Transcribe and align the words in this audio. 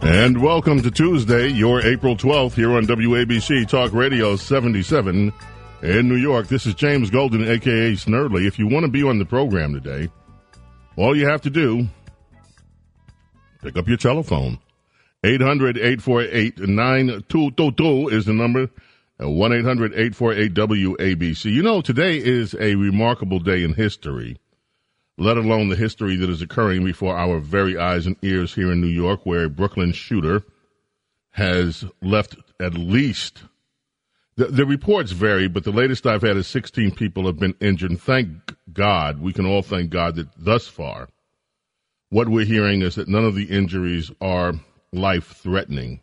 And 0.00 0.42
welcome 0.42 0.82
to 0.82 0.90
Tuesday, 0.90 1.48
your 1.48 1.80
April 1.80 2.16
12th, 2.16 2.54
here 2.54 2.72
on 2.72 2.84
WABC 2.84 3.68
Talk 3.68 3.92
Radio 3.92 4.34
77 4.36 5.32
in 5.82 6.08
New 6.08 6.16
York. 6.16 6.48
This 6.48 6.66
is 6.66 6.74
James 6.74 7.10
Golden, 7.10 7.48
aka 7.48 7.92
Snerdley. 7.92 8.46
If 8.46 8.58
you 8.58 8.66
want 8.66 8.84
to 8.84 8.90
be 8.90 9.04
on 9.04 9.18
the 9.18 9.24
program 9.24 9.72
today, 9.72 10.10
all 10.96 11.16
you 11.16 11.28
have 11.28 11.42
to 11.42 11.50
do, 11.50 11.88
pick 13.62 13.78
up 13.78 13.86
your 13.86 13.96
telephone 13.96 14.58
800 15.22 15.78
848 15.78 16.58
9222 16.58 18.08
is 18.08 18.24
the 18.26 18.32
number. 18.32 18.68
1 19.18 19.52
800 19.52 19.92
848 19.92 20.54
WABC. 20.54 21.52
You 21.52 21.62
know, 21.62 21.80
today 21.80 22.16
is 22.18 22.54
a 22.58 22.74
remarkable 22.74 23.38
day 23.38 23.62
in 23.62 23.72
history, 23.72 24.38
let 25.16 25.36
alone 25.36 25.68
the 25.68 25.76
history 25.76 26.16
that 26.16 26.30
is 26.30 26.42
occurring 26.42 26.84
before 26.84 27.16
our 27.16 27.38
very 27.38 27.78
eyes 27.78 28.06
and 28.06 28.16
ears 28.22 28.54
here 28.54 28.72
in 28.72 28.80
New 28.80 28.88
York, 28.88 29.24
where 29.24 29.44
a 29.44 29.50
Brooklyn 29.50 29.92
shooter 29.92 30.42
has 31.30 31.84
left 32.02 32.36
at 32.60 32.74
least. 32.74 33.42
The, 34.36 34.46
the 34.46 34.66
reports 34.66 35.12
vary, 35.12 35.46
but 35.46 35.64
the 35.64 35.70
latest 35.70 36.06
I've 36.06 36.22
had 36.22 36.36
is 36.36 36.48
16 36.48 36.92
people 36.92 37.26
have 37.26 37.38
been 37.38 37.54
injured. 37.60 37.90
And 37.90 38.00
thank 38.00 38.54
God, 38.72 39.20
we 39.20 39.32
can 39.32 39.46
all 39.46 39.62
thank 39.62 39.90
God 39.90 40.16
that 40.16 40.28
thus 40.36 40.66
far, 40.66 41.08
what 42.10 42.28
we're 42.28 42.44
hearing 42.44 42.82
is 42.82 42.96
that 42.96 43.08
none 43.08 43.24
of 43.24 43.34
the 43.34 43.44
injuries 43.44 44.10
are 44.20 44.54
life 44.92 45.36
threatening. 45.36 46.00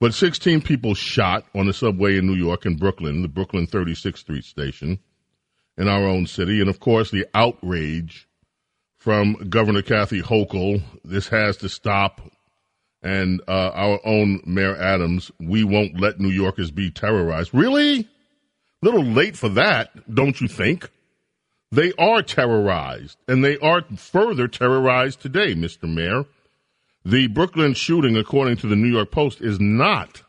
But 0.00 0.14
16 0.14 0.62
people 0.62 0.94
shot 0.94 1.44
on 1.54 1.66
the 1.66 1.72
subway 1.72 2.18
in 2.18 2.26
New 2.26 2.34
York 2.34 2.66
and 2.66 2.78
Brooklyn, 2.78 3.22
the 3.22 3.28
Brooklyn 3.28 3.66
36th 3.66 4.18
Street 4.18 4.44
station 4.44 4.98
in 5.76 5.88
our 5.88 6.06
own 6.06 6.26
city. 6.26 6.60
And 6.60 6.68
of 6.68 6.80
course, 6.80 7.10
the 7.10 7.26
outrage 7.34 8.28
from 9.04 9.34
Governor 9.50 9.82
Kathy 9.82 10.22
Hochul. 10.22 10.80
This 11.04 11.28
has 11.28 11.58
to 11.58 11.68
stop. 11.68 12.22
And 13.02 13.42
uh, 13.46 13.70
our 13.74 14.00
own 14.02 14.40
Mayor 14.46 14.74
Adams, 14.76 15.30
we 15.38 15.62
won't 15.62 16.00
let 16.00 16.20
New 16.20 16.30
Yorkers 16.30 16.70
be 16.70 16.90
terrorized. 16.90 17.52
Really? 17.52 18.00
A 18.00 18.06
little 18.80 19.04
late 19.04 19.36
for 19.36 19.50
that, 19.50 19.90
don't 20.14 20.40
you 20.40 20.48
think? 20.48 20.88
They 21.70 21.92
are 21.98 22.22
terrorized, 22.22 23.18
and 23.28 23.44
they 23.44 23.58
are 23.58 23.82
further 23.94 24.48
terrorized 24.48 25.20
today, 25.20 25.54
Mr. 25.54 25.82
Mayor. 25.82 26.24
The 27.04 27.26
Brooklyn 27.26 27.74
shooting, 27.74 28.16
according 28.16 28.56
to 28.58 28.66
the 28.66 28.76
New 28.76 28.88
York 28.88 29.10
Post, 29.10 29.42
is 29.42 29.60
not 29.60 30.22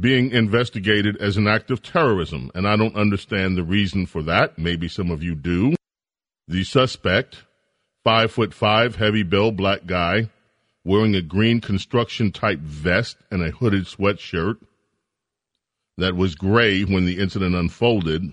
being 0.00 0.30
investigated 0.30 1.18
as 1.18 1.36
an 1.36 1.46
act 1.46 1.70
of 1.70 1.82
terrorism, 1.82 2.50
and 2.54 2.66
I 2.66 2.76
don't 2.76 2.96
understand 2.96 3.58
the 3.58 3.64
reason 3.64 4.06
for 4.06 4.22
that. 4.22 4.58
Maybe 4.58 4.88
some 4.88 5.10
of 5.10 5.22
you 5.22 5.34
do. 5.34 5.74
The 6.48 6.64
suspect, 6.64 7.44
five 8.02 8.32
foot 8.32 8.52
five, 8.52 8.96
heavy 8.96 9.22
build, 9.22 9.56
black 9.56 9.86
guy, 9.86 10.30
wearing 10.84 11.14
a 11.14 11.22
green 11.22 11.60
construction 11.60 12.32
type 12.32 12.60
vest 12.60 13.16
and 13.30 13.42
a 13.42 13.50
hooded 13.50 13.84
sweatshirt 13.84 14.56
that 15.96 16.16
was 16.16 16.34
gray 16.34 16.82
when 16.82 17.06
the 17.06 17.18
incident 17.18 17.54
unfolded. 17.54 18.32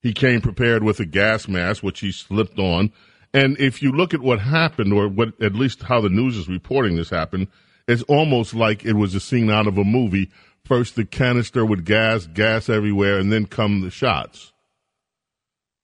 He 0.00 0.12
came 0.12 0.40
prepared 0.40 0.84
with 0.84 1.00
a 1.00 1.06
gas 1.06 1.48
mask, 1.48 1.82
which 1.82 2.00
he 2.00 2.12
slipped 2.12 2.58
on 2.58 2.92
and 3.34 3.58
if 3.58 3.82
you 3.82 3.90
look 3.90 4.14
at 4.14 4.22
what 4.22 4.38
happened, 4.38 4.92
or 4.92 5.08
what 5.08 5.42
at 5.42 5.56
least 5.56 5.82
how 5.82 6.00
the 6.00 6.08
news 6.08 6.36
is 6.36 6.48
reporting 6.48 6.94
this 6.94 7.10
happened, 7.10 7.48
it's 7.88 8.04
almost 8.04 8.54
like 8.54 8.84
it 8.84 8.92
was 8.92 9.12
a 9.14 9.20
scene 9.20 9.50
out 9.50 9.66
of 9.66 9.76
a 9.76 9.82
movie. 9.82 10.30
First 10.64 10.94
the 10.94 11.04
canister 11.04 11.66
with 11.66 11.84
gas, 11.84 12.28
gas 12.28 12.68
everywhere, 12.68 13.18
and 13.18 13.32
then 13.32 13.46
come 13.46 13.80
the 13.80 13.90
shots. 13.90 14.52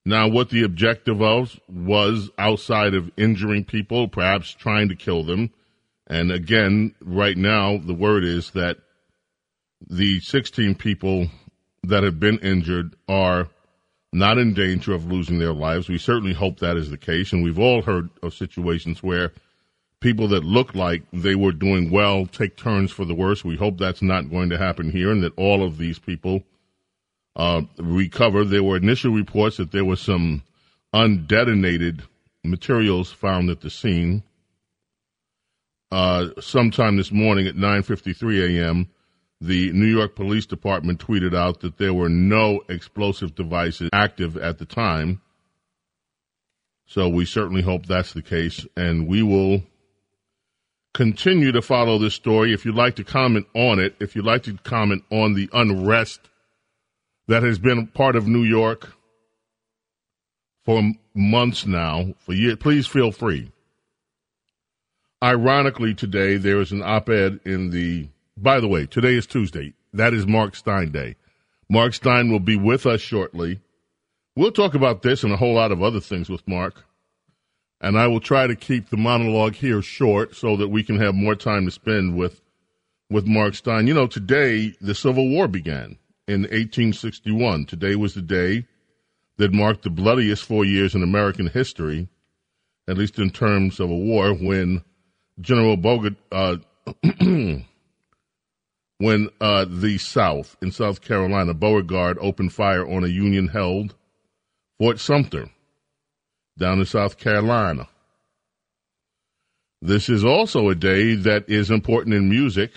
Now, 0.05 0.29
what 0.29 0.49
the 0.49 0.63
objective 0.63 1.21
of 1.21 1.61
was 1.69 2.31
outside 2.39 2.95
of 2.95 3.11
injuring 3.17 3.65
people, 3.65 4.09
perhaps 4.09 4.51
trying 4.51 4.89
to 4.89 4.97
kill 4.97 5.25
them. 5.25 5.51
And 6.07 6.33
again, 6.33 6.95
right 7.01 7.37
now, 7.37 7.77
the 7.77 7.95
word 7.95 8.25
is 8.25 8.51
that 8.53 8.79
the 9.89 10.21
16 10.21 10.75
people 10.75 11.29
that 11.83 12.03
have 12.03 12.19
been 12.19 12.39
injured 12.39 12.97
are 13.09 13.49
not 14.13 14.39
in 14.39 14.55
danger 14.55 14.93
of 14.93 15.11
losing 15.11 15.39
their 15.39 15.53
lives. 15.53 15.89
We 15.89 15.99
certainly 15.99 16.35
hope 16.35 16.59
that 16.59 16.77
is 16.77 16.91
the 16.91 16.99
case. 16.99 17.33
And 17.33 17.45
we've 17.45 17.59
all 17.59 17.83
heard 17.83 18.11
of 18.23 18.35
situations 18.35 19.03
where 19.03 19.33
people 20.01 20.29
that 20.29 20.45
look 20.45 20.75
like 20.75 21.03
they 21.13 21.35
were 21.35 21.53
doing 21.53 21.91
well 21.91 22.27
take 22.27 22.57
turns 22.57 22.91
for 22.91 23.05
the 23.05 23.15
worse. 23.15 23.45
We 23.45 23.57
hope 23.57 23.79
that's 23.79 24.03
not 24.03 24.31
going 24.31 24.51
to 24.51 24.59
happen 24.59 24.91
here 24.91 25.13
and 25.13 25.23
that 25.23 25.37
all 25.37 25.63
of 25.63 25.79
these 25.79 25.99
people 25.99 26.43
uh, 27.37 27.63
recover. 27.79 28.45
There 28.45 28.63
were 28.63 28.77
initial 28.77 29.13
reports 29.13 29.57
that 29.59 29.73
there 29.73 29.85
was 29.85 30.01
some 30.01 30.43
undetonated 30.95 32.03
materials 32.45 33.13
found 33.13 33.51
at 33.51 33.61
the 33.61 33.71
scene. 33.71 34.23
Uh, 35.91 36.29
sometime 36.41 36.97
this 36.97 37.11
morning 37.11 37.47
at 37.47 37.57
9:53 37.57 38.59
a.m., 38.59 38.89
the 39.41 39.73
New 39.73 39.87
York 39.87 40.15
Police 40.15 40.47
Department 40.47 41.05
tweeted 41.05 41.35
out 41.35 41.61
that 41.61 41.79
there 41.79 41.95
were 41.95 42.09
no 42.09 42.63
explosive 42.69 43.35
devices 43.35 43.89
active 43.93 44.37
at 44.37 44.59
the 44.59 44.67
time. 44.67 45.21
So 46.87 47.09
we 47.09 47.25
certainly 47.25 47.63
hope 47.63 47.87
that's 47.87 48.13
the 48.13 48.23
case, 48.23 48.67
and 48.77 49.07
we 49.07 49.23
will 49.23 49.63
continue 50.93 51.53
to 51.53 51.63
follow 51.63 51.99
this 51.99 52.15
story. 52.15 52.53
If 52.53 52.65
you'd 52.65 52.75
like 52.75 52.97
to 52.97 53.05
comment 53.05 53.47
on 53.55 53.79
it, 53.79 53.95
if 54.01 54.15
you'd 54.15 54.25
like 54.25 54.43
to 54.45 54.57
comment 54.65 55.05
on 55.11 55.35
the 55.35 55.49
unrest 55.53 56.30
that 57.31 57.45
has 57.45 57.61
been 57.61 57.87
part 57.87 58.17
of 58.17 58.27
New 58.27 58.43
York 58.43 58.93
for 60.65 60.83
months 61.15 61.65
now, 61.65 62.13
for 62.19 62.33
years, 62.33 62.57
please 62.57 62.89
feel 62.89 63.13
free. 63.13 63.53
Ironically, 65.23 65.95
today 65.95 66.39
there 66.39 66.61
is 66.61 66.73
an 66.73 66.83
op 66.83 67.09
ed 67.09 67.39
in 67.45 67.71
the 67.71 68.09
by 68.37 68.59
the 68.59 68.67
way, 68.67 68.85
today 68.87 69.15
is 69.15 69.29
Tuesday. 69.29 69.75
That 69.93 70.13
is 70.13 70.27
Mark 70.27 70.57
Steyn 70.57 70.91
Day. 70.91 71.15
Mark 71.69 71.95
Steyn 71.95 72.33
will 72.33 72.41
be 72.41 72.57
with 72.57 72.85
us 72.85 73.01
shortly. 73.01 73.61
We'll 74.35 74.51
talk 74.51 74.75
about 74.75 75.03
this 75.03 75.23
and 75.23 75.33
a 75.33 75.37
whole 75.37 75.55
lot 75.55 75.71
of 75.71 75.85
other 75.85 76.01
things 76.01 76.29
with 76.29 76.49
Mark. 76.49 76.85
And 77.81 77.97
I 77.97 78.09
will 78.09 78.21
try 78.21 78.49
to 78.49 78.57
keep 78.57 78.89
the 78.89 78.97
monologue 78.97 79.55
here 79.55 79.83
short 79.83 80.35
so 80.35 80.57
that 80.57 80.69
we 80.69 80.83
can 80.83 80.99
have 80.99 81.15
more 81.15 81.37
time 81.37 81.65
to 81.67 81.71
spend 81.71 82.17
with 82.17 82.41
with 83.09 83.29
Mark 83.29 83.55
Steyn. 83.55 83.87
You 83.87 83.95
know, 83.95 84.09
today 84.09 84.75
the 84.81 84.97
Civil 84.97 85.29
War 85.29 85.47
began 85.47 85.97
in 86.31 86.43
1861. 86.43 87.67
Today 87.67 87.97
was 87.97 88.15
the 88.15 88.23
day 88.23 88.65
that 89.39 89.53
marked 89.53 89.83
the 89.83 89.91
bloodiest 89.91 90.45
four 90.45 90.65
years 90.65 90.95
in 90.95 91.03
American 91.03 91.49
history, 91.49 92.09
at 92.89 92.97
least 92.97 93.19
in 93.19 93.31
terms 93.31 93.81
of 93.81 93.91
a 93.91 93.97
war, 93.97 94.33
when 94.33 94.85
General 95.41 95.77
Bogart, 95.77 96.15
uh, 96.31 96.59
when 97.19 97.65
uh, 99.41 99.65
the 99.69 99.99
South, 99.99 100.57
in 100.63 100.71
South 100.71 101.01
Carolina, 101.01 101.53
Beauregard 101.53 102.17
opened 102.21 102.53
fire 102.53 102.89
on 102.89 103.03
a 103.03 103.09
Union 103.09 103.49
held 103.49 103.97
Fort 104.79 105.01
Sumter 105.01 105.51
down 106.57 106.79
in 106.79 106.87
South 106.87 107.19
Carolina. 107.19 107.89
This 109.83 110.09
is 110.09 110.25
also 110.25 110.69
a 110.69 110.77
day 110.77 111.15
that 111.15 111.49
is 111.49 111.71
important 111.71 112.15
in 112.15 112.29
music. 112.29 112.71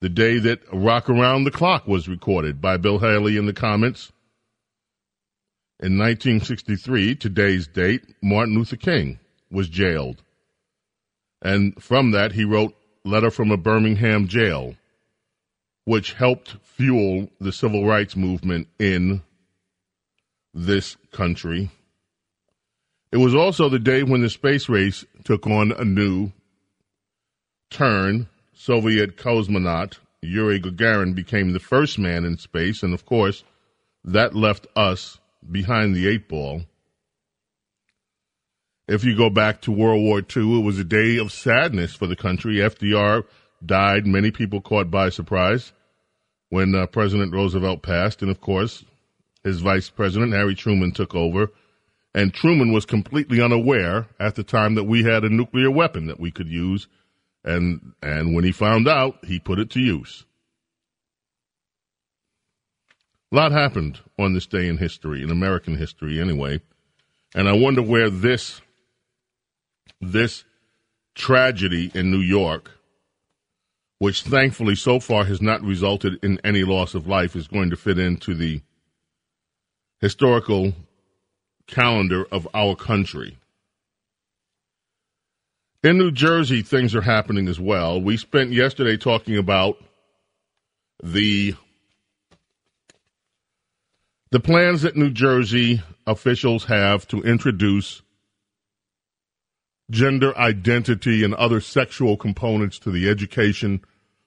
The 0.00 0.08
day 0.10 0.38
that 0.38 0.60
Rock 0.72 1.08
Around 1.08 1.44
the 1.44 1.50
Clock 1.50 1.86
was 1.86 2.08
recorded 2.08 2.60
by 2.60 2.76
Bill 2.76 2.98
Haley 2.98 3.36
in 3.36 3.46
the 3.46 3.52
Comets. 3.52 4.12
In 5.80 5.98
1963, 5.98 7.14
today's 7.16 7.66
date, 7.66 8.02
Martin 8.22 8.54
Luther 8.54 8.76
King 8.76 9.18
was 9.50 9.68
jailed. 9.68 10.22
And 11.40 11.82
from 11.82 12.10
that, 12.10 12.32
he 12.32 12.44
wrote 12.44 12.74
letter 13.04 13.30
from 13.30 13.50
a 13.50 13.56
Birmingham 13.56 14.26
jail, 14.28 14.74
which 15.84 16.12
helped 16.14 16.56
fuel 16.62 17.30
the 17.40 17.52
civil 17.52 17.86
rights 17.86 18.16
movement 18.16 18.68
in 18.78 19.22
this 20.52 20.96
country. 21.12 21.70
It 23.12 23.18
was 23.18 23.34
also 23.34 23.68
the 23.68 23.78
day 23.78 24.02
when 24.02 24.20
the 24.20 24.30
space 24.30 24.68
race 24.68 25.04
took 25.24 25.46
on 25.46 25.72
a 25.72 25.84
new 25.84 26.32
turn. 27.70 28.28
Soviet 28.58 29.18
cosmonaut 29.18 29.98
Yuri 30.22 30.58
Gagarin 30.58 31.14
became 31.14 31.52
the 31.52 31.60
first 31.60 31.98
man 31.98 32.24
in 32.24 32.38
space, 32.38 32.82
and 32.82 32.94
of 32.94 33.04
course, 33.04 33.44
that 34.02 34.34
left 34.34 34.66
us 34.74 35.18
behind 35.50 35.94
the 35.94 36.08
eight 36.08 36.26
ball. 36.26 36.62
If 38.88 39.04
you 39.04 39.14
go 39.14 39.28
back 39.28 39.60
to 39.62 39.72
World 39.72 40.02
War 40.02 40.20
II, 40.20 40.60
it 40.60 40.64
was 40.64 40.78
a 40.78 40.84
day 40.84 41.18
of 41.18 41.32
sadness 41.32 41.94
for 41.94 42.06
the 42.06 42.16
country. 42.16 42.56
FDR 42.56 43.24
died, 43.64 44.06
many 44.06 44.30
people 44.30 44.60
caught 44.60 44.90
by 44.90 45.10
surprise 45.10 45.72
when 46.48 46.74
uh, 46.74 46.86
President 46.86 47.34
Roosevelt 47.34 47.82
passed. 47.82 48.22
And 48.22 48.30
of 48.30 48.40
course, 48.40 48.84
his 49.44 49.60
vice 49.60 49.90
president, 49.90 50.32
Harry 50.32 50.54
Truman, 50.54 50.92
took 50.92 51.14
over. 51.14 51.50
And 52.14 52.32
Truman 52.32 52.72
was 52.72 52.86
completely 52.86 53.42
unaware 53.42 54.06
at 54.18 54.36
the 54.36 54.44
time 54.44 54.76
that 54.76 54.84
we 54.84 55.02
had 55.02 55.24
a 55.24 55.28
nuclear 55.28 55.70
weapon 55.70 56.06
that 56.06 56.20
we 56.20 56.30
could 56.30 56.48
use. 56.48 56.88
And, 57.46 57.92
and 58.02 58.34
when 58.34 58.44
he 58.44 58.50
found 58.52 58.88
out, 58.88 59.24
he 59.24 59.38
put 59.38 59.60
it 59.60 59.70
to 59.70 59.80
use. 59.80 60.24
A 63.32 63.36
lot 63.36 63.52
happened 63.52 64.00
on 64.18 64.34
this 64.34 64.46
day 64.46 64.68
in 64.68 64.78
history, 64.78 65.22
in 65.22 65.30
American 65.30 65.76
history 65.76 66.20
anyway. 66.20 66.60
And 67.34 67.48
I 67.48 67.52
wonder 67.52 67.82
where 67.82 68.10
this, 68.10 68.60
this 70.00 70.44
tragedy 71.14 71.90
in 71.94 72.10
New 72.10 72.20
York, 72.20 72.72
which 73.98 74.22
thankfully 74.22 74.74
so 74.74 74.98
far 74.98 75.24
has 75.24 75.40
not 75.40 75.62
resulted 75.62 76.18
in 76.24 76.40
any 76.44 76.64
loss 76.64 76.94
of 76.94 77.06
life, 77.06 77.36
is 77.36 77.48
going 77.48 77.70
to 77.70 77.76
fit 77.76 77.98
into 77.98 78.34
the 78.34 78.60
historical 80.00 80.72
calendar 81.66 82.26
of 82.30 82.48
our 82.54 82.74
country. 82.74 83.38
In 85.86 85.98
New 85.98 86.10
Jersey, 86.10 86.62
things 86.62 86.96
are 86.96 87.02
happening 87.02 87.46
as 87.46 87.60
well. 87.60 88.02
We 88.02 88.16
spent 88.16 88.50
yesterday 88.50 88.96
talking 88.96 89.36
about 89.36 89.76
the 91.00 91.54
the 94.32 94.40
plans 94.40 94.82
that 94.82 94.96
New 94.96 95.10
Jersey 95.10 95.84
officials 96.04 96.64
have 96.64 97.06
to 97.06 97.22
introduce 97.22 98.02
gender 99.88 100.36
identity 100.36 101.22
and 101.22 101.32
other 101.34 101.60
sexual 101.60 102.16
components 102.16 102.80
to 102.80 102.90
the 102.90 103.08
education 103.08 103.80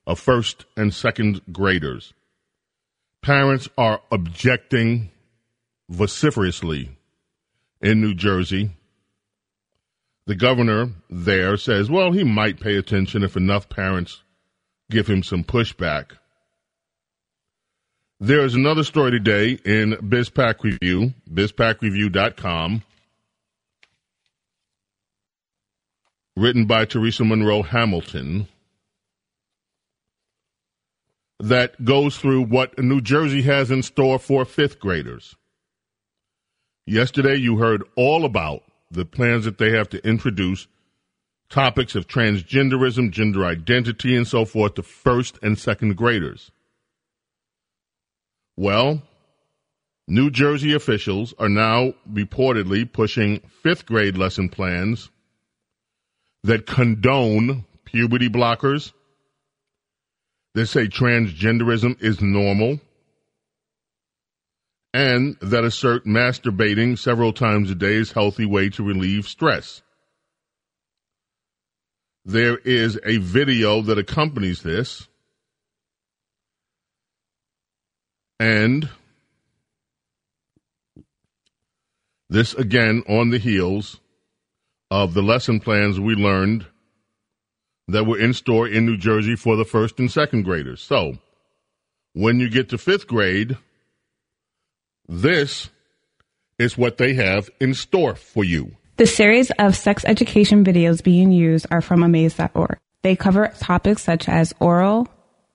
of 0.08 0.18
first 0.18 0.64
and 0.78 0.94
second 0.94 1.42
graders. 1.52 2.14
Parents 3.22 3.68
are 3.78 4.00
objecting 4.14 5.12
vociferously 5.90 6.92
in 7.82 8.00
New 8.00 8.14
Jersey. 8.14 8.78
The 10.30 10.36
governor 10.36 10.92
there 11.10 11.58
says, 11.58 11.90
well, 11.90 12.12
he 12.12 12.24
might 12.24 12.60
pay 12.60 12.76
attention 12.76 13.24
if 13.24 13.36
enough 13.36 13.68
parents 13.68 14.22
give 14.92 15.08
him 15.08 15.24
some 15.24 15.44
pushback. 15.44 16.12
There 18.20 18.46
is 18.46 18.54
another 18.54 18.84
story 18.84 19.10
today 19.10 19.58
in 19.66 19.94
BizPac 19.94 20.62
Review, 20.62 21.16
bizpacreview.com, 21.28 22.84
written 26.38 26.66
by 26.68 26.86
Terresa 26.86 27.26
Monroe 27.26 27.64
Hamilton, 27.64 28.48
that 31.40 31.84
goes 31.84 32.18
through 32.18 32.44
what 32.44 32.78
New 32.78 33.02
Jersey 33.02 33.42
has 33.42 33.72
in 33.72 33.82
store 33.82 34.20
for 34.20 34.46
fifth 34.46 34.80
graders. 34.80 35.36
Yesterday, 36.86 37.38
you 37.38 37.58
heard 37.58 37.82
all 37.96 38.26
about 38.26 38.62
the 38.92 39.06
plans 39.06 39.46
that 39.46 39.58
they 39.58 39.72
have 39.72 39.90
to 39.90 40.06
introduce 40.08 40.68
topics 41.50 41.96
of 41.96 42.08
transgenderism, 42.08 43.12
gender 43.12 43.46
identity, 43.46 44.16
and 44.16 44.28
so 44.28 44.46
forth 44.46 44.76
to 44.76 44.84
first 44.84 45.40
and 45.42 45.58
second 45.58 45.96
graders. 45.96 46.52
Well, 48.56 49.02
New 50.08 50.32
Jersey 50.32 50.74
officials 50.74 51.34
are 51.38 51.50
now 51.50 51.94
reportedly 52.12 52.92
pushing 52.92 53.42
fifth 53.62 53.86
grade 53.86 54.18
lesson 54.18 54.50
plans 54.50 55.10
that 56.44 56.66
condone 56.66 57.66
puberty 57.86 58.28
blockers. 58.28 58.92
They 60.56 60.66
say 60.66 60.88
transgenderism 60.88 62.02
is 62.02 62.22
normal 62.22 62.80
and 64.94 65.38
that 65.42 65.64
assert 65.64 66.06
masturbating 66.06 66.98
several 66.98 67.34
times 67.34 67.70
a 67.70 67.76
day 67.76 67.94
is 67.96 68.12
a 68.12 68.14
healthy 68.16 68.46
way 68.46 68.70
to 68.70 68.84
relieve 68.84 69.28
stress. 69.28 69.82
There 72.26 72.58
is 72.58 73.00
a 73.06 73.18
video 73.18 73.82
that 73.82 73.98
accompanies 73.98 74.62
this, 74.62 75.08
and 78.40 78.90
this 82.30 82.54
again 82.54 83.04
on 83.08 83.30
the 83.30 83.38
heels 83.38 84.00
of 84.92 85.14
the 85.14 85.22
lesson 85.22 85.60
plans 85.60 86.00
we 86.00 86.16
learned 86.16 86.66
that 87.88 88.06
were 88.06 88.20
in 88.20 88.34
store 88.34 88.68
in 88.68 88.86
New 88.86 88.98
Jersey 88.98 89.36
for 89.36 89.56
the 89.56 89.66
first 89.66 90.00
and 90.00 90.12
second 90.12 90.44
graders. 90.44 90.82
So, 90.82 91.18
when 92.14 92.40
you 92.40 92.50
get 92.50 92.70
to 92.70 92.78
fifth 92.78 93.08
grade, 93.08 93.58
this 95.10 95.70
is 96.60 96.78
what 96.78 96.98
they 96.98 97.14
have 97.16 97.50
in 97.60 97.74
store 97.74 98.16
for 98.16 98.44
you. 98.44 98.72
The 98.98 99.08
series 99.08 99.52
of 99.58 99.76
sex 99.76 100.06
education 100.06 100.64
videos 100.64 101.04
being 101.04 101.32
used 101.32 101.66
are 101.72 101.82
from 101.82 102.04
amaze.org. 102.04 102.78
They 103.02 103.16
cover 103.16 103.52
topics 103.60 104.04
such 104.04 104.30
as 104.30 104.54
oral, 104.60 105.08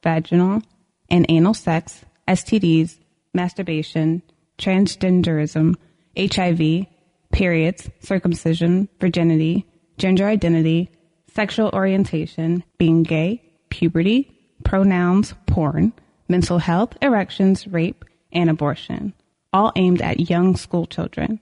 vaginal, 0.02 0.62
and 1.08 1.24
anal 1.28 1.54
sex, 1.54 2.04
STDs, 2.26 2.98
masturbation, 3.32 4.22
transgenderism, 4.58 5.76
HIV, 6.18 6.86
periods, 7.30 7.90
circumcision, 8.00 8.88
virginity, 8.98 9.66
gender 9.98 10.26
identity, 10.26 10.90
sexual 11.32 11.70
orientation, 11.72 12.64
being 12.78 13.04
gay, 13.04 13.42
puberty, 13.68 14.36
pronouns, 14.64 15.34
porn, 15.46 15.92
mental 16.28 16.58
health, 16.58 16.96
erections, 17.02 17.68
rape, 17.68 18.04
and 18.32 18.50
abortion 18.50 19.12
all 19.54 19.72
aimed 19.76 20.02
at 20.02 20.28
young 20.28 20.56
school 20.56 20.84
children. 20.84 21.40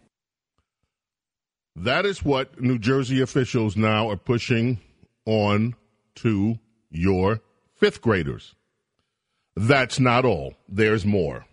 That 1.75 2.05
is 2.05 2.23
what 2.23 2.61
New 2.61 2.79
Jersey 2.79 3.23
officials 3.23 3.75
now 3.75 4.11
are 4.11 4.19
pushing 4.19 4.79
on 5.25 5.75
to 6.17 6.59
your 6.91 7.41
fifth 7.75 8.03
graders. 8.03 8.55
That's 9.57 9.99
not 9.99 10.27
all. 10.27 10.55
There's 10.69 11.07
more. 11.07 11.47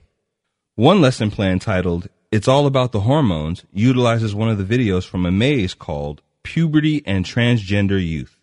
One 0.76 1.00
lesson 1.00 1.32
plan 1.32 1.60
titled 1.60 2.10
It's 2.30 2.48
All 2.48 2.66
About 2.66 2.92
the 2.92 3.02
Hormones 3.02 3.64
utilizes 3.72 4.36
one 4.36 4.50
of 4.50 4.58
the 4.58 4.78
videos 4.78 5.06
from 5.06 5.26
Amaze 5.26 5.74
called 5.74 6.22
Puberty 6.44 7.02
and 7.06 7.24
Transgender 7.24 8.06
Youth. 8.06 8.38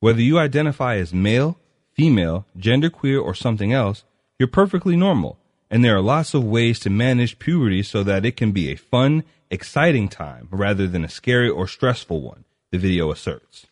Whether 0.00 0.20
you 0.20 0.38
identify 0.38 0.96
as 0.96 1.14
male, 1.14 1.58
female, 1.92 2.46
genderqueer, 2.58 3.22
or 3.22 3.34
something 3.34 3.72
else, 3.72 4.04
you're 4.38 4.48
perfectly 4.48 4.96
normal 4.96 5.38
and 5.70 5.84
there 5.84 5.96
are 5.96 6.02
lots 6.02 6.34
of 6.34 6.44
ways 6.44 6.78
to 6.80 6.90
manage 6.90 7.38
puberty 7.38 7.82
so 7.82 8.02
that 8.02 8.24
it 8.24 8.36
can 8.36 8.52
be 8.52 8.70
a 8.70 8.76
fun, 8.76 9.24
exciting 9.50 10.08
time 10.08 10.48
rather 10.50 10.86
than 10.86 11.04
a 11.04 11.08
scary 11.08 11.48
or 11.48 11.66
stressful 11.66 12.20
one, 12.20 12.44
the 12.70 12.78
video 12.78 13.10
asserts. 13.10 13.66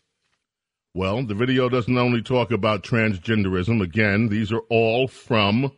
Well, 0.93 1.23
the 1.23 1.35
video 1.35 1.69
doesn't 1.69 1.97
only 1.97 2.21
talk 2.21 2.51
about 2.51 2.83
transgenderism. 2.83 3.83
Again, 3.83 4.29
these 4.29 4.51
are 4.51 4.61
all 4.69 5.07
from 5.07 5.71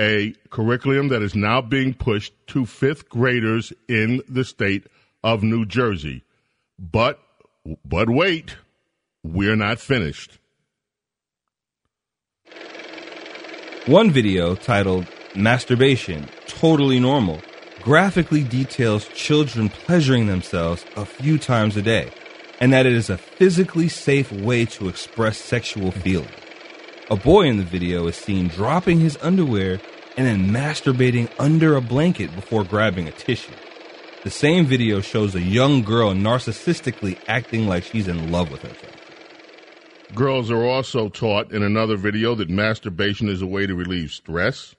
a 0.00 0.34
curriculum 0.50 1.08
that 1.08 1.22
is 1.22 1.34
now 1.34 1.60
being 1.60 1.94
pushed 1.94 2.32
to 2.48 2.64
fifth 2.64 3.08
graders 3.08 3.72
in 3.88 4.22
the 4.28 4.44
state 4.44 4.86
of 5.24 5.42
New 5.42 5.66
Jersey. 5.66 6.22
But, 6.78 7.18
but 7.84 8.08
wait, 8.08 8.54
we're 9.24 9.56
not 9.56 9.80
finished. 9.80 10.37
One 13.88 14.10
video 14.10 14.54
titled 14.54 15.06
Masturbation 15.34 16.28
Totally 16.46 17.00
Normal 17.00 17.40
graphically 17.80 18.44
details 18.44 19.08
children 19.14 19.70
pleasuring 19.70 20.26
themselves 20.26 20.84
a 20.94 21.06
few 21.06 21.38
times 21.38 21.74
a 21.74 21.80
day 21.80 22.10
and 22.60 22.70
that 22.74 22.84
it 22.84 22.92
is 22.92 23.08
a 23.08 23.16
physically 23.16 23.88
safe 23.88 24.30
way 24.30 24.66
to 24.66 24.90
express 24.90 25.38
sexual 25.38 25.90
feeling. 25.90 26.28
A 27.10 27.16
boy 27.16 27.46
in 27.46 27.56
the 27.56 27.62
video 27.62 28.06
is 28.08 28.16
seen 28.16 28.48
dropping 28.48 29.00
his 29.00 29.16
underwear 29.22 29.80
and 30.18 30.26
then 30.26 30.50
masturbating 30.50 31.30
under 31.38 31.74
a 31.74 31.80
blanket 31.80 32.34
before 32.34 32.64
grabbing 32.64 33.08
a 33.08 33.12
tissue. 33.12 33.54
The 34.22 34.28
same 34.28 34.66
video 34.66 35.00
shows 35.00 35.34
a 35.34 35.40
young 35.40 35.82
girl 35.82 36.12
narcissistically 36.12 37.16
acting 37.26 37.66
like 37.66 37.84
she's 37.84 38.06
in 38.06 38.30
love 38.30 38.52
with 38.52 38.60
herself. 38.60 38.97
Girls 40.14 40.50
are 40.50 40.64
also 40.64 41.08
taught 41.08 41.52
in 41.52 41.62
another 41.62 41.96
video 41.96 42.34
that 42.34 42.48
masturbation 42.48 43.28
is 43.28 43.42
a 43.42 43.46
way 43.46 43.66
to 43.66 43.74
relieve 43.74 44.10
stress. 44.10 44.74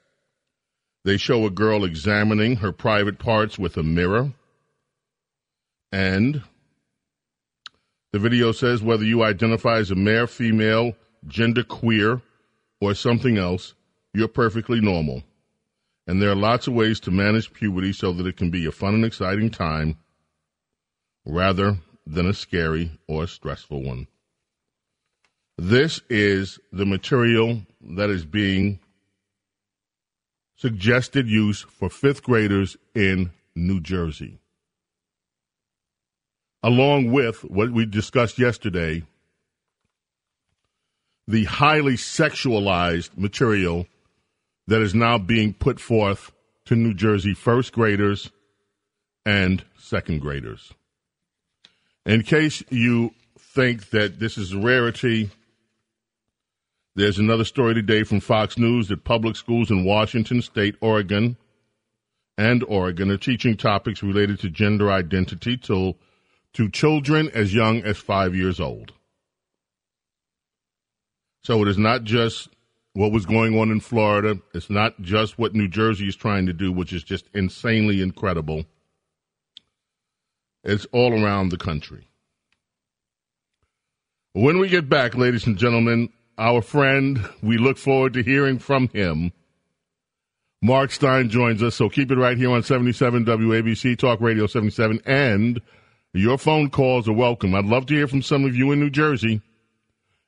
They 1.06 1.18
show 1.18 1.46
a 1.46 1.52
girl 1.52 1.86
examining 1.86 2.58
her 2.58 2.72
private 2.72 3.20
parts 3.20 3.60
with 3.60 3.78
a 3.78 3.84
mirror. 3.84 4.34
And 5.92 6.42
the 8.12 8.20
video 8.20 8.52
says 8.52 8.82
whether 8.82 9.04
you 9.04 9.24
identify 9.24 9.78
as 9.78 9.92
a 9.92 9.96
male, 9.96 10.26
female, 10.26 10.94
gender 11.28 11.64
queer, 11.64 12.22
or 12.82 12.96
something 12.96 13.38
else, 13.38 13.76
you're 14.14 14.28
perfectly 14.28 14.82
normal. 14.82 15.24
And 16.08 16.20
there 16.20 16.32
are 16.32 16.36
lots 16.36 16.68
of 16.68 16.74
ways 16.74 17.00
to 17.02 17.12
manage 17.12 17.54
puberty 17.54 17.94
so 17.94 18.12
that 18.14 18.26
it 18.26 18.36
can 18.36 18.50
be 18.50 18.66
a 18.66 18.72
fun 18.72 18.96
and 18.96 19.06
exciting 19.06 19.52
time 19.52 19.98
rather 21.24 21.78
than 22.08 22.28
a 22.28 22.34
scary 22.34 23.00
or 23.08 23.28
stressful 23.28 23.84
one. 23.84 24.08
This 25.62 26.00
is 26.10 26.58
the 26.72 26.86
material 26.86 27.64
that 27.82 28.10
is 28.10 28.24
being 28.24 28.80
suggested 30.56 31.28
use 31.28 31.64
for 31.64 31.90
fifth 31.90 32.24
graders 32.24 32.78
in 32.96 33.32
New 33.56 33.82
Jersey. 33.82 34.40
Along 36.64 37.12
with 37.12 37.44
what 37.44 37.72
we 37.72 37.86
discussed 37.86 38.40
yesterday, 38.40 39.04
the 41.28 41.44
highly 41.44 41.96
sexualized 41.96 43.18
material 43.18 43.86
that 44.68 44.82
is 44.82 44.96
now 44.96 45.18
being 45.18 45.54
put 45.54 45.82
forth 45.82 46.32
to 46.68 46.76
New 46.78 46.94
Jersey 46.94 47.34
first 47.34 47.74
graders 47.74 48.32
and 49.26 49.66
second 49.78 50.22
graders. 50.22 50.74
In 52.06 52.24
case 52.24 52.64
you 52.70 53.14
think 53.38 53.90
that 53.90 54.22
this 54.22 54.38
is 54.38 54.54
a 54.54 54.58
rarity, 54.58 55.32
there's 56.96 57.20
another 57.20 57.46
story 57.46 57.74
today 57.74 58.04
from 58.04 58.20
Fox 58.20 58.58
News 58.58 58.88
that 58.88 59.04
public 59.04 59.36
schools 59.36 59.72
in 59.72 59.86
Washington 59.86 60.42
State, 60.42 60.76
Oregon, 60.82 61.38
and 62.38 62.64
Oregon 62.64 63.12
are 63.12 63.18
teaching 63.18 63.58
topics 63.58 64.02
related 64.02 64.40
to 64.40 64.50
gender 64.50 64.92
identity 64.92 65.58
to, 65.58 65.96
to 66.54 66.70
children 66.70 67.30
as 67.34 67.54
young 67.54 67.82
as 67.84 67.98
five 67.98 68.36
years 68.36 68.60
old. 68.60 68.94
So 71.44 71.62
it 71.62 71.68
is 71.68 71.78
not 71.78 72.04
just 72.04 72.50
what 72.94 73.12
was 73.12 73.26
going 73.26 73.58
on 73.58 73.72
in 73.72 73.80
Florida. 73.80 74.40
It's 74.54 74.70
not 74.70 75.00
just 75.02 75.38
what 75.38 75.54
New 75.54 75.68
Jersey 75.68 76.08
is 76.08 76.16
trying 76.16 76.48
to 76.48 76.54
do, 76.54 76.72
which 76.72 76.92
is 76.92 77.04
just 77.04 77.26
insanely 77.34 78.02
incredible. 78.02 78.66
It's 80.64 80.86
all 80.92 81.14
around 81.14 81.50
the 81.50 81.58
country. 81.58 82.08
When 84.34 84.60
we 84.60 84.70
get 84.70 84.90
back, 84.90 85.16
ladies 85.16 85.48
and 85.48 85.58
gentlemen, 85.58 86.10
our 86.40 86.62
friend, 86.62 87.28
we 87.44 87.58
look 87.58 87.78
forward 87.78 88.14
to 88.14 88.24
hearing 88.24 88.58
from 88.58 88.88
him. 88.88 89.34
Mark 90.62 90.92
Steyn 90.92 91.30
joins 91.30 91.62
us, 91.62 91.76
so 91.76 91.90
keep 91.90 92.12
it 92.12 92.18
right 92.18 92.38
here 92.38 92.52
on 92.52 92.64
77 92.64 93.26
WABC 93.26 93.98
Talk 93.98 94.22
Radio 94.22 94.48
77, 94.48 95.02
and 95.06 95.62
your 96.14 96.38
phone 96.38 96.70
calls 96.70 97.08
are 97.08 97.14
welcome. 97.14 97.54
I'd 97.54 97.66
love 97.66 97.86
to 97.88 97.94
hear 97.94 98.08
from 98.08 98.22
some 98.22 98.46
of 98.46 98.56
you 98.56 98.72
in 98.72 98.80
New 98.80 98.90
Jersey, 98.90 99.42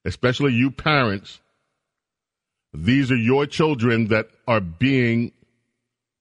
especially 0.06 0.53
you 0.53 0.70
parents. 0.70 1.39
These 2.74 3.12
are 3.12 3.18
your 3.18 3.46
children 3.46 4.08
that 4.08 4.27
are 4.48 4.62
being 4.62 5.32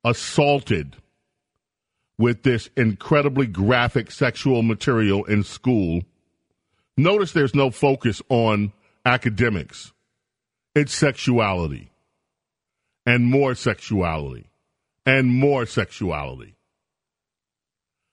assaulted 0.04 0.96
with 2.16 2.42
this 2.42 2.68
incredibly 2.76 3.46
graphic 3.46 4.10
sexual 4.10 4.62
material 4.62 5.24
in 5.24 5.42
school. 5.42 6.02
Notice 6.96 7.32
there's 7.32 7.54
no 7.54 7.70
focus 7.70 8.20
on 8.28 8.72
academics, 9.04 9.92
it's 10.74 10.94
sexuality 10.94 11.90
and 13.06 13.24
more 13.24 13.54
sexuality 13.54 14.50
and 15.06 15.28
more 15.28 15.66
sexuality. 15.66 16.54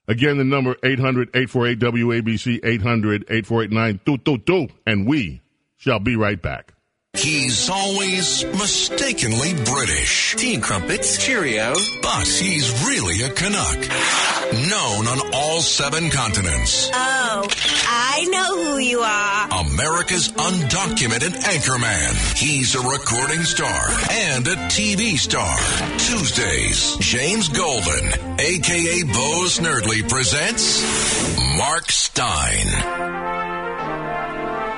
Again, 0.08 0.38
the 0.38 0.46
number 0.46 0.78
800 0.84 1.30
848 1.36 1.80
WABC 1.80 2.60
800 2.64 3.24
848 3.30 4.72
and 4.86 5.06
we 5.06 5.42
shall 5.76 6.00
be 6.00 6.16
right 6.16 6.42
back. 6.42 6.74
He's 7.18 7.68
always 7.68 8.46
mistakenly 8.46 9.54
British. 9.66 10.36
Tea 10.36 10.60
crumpets. 10.60 11.18
Cheerio. 11.18 11.74
But 12.02 12.28
he's 12.28 12.86
really 12.86 13.24
a 13.24 13.30
Canuck. 13.32 13.80
Known 14.70 15.08
on 15.08 15.34
all 15.34 15.60
seven 15.62 16.12
continents. 16.12 16.90
Oh, 16.94 17.48
I 17.88 18.28
know 18.30 18.64
who 18.64 18.78
you 18.78 19.00
are. 19.00 19.48
America's 19.66 20.32
undocumented 20.32 21.34
anchorman. 21.42 22.38
He's 22.38 22.76
a 22.76 22.82
recording 22.82 23.44
star 23.44 23.90
and 24.12 24.48
a 24.48 24.56
TV 24.68 25.18
star. 25.18 25.58
Tuesdays, 25.98 26.98
James 26.98 27.50
Golden, 27.50 28.40
aka 28.40 29.04
Bo 29.04 29.46
Snerdley, 29.48 30.08
presents 30.08 30.84
Mark 31.58 31.92
Steyn. 31.92 32.68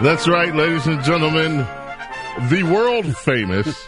That's 0.01 0.27
right, 0.29 0.55
ladies 0.55 0.87
and 0.87 1.03
gentlemen 1.03 1.67
the 2.49 2.63
world 2.63 3.15
famous. 3.17 3.87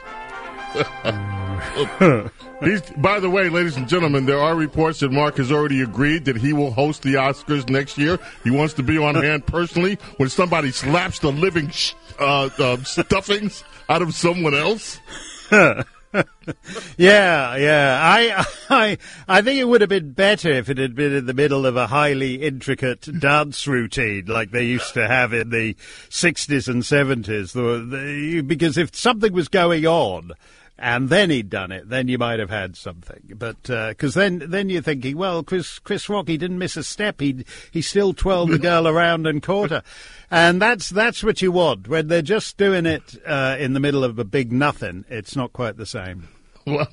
He's, 2.63 2.81
by 2.97 3.19
the 3.19 3.29
way, 3.29 3.49
ladies 3.49 3.75
and 3.75 3.87
gentlemen, 3.87 4.25
there 4.25 4.39
are 4.39 4.55
reports 4.55 4.99
that 4.99 5.11
Mark 5.11 5.37
has 5.37 5.51
already 5.51 5.81
agreed 5.81 6.25
that 6.25 6.37
he 6.37 6.53
will 6.53 6.71
host 6.71 7.01
the 7.01 7.15
Oscars 7.15 7.67
next 7.69 7.97
year. 7.97 8.19
He 8.43 8.51
wants 8.51 8.75
to 8.75 8.83
be 8.83 8.97
on 8.97 9.15
hand 9.15 9.47
personally 9.47 9.97
when 10.17 10.29
somebody 10.29 10.71
slaps 10.71 11.19
the 11.19 11.31
living 11.31 11.69
sh- 11.69 11.93
uh, 12.19 12.49
uh, 12.59 12.77
stuffings 12.83 13.63
out 13.89 14.01
of 14.01 14.13
someone 14.13 14.53
else. 14.53 14.99
yeah, 16.97 17.55
yeah. 17.55 17.99
I, 18.01 18.45
I, 18.69 18.97
I 19.27 19.41
think 19.41 19.59
it 19.59 19.65
would 19.65 19.81
have 19.81 19.89
been 19.89 20.11
better 20.11 20.51
if 20.51 20.69
it 20.69 20.77
had 20.77 20.95
been 20.95 21.13
in 21.13 21.25
the 21.25 21.33
middle 21.33 21.65
of 21.65 21.75
a 21.75 21.87
highly 21.87 22.35
intricate 22.35 23.07
dance 23.19 23.67
routine 23.67 24.25
like 24.25 24.51
they 24.51 24.65
used 24.65 24.93
to 24.95 25.07
have 25.07 25.33
in 25.33 25.49
the 25.49 25.75
60s 26.09 26.67
and 26.67 26.83
70s. 26.83 27.53
The, 27.53 27.95
the, 27.97 28.41
because 28.41 28.77
if 28.77 28.95
something 28.95 29.33
was 29.33 29.47
going 29.47 29.85
on, 29.85 30.31
and 30.81 31.09
then 31.09 31.29
he'd 31.29 31.49
done 31.49 31.71
it, 31.71 31.87
then 31.87 32.07
you 32.07 32.17
might 32.17 32.39
have 32.39 32.49
had 32.49 32.75
something. 32.75 33.21
But 33.35 33.61
because 33.61 34.17
uh, 34.17 34.19
then 34.19 34.43
then 34.47 34.69
you're 34.69 34.81
thinking, 34.81 35.15
well, 35.15 35.43
Chris 35.43 35.77
Chris 35.79 36.09
Rock, 36.09 36.27
he 36.27 36.37
didn't 36.37 36.57
miss 36.57 36.75
a 36.75 36.83
step. 36.83 37.21
He 37.21 37.45
he 37.69 37.83
still 37.83 38.13
twirled 38.13 38.49
the 38.49 38.59
girl 38.59 38.87
around 38.87 39.27
and 39.27 39.43
caught 39.43 39.69
her, 39.69 39.83
and 40.31 40.59
that's 40.59 40.89
that's 40.89 41.23
what 41.23 41.41
you 41.41 41.51
want 41.51 41.87
when 41.87 42.07
they're 42.07 42.23
just 42.23 42.57
doing 42.57 42.87
it 42.87 43.15
uh, 43.25 43.55
in 43.59 43.73
the 43.73 43.79
middle 43.79 44.03
of 44.03 44.17
a 44.17 44.25
big 44.25 44.51
nothing. 44.51 45.05
It's 45.07 45.35
not 45.35 45.53
quite 45.53 45.77
the 45.77 45.85
same. 45.85 46.27
Well, 46.65 46.87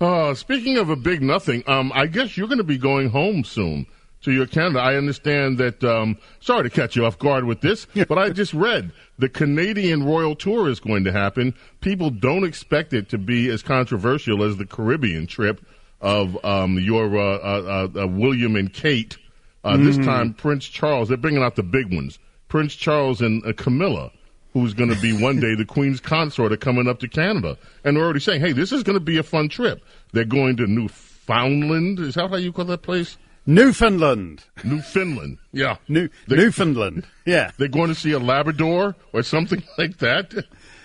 uh, 0.00 0.34
speaking 0.34 0.76
of 0.76 0.90
a 0.90 0.96
big 0.96 1.22
nothing, 1.22 1.62
um, 1.68 1.92
I 1.94 2.06
guess 2.06 2.36
you're 2.36 2.48
going 2.48 2.58
to 2.58 2.64
be 2.64 2.78
going 2.78 3.10
home 3.10 3.44
soon 3.44 3.86
to 4.22 4.32
your 4.32 4.46
Canada. 4.46 4.80
I 4.80 4.96
understand 4.96 5.58
that. 5.58 5.82
Um, 5.82 6.18
sorry 6.40 6.64
to 6.64 6.70
catch 6.70 6.96
you 6.96 7.06
off 7.06 7.18
guard 7.18 7.44
with 7.44 7.60
this, 7.60 7.86
but 8.08 8.18
I 8.18 8.30
just 8.30 8.54
read 8.54 8.92
the 9.18 9.28
Canadian 9.28 10.04
Royal 10.04 10.34
Tour 10.34 10.68
is 10.68 10.80
going 10.80 11.04
to 11.04 11.12
happen. 11.12 11.54
People 11.80 12.10
don't 12.10 12.44
expect 12.44 12.92
it 12.92 13.08
to 13.10 13.18
be 13.18 13.48
as 13.48 13.62
controversial 13.62 14.42
as 14.42 14.56
the 14.56 14.66
Caribbean 14.66 15.26
trip 15.26 15.64
of 16.00 16.42
um, 16.44 16.78
your 16.78 17.16
uh, 17.16 17.36
uh, 17.38 17.88
uh, 18.02 18.06
William 18.06 18.56
and 18.56 18.72
Kate. 18.72 19.18
Mm. 19.64 19.84
This 19.84 19.98
time, 19.98 20.32
Prince 20.32 20.66
Charles. 20.66 21.08
They're 21.08 21.18
bringing 21.18 21.42
out 21.42 21.56
the 21.56 21.62
big 21.62 21.94
ones. 21.94 22.18
Prince 22.48 22.74
Charles 22.74 23.20
and 23.20 23.44
uh, 23.44 23.52
Camilla. 23.52 24.10
Who's 24.52 24.74
going 24.74 24.92
to 24.92 25.00
be 25.00 25.12
one 25.12 25.38
day 25.38 25.54
the 25.54 25.64
Queen's 25.64 26.00
consort 26.00 26.50
are 26.50 26.56
coming 26.56 26.88
up 26.88 26.98
to 27.00 27.08
Canada. 27.08 27.56
And 27.84 27.96
they're 27.96 28.02
already 28.02 28.18
saying, 28.18 28.40
hey, 28.40 28.50
this 28.50 28.72
is 28.72 28.82
going 28.82 28.98
to 28.98 29.04
be 29.04 29.16
a 29.16 29.22
fun 29.22 29.48
trip. 29.48 29.84
They're 30.12 30.24
going 30.24 30.56
to 30.56 30.66
Newfoundland. 30.66 32.00
Is 32.00 32.14
that 32.14 32.30
how 32.30 32.36
you 32.36 32.52
call 32.52 32.64
that 32.64 32.82
place? 32.82 33.16
Newfoundland. 33.46 34.44
Newfoundland. 34.64 35.38
Yeah. 35.52 35.76
New 35.88 36.08
Newfoundland. 36.28 37.06
Yeah. 37.26 37.50
They're 37.56 37.68
going 37.68 37.88
to 37.88 37.94
see 37.94 38.12
a 38.12 38.18
Labrador 38.18 38.96
or 39.12 39.22
something 39.22 39.62
like 39.78 39.98
that. 39.98 40.44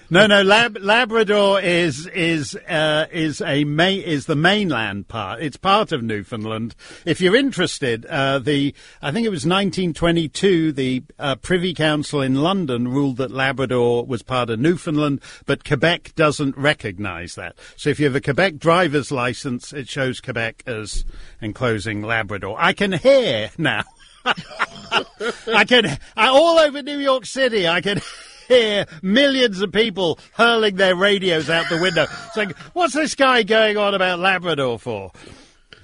No, 0.09 0.27
no. 0.27 0.43
Lab, 0.43 0.77
Labrador 0.79 1.59
is 1.61 2.05
is 2.07 2.55
uh, 2.67 3.07
is 3.11 3.41
a 3.41 3.63
is 3.63 4.27
the 4.27 4.35
mainland 4.35 5.07
part. 5.07 5.41
It's 5.41 5.57
part 5.57 5.91
of 5.91 6.03
Newfoundland. 6.03 6.75
If 7.05 7.21
you're 7.21 7.35
interested, 7.35 8.05
uh, 8.05 8.37
the 8.37 8.75
I 9.01 9.11
think 9.11 9.25
it 9.25 9.31
was 9.31 9.45
1922. 9.45 10.71
The 10.73 11.03
uh, 11.17 11.35
Privy 11.37 11.73
Council 11.73 12.21
in 12.21 12.35
London 12.35 12.87
ruled 12.87 13.17
that 13.17 13.31
Labrador 13.31 14.05
was 14.05 14.21
part 14.21 14.51
of 14.51 14.59
Newfoundland, 14.59 15.21
but 15.47 15.65
Quebec 15.65 16.13
doesn't 16.15 16.55
recognise 16.55 17.33
that. 17.35 17.55
So 17.75 17.89
if 17.89 17.99
you 17.99 18.05
have 18.05 18.15
a 18.15 18.21
Quebec 18.21 18.57
driver's 18.57 19.11
license, 19.11 19.73
it 19.73 19.89
shows 19.89 20.21
Quebec 20.21 20.61
as 20.67 21.03
enclosing 21.41 22.03
Labrador. 22.03 22.55
I 22.59 22.73
can 22.73 22.91
hear 22.91 23.49
now. 23.57 23.83
I 24.25 25.65
can 25.67 25.97
I, 26.15 26.27
all 26.27 26.59
over 26.59 26.83
New 26.83 26.99
York 26.99 27.25
City. 27.25 27.67
I 27.67 27.81
can 27.81 28.01
hear 28.47 28.85
millions 29.01 29.61
of 29.61 29.71
people 29.71 30.19
hurling 30.33 30.75
their 30.75 30.95
radios 30.95 31.49
out 31.49 31.69
the 31.69 31.79
window, 31.81 32.05
saying, 32.33 32.53
"What's 32.73 32.93
this 32.93 33.15
guy 33.15 33.43
going 33.43 33.77
on 33.77 33.93
about 33.93 34.19
Labrador 34.19 34.79
for?" 34.79 35.11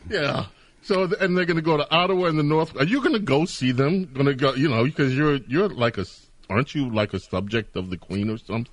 Yeah. 0.10 0.46
So, 0.84 1.04
and 1.20 1.38
they're 1.38 1.46
going 1.46 1.58
to 1.58 1.62
go 1.62 1.78
to 1.78 1.90
Ottawa 1.92 2.26
in 2.26 2.38
the 2.38 2.44
North. 2.44 2.76
Are 2.76 2.84
you 2.84 3.02
going 3.02 3.14
to 3.14 3.20
go 3.20 3.46
see 3.46 3.72
them? 3.72 4.06
Going 4.06 4.26
to 4.26 4.34
go, 4.34 4.56
you 4.56 4.68
know, 4.68 4.84
because 4.84 5.16
you're 5.16 5.36
you're 5.48 5.70
like 5.70 5.98
a, 5.98 6.06
aren't 6.50 6.74
you 6.74 6.90
like 6.90 7.14
a 7.14 7.20
subject 7.20 7.76
of 7.76 7.90
the 7.90 7.98
Queen 7.98 8.30
or 8.30 8.38
something? 8.38 8.68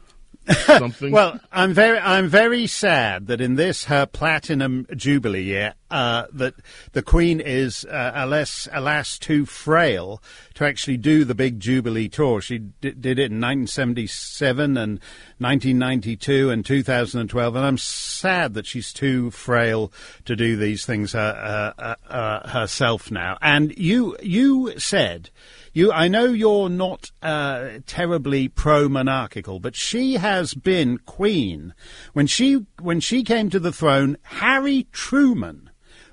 Something? 0.54 1.12
Well, 1.18 1.40
I'm 1.50 1.72
very, 1.72 1.98
I'm 1.98 2.28
very 2.28 2.66
sad 2.66 3.26
that 3.26 3.40
in 3.40 3.56
this 3.56 3.84
her 3.84 4.06
platinum 4.06 4.86
jubilee 4.94 5.42
year, 5.42 5.74
uh, 5.90 6.26
that 6.32 6.54
the 6.92 7.02
Queen 7.02 7.40
is 7.40 7.84
uh, 7.86 8.12
alas, 8.14 8.68
alas, 8.72 9.18
too 9.18 9.46
frail 9.46 10.22
to 10.54 10.64
actually 10.64 10.98
do 10.98 11.24
the 11.24 11.34
big 11.34 11.60
jubilee 11.60 12.08
tour. 12.08 12.40
She 12.40 12.58
d- 12.58 12.90
did 12.90 13.18
it 13.18 13.32
in 13.32 13.40
1977 13.40 14.76
and 14.76 15.00
1992 15.38 16.50
and 16.50 16.64
2012, 16.64 17.56
and 17.56 17.64
I'm 17.64 17.78
sad 17.78 18.54
that 18.54 18.66
she's 18.66 18.92
too 18.92 19.30
frail 19.30 19.92
to 20.26 20.36
do 20.36 20.56
these 20.56 20.84
things 20.84 21.14
uh, 21.14 21.72
uh, 21.78 21.82
uh, 21.82 22.12
uh 22.12 22.48
herself 22.48 23.10
now. 23.10 23.38
And 23.40 23.76
you, 23.76 24.16
you 24.22 24.78
said 24.78 25.30
you, 25.78 25.92
I 25.92 26.08
know 26.08 26.24
you're 26.24 26.68
not 26.68 27.12
uh, 27.22 27.78
terribly 27.86 28.48
pro-monarchical, 28.48 29.60
but 29.60 29.76
she 29.76 30.14
has 30.14 30.52
been 30.52 30.98
queen. 30.98 31.72
When 32.12 32.26
she 32.26 32.66
when 32.80 33.00
she 33.00 33.22
came 33.22 33.48
to 33.50 33.60
the 33.60 33.72
throne, 33.72 34.16
Harry 34.22 34.88
Truman 34.92 35.70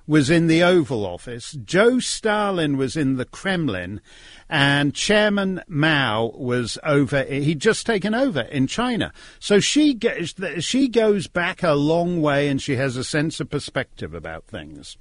was 0.08 0.30
in 0.30 0.46
the 0.46 0.62
Oval 0.62 1.04
Office, 1.04 1.58
Joe 1.66 1.98
Stalin 1.98 2.78
was 2.78 2.96
in 2.96 3.18
the 3.18 3.26
Kremlin, 3.26 4.02
and 4.48 4.94
Chairman 4.94 5.64
Mao 5.68 6.32
was 6.36 6.78
over. 6.84 7.24
He'd 7.24 7.60
just 7.60 7.88
taken 7.88 8.14
over 8.14 8.42
in 8.42 8.68
China. 8.68 9.12
So 9.40 9.60
she 9.60 9.98
she 10.60 10.88
goes 10.88 11.26
back 11.26 11.64
a 11.64 11.74
long 11.74 12.22
way, 12.22 12.50
and 12.50 12.62
she 12.62 12.76
has 12.76 12.98
a 12.98 13.04
sense 13.04 13.40
of 13.40 13.50
perspective 13.50 14.14
about 14.14 14.46
things. 14.46 14.96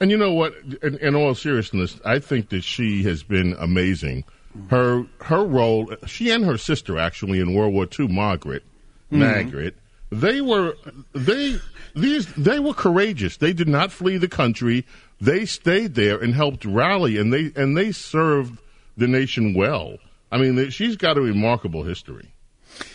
And 0.00 0.10
you 0.10 0.16
know 0.16 0.32
what? 0.32 0.54
In, 0.82 0.98
in, 0.98 1.14
all 1.14 1.34
seriousness, 1.34 1.98
I 2.04 2.18
think 2.18 2.50
that 2.50 2.62
she 2.62 3.02
has 3.04 3.22
been 3.22 3.56
amazing. 3.58 4.24
Her 4.68 5.06
her 5.20 5.44
role, 5.44 5.94
she 6.06 6.30
and 6.30 6.44
her 6.44 6.58
sister 6.58 6.98
actually 6.98 7.40
in 7.40 7.54
World 7.54 7.74
War 7.74 7.86
II, 7.98 8.08
Margaret, 8.08 8.62
mm-hmm. 9.10 9.20
Margaret, 9.20 9.76
they 10.10 10.40
were 10.40 10.74
they 11.14 11.58
these 11.94 12.26
they 12.34 12.58
were 12.58 12.74
courageous. 12.74 13.36
They 13.36 13.52
did 13.52 13.68
not 13.68 13.92
flee 13.92 14.16
the 14.18 14.28
country. 14.28 14.86
They 15.20 15.44
stayed 15.46 15.94
there 15.94 16.18
and 16.18 16.34
helped 16.34 16.64
rally, 16.64 17.18
and 17.18 17.32
they 17.32 17.52
and 17.56 17.76
they 17.76 17.92
served 17.92 18.58
the 18.96 19.08
nation 19.08 19.54
well. 19.54 19.96
I 20.30 20.38
mean, 20.38 20.70
she's 20.70 20.96
got 20.96 21.16
a 21.16 21.20
remarkable 21.20 21.82
history. 21.82 22.32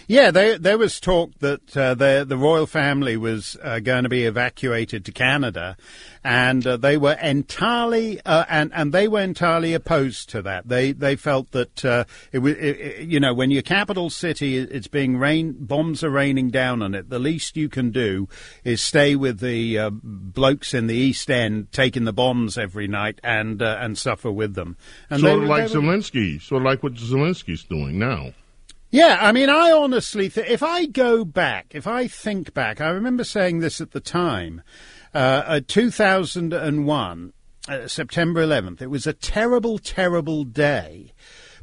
Yeah, 0.07 0.31
there, 0.31 0.57
there 0.57 0.77
was 0.77 0.99
talk 0.99 1.31
that 1.39 1.77
uh, 1.77 1.93
the, 1.93 2.25
the 2.27 2.37
royal 2.37 2.67
family 2.67 3.15
was 3.15 3.55
uh, 3.63 3.79
going 3.79 4.03
to 4.03 4.09
be 4.09 4.25
evacuated 4.25 5.05
to 5.05 5.11
Canada, 5.13 5.77
and 6.23 6.67
uh, 6.67 6.75
they 6.75 6.97
were 6.97 7.13
entirely 7.13 8.19
uh, 8.25 8.43
and 8.49 8.71
and 8.73 8.93
they 8.93 9.07
were 9.07 9.21
entirely 9.21 9.73
opposed 9.73 10.29
to 10.31 10.41
that. 10.41 10.67
They 10.67 10.91
they 10.91 11.15
felt 11.15 11.51
that 11.51 11.85
uh, 11.85 12.03
it 12.31 12.39
was 12.39 12.55
you 12.99 13.19
know 13.19 13.33
when 13.33 13.51
your 13.51 13.61
capital 13.61 14.09
city 14.09 14.57
it's 14.57 14.87
being 14.87 15.17
rain 15.17 15.55
bombs 15.57 16.03
are 16.03 16.09
raining 16.09 16.49
down 16.49 16.81
on 16.81 16.93
it. 16.93 17.09
The 17.09 17.19
least 17.19 17.55
you 17.55 17.69
can 17.69 17.91
do 17.91 18.27
is 18.65 18.83
stay 18.83 19.15
with 19.15 19.39
the 19.39 19.79
uh, 19.79 19.89
blokes 19.93 20.73
in 20.73 20.87
the 20.87 20.95
East 20.95 21.31
End 21.31 21.71
taking 21.71 22.03
the 22.03 22.13
bombs 22.13 22.57
every 22.57 22.87
night 22.87 23.19
and 23.23 23.61
and 23.61 23.97
suffer 23.97 24.31
with 24.31 24.55
them. 24.55 24.75
And 25.09 25.21
sort 25.21 25.43
of 25.43 25.49
like 25.49 25.65
Zelensky, 25.65 26.41
sort 26.41 26.63
of 26.63 26.65
like 26.65 26.83
what 26.83 26.95
Zelensky's 26.95 27.63
doing 27.63 27.97
now. 27.97 28.33
Yeah, 28.91 29.19
I 29.21 29.31
mean, 29.31 29.49
I 29.49 29.71
honestly, 29.71 30.27
th- 30.27 30.49
if 30.49 30.61
I 30.61 30.85
go 30.85 31.23
back, 31.23 31.67
if 31.71 31.87
I 31.87 32.07
think 32.07 32.53
back, 32.53 32.81
I 32.81 32.89
remember 32.89 33.23
saying 33.23 33.59
this 33.59 33.79
at 33.79 33.91
the 33.91 34.01
time, 34.01 34.61
uh, 35.13 35.61
2001, 35.65 37.33
uh, 37.69 37.87
September 37.87 38.43
11th. 38.43 38.81
It 38.81 38.89
was 38.89 39.07
a 39.07 39.13
terrible, 39.13 39.79
terrible 39.79 40.43
day 40.43 41.13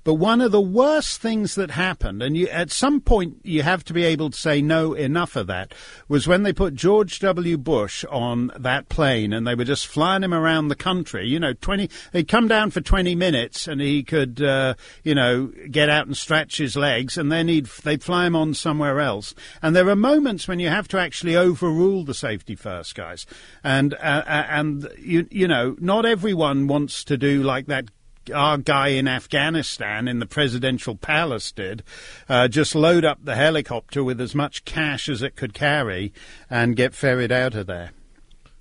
but 0.08 0.14
one 0.14 0.40
of 0.40 0.52
the 0.52 0.58
worst 0.58 1.20
things 1.20 1.54
that 1.56 1.72
happened, 1.72 2.22
and 2.22 2.34
you, 2.34 2.48
at 2.48 2.70
some 2.70 2.98
point 2.98 3.40
you 3.44 3.62
have 3.62 3.84
to 3.84 3.92
be 3.92 4.04
able 4.04 4.30
to 4.30 4.38
say 4.38 4.62
no, 4.62 4.94
enough 4.94 5.36
of 5.36 5.48
that, 5.48 5.74
was 6.08 6.26
when 6.26 6.44
they 6.44 6.52
put 6.54 6.72
George 6.72 7.18
W. 7.18 7.58
Bush 7.58 8.06
on 8.06 8.50
that 8.58 8.88
plane 8.88 9.34
and 9.34 9.46
they 9.46 9.54
were 9.54 9.64
just 9.64 9.86
flying 9.86 10.22
him 10.22 10.32
around 10.32 10.68
the 10.68 10.74
country. 10.74 11.28
You 11.28 11.38
know, 11.38 11.52
twenty. 11.52 11.90
He'd 12.14 12.26
come 12.26 12.48
down 12.48 12.70
for 12.70 12.80
twenty 12.80 13.14
minutes 13.14 13.68
and 13.68 13.82
he 13.82 14.02
could, 14.02 14.40
uh, 14.40 14.76
you 15.04 15.14
know, 15.14 15.52
get 15.70 15.90
out 15.90 16.06
and 16.06 16.16
stretch 16.16 16.56
his 16.56 16.74
legs, 16.74 17.18
and 17.18 17.30
then 17.30 17.48
he'd 17.48 17.66
they'd 17.66 18.02
fly 18.02 18.24
him 18.24 18.34
on 18.34 18.54
somewhere 18.54 19.00
else. 19.00 19.34
And 19.60 19.76
there 19.76 19.90
are 19.90 19.94
moments 19.94 20.48
when 20.48 20.58
you 20.58 20.70
have 20.70 20.88
to 20.88 20.98
actually 20.98 21.36
overrule 21.36 22.02
the 22.02 22.14
safety 22.14 22.54
first 22.54 22.94
guys, 22.94 23.26
and 23.62 23.92
uh, 23.92 24.22
uh 24.26 24.46
and 24.48 24.88
you 24.98 25.28
you 25.30 25.46
know, 25.46 25.76
not 25.78 26.06
everyone 26.06 26.66
wants 26.66 27.04
to 27.04 27.18
do 27.18 27.42
like 27.42 27.66
that 27.66 27.90
our 28.30 28.58
guy 28.58 28.88
in 28.88 29.08
Afghanistan 29.08 30.08
in 30.08 30.18
the 30.18 30.26
presidential 30.26 30.94
palace 30.94 31.52
did, 31.52 31.82
uh, 32.28 32.49
just 32.49 32.75
load 32.75 33.04
up 33.04 33.25
the 33.25 33.37
helicopter 33.37 34.02
with 34.02 34.20
as 34.20 34.35
much 34.35 34.64
cash 34.64 35.08
as 35.08 35.23
it 35.23 35.37
could 35.37 35.54
carry 35.54 36.12
and 36.49 36.76
get 36.76 36.95
ferried 36.95 37.32
out 37.32 37.54
of 37.54 37.67
there. 37.67 37.91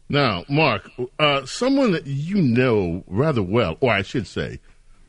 Now, 0.10 0.46
Mark, 0.48 0.90
uh, 1.20 1.46
someone 1.46 1.92
that 1.92 2.08
you 2.08 2.42
know 2.42 3.04
rather 3.08 3.44
well, 3.44 3.78
or 3.82 3.92
I 3.92 4.04
should 4.04 4.28
say, 4.28 4.60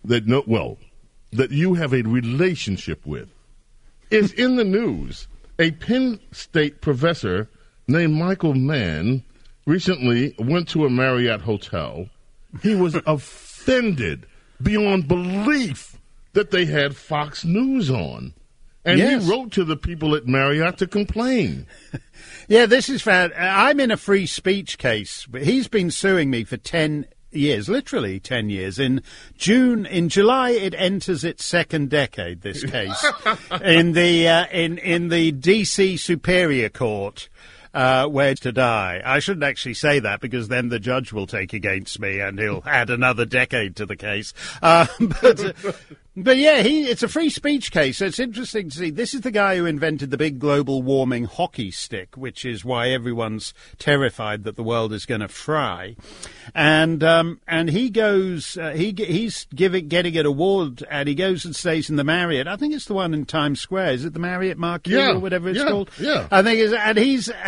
that 0.04 0.26
know 0.26 0.42
well, 0.46 0.78
that 1.32 1.50
you 1.50 1.74
have 1.74 1.92
a 1.92 2.02
relationship 2.02 3.06
with, 3.06 3.28
is 4.10 4.32
in 4.32 4.56
the 4.56 4.64
news. 4.64 5.28
A 5.58 5.70
Penn 5.72 6.18
State 6.32 6.80
professor 6.80 7.48
named 7.86 8.14
Michael 8.14 8.54
Mann 8.54 9.22
recently 9.66 10.34
went 10.38 10.68
to 10.70 10.86
a 10.86 10.90
Marriott 10.90 11.42
hotel. 11.42 12.08
He 12.62 12.74
was 12.74 12.94
offended 13.06 14.26
beyond 14.62 15.08
belief 15.08 15.98
that 16.32 16.50
they 16.50 16.64
had 16.64 16.96
Fox 16.96 17.44
News 17.44 17.90
on. 17.90 18.34
And 18.84 18.98
yes. 18.98 19.24
he 19.24 19.30
wrote 19.30 19.52
to 19.52 19.64
the 19.64 19.76
people 19.76 20.14
at 20.14 20.26
Marriott 20.26 20.78
to 20.78 20.86
complain. 20.86 21.66
yeah, 22.48 22.66
this 22.66 22.88
is 22.88 23.02
fair. 23.02 23.30
I'm 23.38 23.80
in 23.80 23.90
a 23.90 23.96
free 23.96 24.26
speech 24.26 24.78
case. 24.78 25.26
but 25.26 25.42
He's 25.42 25.68
been 25.68 25.90
suing 25.90 26.30
me 26.30 26.44
for 26.44 26.56
10 26.56 27.06
years, 27.30 27.68
literally 27.68 28.20
10 28.20 28.50
years. 28.50 28.78
In 28.78 29.02
June, 29.36 29.84
in 29.84 30.08
July, 30.08 30.50
it 30.50 30.74
enters 30.76 31.24
its 31.24 31.44
second 31.44 31.90
decade, 31.90 32.40
this 32.40 32.64
case, 32.70 33.04
in 33.62 33.92
the, 33.92 34.28
uh, 34.28 34.46
in, 34.52 34.78
in 34.78 35.08
the 35.08 35.32
DC 35.32 35.98
Superior 35.98 36.68
Court 36.68 37.28
uh, 37.74 38.06
where 38.06 38.34
to 38.34 38.52
die. 38.52 39.02
I 39.04 39.18
shouldn't 39.18 39.44
actually 39.44 39.74
say 39.74 40.00
that 40.00 40.20
because 40.20 40.48
then 40.48 40.68
the 40.68 40.78
judge 40.78 41.12
will 41.12 41.26
take 41.26 41.52
against 41.52 42.00
me 42.00 42.20
and 42.20 42.38
he'll 42.38 42.62
add 42.66 42.90
another 42.90 43.24
decade 43.24 43.76
to 43.76 43.86
the 43.86 43.96
case. 43.96 44.32
Uh, 44.62 44.86
but, 45.00 45.64
uh, 45.64 45.72
but 46.16 46.36
yeah, 46.36 46.62
he, 46.62 46.82
it's 46.88 47.02
a 47.02 47.08
free 47.08 47.30
speech 47.30 47.70
case. 47.70 47.98
So 47.98 48.06
it's 48.06 48.18
interesting 48.18 48.70
to 48.70 48.76
see. 48.76 48.90
This 48.90 49.14
is 49.14 49.20
the 49.20 49.30
guy 49.30 49.56
who 49.56 49.66
invented 49.66 50.10
the 50.10 50.16
big 50.16 50.38
global 50.38 50.82
warming 50.82 51.24
hockey 51.24 51.70
stick, 51.70 52.16
which 52.16 52.44
is 52.44 52.64
why 52.64 52.88
everyone's 52.88 53.54
terrified 53.78 54.44
that 54.44 54.56
the 54.56 54.62
world 54.62 54.92
is 54.92 55.06
going 55.06 55.20
to 55.20 55.28
fry. 55.28 55.96
And 56.54 57.04
um, 57.04 57.40
and 57.46 57.70
he 57.70 57.90
goes, 57.90 58.56
uh, 58.56 58.70
he 58.70 58.94
he's 58.96 59.46
giving 59.54 59.88
getting 59.88 60.16
an 60.16 60.26
award, 60.26 60.84
and 60.90 61.08
he 61.08 61.14
goes 61.14 61.44
and 61.44 61.54
stays 61.54 61.88
in 61.88 61.96
the 61.96 62.04
Marriott. 62.04 62.48
I 62.48 62.56
think 62.56 62.74
it's 62.74 62.86
the 62.86 62.94
one 62.94 63.14
in 63.14 63.24
Times 63.24 63.60
Square. 63.60 63.92
Is 63.92 64.04
it 64.04 64.12
the 64.12 64.20
Marriott 64.20 64.58
Marquis 64.58 64.92
yeah, 64.92 65.12
or 65.12 65.20
whatever 65.20 65.48
it's 65.48 65.58
yeah, 65.58 65.68
called? 65.68 65.90
Yeah, 66.00 66.26
I 66.30 66.42
think 66.42 66.58
it's, 66.58 66.72
and 66.72 66.98
he's. 66.98 67.30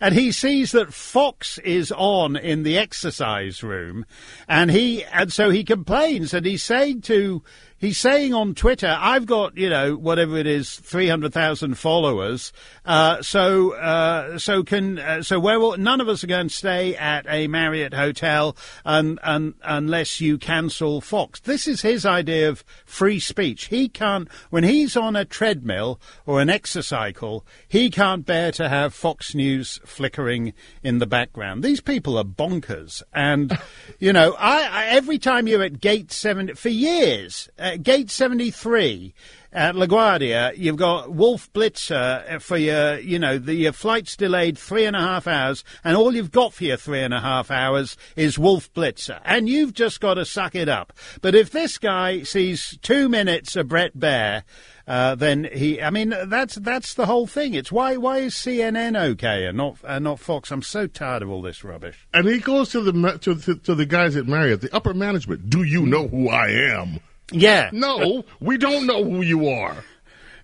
and 0.00 0.14
he 0.14 0.32
sees 0.32 0.72
that 0.72 0.92
Fox 0.92 1.58
is 1.58 1.92
on 1.92 2.36
in 2.36 2.62
the 2.62 2.78
exercise 2.78 3.62
room, 3.62 4.04
and 4.48 4.70
he 4.70 5.04
and 5.04 5.32
so 5.32 5.50
he 5.50 5.64
complains, 5.64 6.34
and 6.34 6.46
he's 6.46 6.62
saying 6.62 7.02
to 7.02 7.42
he's 7.78 7.98
saying 7.98 8.34
on 8.34 8.54
Twitter, 8.54 8.96
I've 9.00 9.26
got, 9.26 9.56
you 9.56 9.70
know, 9.70 9.94
whatever 9.94 10.36
it 10.36 10.46
is, 10.46 10.76
300,000 10.76 11.76
followers. 11.76 12.52
Uh, 12.84 13.22
so, 13.22 13.74
uh, 13.74 14.38
so 14.38 14.62
can, 14.62 14.98
uh, 14.98 15.22
so 15.22 15.40
where 15.40 15.58
will, 15.58 15.76
none 15.76 16.00
of 16.00 16.08
us 16.08 16.22
are 16.22 16.28
going 16.28 16.48
to 16.48 16.54
stay 16.54 16.96
at 16.96 17.26
a 17.28 17.46
Marriott 17.46 17.94
hotel 17.94 18.56
and, 18.84 19.18
un, 19.22 19.54
unless 19.62 20.20
you 20.20 20.38
cancel 20.38 21.00
Fox. 21.00 21.40
This 21.40 21.66
is 21.66 21.80
his 21.82 22.04
idea 22.04 22.48
of 22.48 22.64
free 22.84 23.20
speech. 23.20 23.66
He 23.66 23.88
can't, 23.88 24.28
when 24.50 24.64
he's 24.64 24.96
on 24.96 25.16
a 25.16 25.24
treadmill 25.24 26.00
or 26.26 26.40
an 26.40 26.48
exercycle, 26.48 27.42
he 27.66 27.90
can't 27.90 28.26
bear 28.26 28.52
to 28.52 28.68
have 28.68 28.92
Fox 28.92 29.34
News 29.34 29.80
flickering 29.84 30.52
in 30.82 30.98
the 30.98 31.06
background. 31.06 31.62
These 31.62 31.80
people 31.80 32.18
are 32.18 32.24
bonkers. 32.24 33.02
And, 33.12 33.56
you 33.98 34.12
know, 34.12 34.34
I, 34.38 34.68
I 34.70 34.86
every 34.86 35.18
time 35.18 35.46
you're 35.46 35.62
at 35.62 35.80
gate 35.80 36.10
seven, 36.10 36.54
for 36.54 36.68
years, 36.68 37.48
uh, 37.68 37.76
Gate 37.76 38.10
73 38.10 39.14
at 39.52 39.74
LaGuardia, 39.74 40.52
you've 40.56 40.76
got 40.76 41.10
Wolf 41.10 41.50
Blitzer 41.52 42.40
for 42.40 42.56
your, 42.56 42.98
you 42.98 43.18
know, 43.18 43.38
the, 43.38 43.54
your 43.54 43.72
flight's 43.72 44.16
delayed 44.16 44.58
three 44.58 44.84
and 44.84 44.94
a 44.94 45.00
half 45.00 45.26
hours, 45.26 45.64
and 45.84 45.96
all 45.96 46.14
you've 46.14 46.30
got 46.30 46.52
for 46.52 46.64
your 46.64 46.76
three 46.76 47.00
and 47.00 47.14
a 47.14 47.20
half 47.20 47.50
hours 47.50 47.96
is 48.14 48.38
Wolf 48.38 48.72
Blitzer, 48.74 49.20
and 49.24 49.48
you've 49.48 49.72
just 49.72 50.00
got 50.00 50.14
to 50.14 50.24
suck 50.24 50.54
it 50.54 50.68
up. 50.68 50.92
But 51.22 51.34
if 51.34 51.50
this 51.50 51.78
guy 51.78 52.22
sees 52.24 52.78
two 52.82 53.08
minutes 53.08 53.56
of 53.56 53.68
Bret 53.68 53.96
Baier, 53.96 54.42
uh, 54.86 55.14
then 55.14 55.48
he. 55.52 55.82
I 55.82 55.90
mean, 55.90 56.14
that's 56.26 56.54
that's 56.56 56.94
the 56.94 57.04
whole 57.04 57.26
thing. 57.26 57.52
It's 57.52 57.70
why 57.70 57.98
why 57.98 58.18
is 58.18 58.34
CNN 58.34 58.98
okay 59.10 59.44
and 59.44 59.58
not 59.58 59.76
and 59.84 60.04
not 60.04 60.18
Fox? 60.18 60.50
I'm 60.50 60.62
so 60.62 60.86
tired 60.86 61.22
of 61.22 61.28
all 61.30 61.42
this 61.42 61.62
rubbish. 61.62 62.08
And 62.14 62.26
he 62.26 62.38
goes 62.38 62.70
to 62.70 62.80
the 62.80 63.18
to, 63.18 63.34
to, 63.34 63.54
to 63.56 63.74
the 63.74 63.84
guys 63.84 64.16
at 64.16 64.26
Marriott, 64.26 64.62
the 64.62 64.74
upper 64.74 64.94
management. 64.94 65.50
Do 65.50 65.62
you 65.62 65.84
know 65.84 66.08
who 66.08 66.30
I 66.30 66.48
am? 66.48 67.00
Yeah. 67.32 67.70
No, 67.72 68.24
we 68.40 68.56
don't 68.56 68.86
know 68.86 69.04
who 69.04 69.20
you 69.22 69.48
are. 69.48 69.84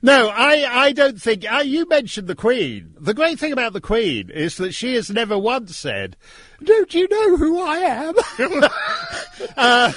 No, 0.03 0.29
I, 0.29 0.85
I 0.85 0.93
don't 0.93 1.19
think. 1.19 1.51
Uh, 1.51 1.63
you 1.65 1.89
mentioned 1.89 2.29
the 2.29 2.35
Queen. 2.35 2.95
The 3.01 3.15
great 3.15 3.39
thing 3.39 3.53
about 3.53 3.73
the 3.73 3.81
Queen 3.81 4.29
is 4.29 4.59
that 4.59 4.75
she 4.75 4.95
has 4.97 5.09
never 5.09 5.39
once 5.39 5.75
said, 5.79 6.17
Don't 6.65 6.95
you 6.95 7.09
know 7.09 7.37
who 7.37 7.61
I 7.61 7.77
am? 7.77 8.15
uh, 9.57 9.93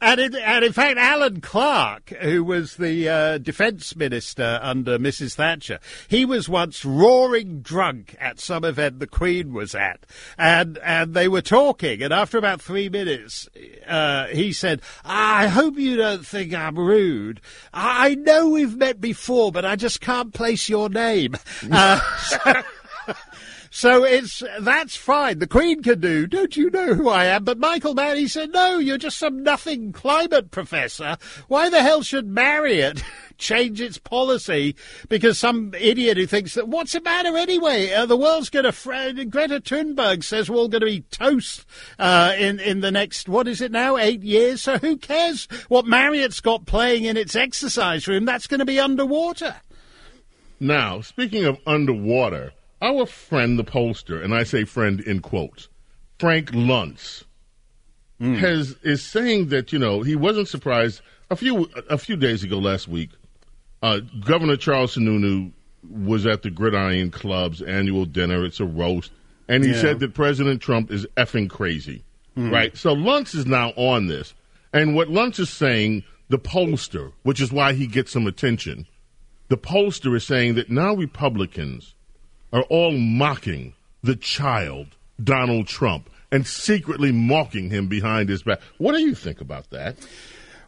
and, 0.00 0.20
in, 0.20 0.34
and 0.36 0.64
in 0.64 0.72
fact, 0.72 0.98
Alan 0.98 1.40
Clark, 1.40 2.10
who 2.20 2.44
was 2.44 2.76
the 2.76 3.08
uh, 3.08 3.38
defence 3.38 3.96
minister 3.96 4.58
under 4.62 4.98
Mrs. 4.98 5.34
Thatcher, 5.34 5.78
he 6.08 6.24
was 6.24 6.48
once 6.48 6.84
roaring 6.84 7.60
drunk 7.60 8.16
at 8.20 8.40
some 8.40 8.64
event 8.64 8.98
the 8.98 9.06
Queen 9.06 9.52
was 9.52 9.74
at. 9.74 10.04
And, 10.38 10.78
and 10.78 11.14
they 11.14 11.28
were 11.28 11.42
talking, 11.42 12.02
and 12.02 12.12
after 12.12 12.38
about 12.38 12.60
three 12.60 12.88
minutes, 12.88 13.48
uh, 13.86 14.26
he 14.26 14.52
said, 14.52 14.82
I 15.04 15.48
hope 15.48 15.78
you 15.78 15.96
don't 15.96 16.26
think 16.26 16.54
I'm 16.54 16.78
rude. 16.78 17.40
I 17.72 18.14
know 18.14 18.50
we've 18.50 18.76
met 18.76 19.00
before, 19.00 19.52
but 19.52 19.64
I 19.64 19.76
just 19.76 20.00
can't 20.00 20.34
place 20.34 20.68
your 20.68 20.88
name. 20.88 21.36
Uh, 21.72 22.00
so, 22.18 22.62
so 23.70 24.04
it's 24.04 24.42
that's 24.60 24.96
fine. 24.96 25.38
The 25.38 25.46
Queen 25.46 25.80
can 25.80 26.00
do. 26.00 26.26
Don't 26.26 26.56
you 26.56 26.70
know 26.70 26.94
who 26.94 27.08
I 27.08 27.26
am? 27.26 27.44
But 27.44 27.58
Michael 27.58 27.94
Mann, 27.94 28.16
he 28.16 28.26
said, 28.26 28.50
no, 28.52 28.78
you're 28.78 28.98
just 28.98 29.16
some 29.16 29.44
nothing 29.44 29.92
climate 29.92 30.50
professor. 30.50 31.16
Why 31.46 31.70
the 31.70 31.80
hell 31.80 32.02
should 32.02 32.26
Marriott 32.26 33.04
change 33.38 33.80
its 33.80 33.96
policy 33.96 34.74
because 35.08 35.38
some 35.38 35.72
idiot 35.74 36.16
who 36.16 36.26
thinks 36.26 36.54
that 36.54 36.66
what's 36.66 36.92
the 36.92 37.00
matter 37.00 37.36
anyway? 37.36 37.92
Uh, 37.92 38.06
the 38.06 38.16
world's 38.16 38.50
going 38.50 38.64
to. 38.64 38.72
Fr- 38.72 38.90
Greta 38.90 39.60
Thunberg 39.60 40.24
says 40.24 40.50
we're 40.50 40.56
all 40.56 40.68
going 40.68 40.80
to 40.80 40.86
be 40.86 41.02
toast 41.12 41.64
uh, 41.98 42.34
in 42.36 42.58
in 42.58 42.80
the 42.80 42.90
next 42.90 43.28
what 43.28 43.46
is 43.46 43.60
it 43.60 43.70
now 43.70 43.96
eight 43.96 44.22
years. 44.22 44.62
So 44.62 44.78
who 44.78 44.96
cares 44.96 45.46
what 45.68 45.86
Marriott's 45.86 46.40
got 46.40 46.66
playing 46.66 47.04
in 47.04 47.16
its 47.16 47.36
exercise 47.36 48.08
room? 48.08 48.24
That's 48.24 48.48
going 48.48 48.58
to 48.58 48.66
be 48.66 48.80
underwater. 48.80 49.56
Now, 50.58 51.00
speaking 51.00 51.44
of 51.44 51.58
underwater, 51.66 52.52
our 52.82 53.06
friend, 53.06 53.58
the 53.58 53.64
pollster, 53.64 54.22
and 54.22 54.34
I 54.34 54.44
say 54.44 54.64
friend 54.64 55.00
in 55.00 55.20
quotes, 55.20 55.68
Frank 56.18 56.52
Luntz, 56.52 57.24
mm. 58.20 58.36
has 58.38 58.76
is 58.82 59.02
saying 59.02 59.48
that 59.48 59.72
you 59.72 59.78
know 59.78 60.02
he 60.02 60.16
wasn't 60.16 60.48
surprised 60.48 61.00
a 61.30 61.36
few 61.36 61.68
a 61.88 61.98
few 61.98 62.16
days 62.16 62.42
ago 62.42 62.58
last 62.58 62.88
week. 62.88 63.10
Uh, 63.82 64.00
Governor 64.24 64.56
Charles 64.56 64.96
Sununu 64.96 65.52
was 65.90 66.26
at 66.26 66.42
the 66.42 66.50
Gridiron 66.50 67.10
Club's 67.10 67.62
annual 67.62 68.04
dinner. 68.04 68.44
It's 68.44 68.60
a 68.60 68.66
roast, 68.66 69.10
and 69.48 69.64
he 69.64 69.70
yeah. 69.70 69.80
said 69.80 70.00
that 70.00 70.14
President 70.14 70.60
Trump 70.60 70.90
is 70.90 71.06
effing 71.16 71.48
crazy. 71.48 72.04
Mm. 72.36 72.52
Right. 72.52 72.76
So 72.76 72.94
Luntz 72.94 73.34
is 73.34 73.46
now 73.46 73.70
on 73.76 74.06
this, 74.06 74.34
and 74.72 74.94
what 74.94 75.08
Luntz 75.08 75.38
is 75.40 75.50
saying, 75.50 76.04
the 76.28 76.38
pollster, 76.38 77.12
which 77.22 77.40
is 77.40 77.52
why 77.52 77.72
he 77.72 77.86
gets 77.86 78.12
some 78.12 78.26
attention. 78.26 78.86
The 79.48 79.58
pollster 79.58 80.14
is 80.14 80.24
saying 80.24 80.54
that 80.54 80.70
now 80.70 80.94
Republicans 80.94 81.94
are 82.52 82.62
all 82.62 82.92
mocking 82.92 83.74
the 84.02 84.16
child, 84.16 84.96
Donald 85.22 85.66
Trump, 85.66 86.10
and 86.32 86.46
secretly 86.46 87.12
mocking 87.12 87.70
him 87.70 87.88
behind 87.88 88.28
his 88.28 88.42
back. 88.42 88.60
What 88.78 88.92
do 88.92 89.00
you 89.00 89.14
think 89.14 89.40
about 89.40 89.70
that? 89.70 89.96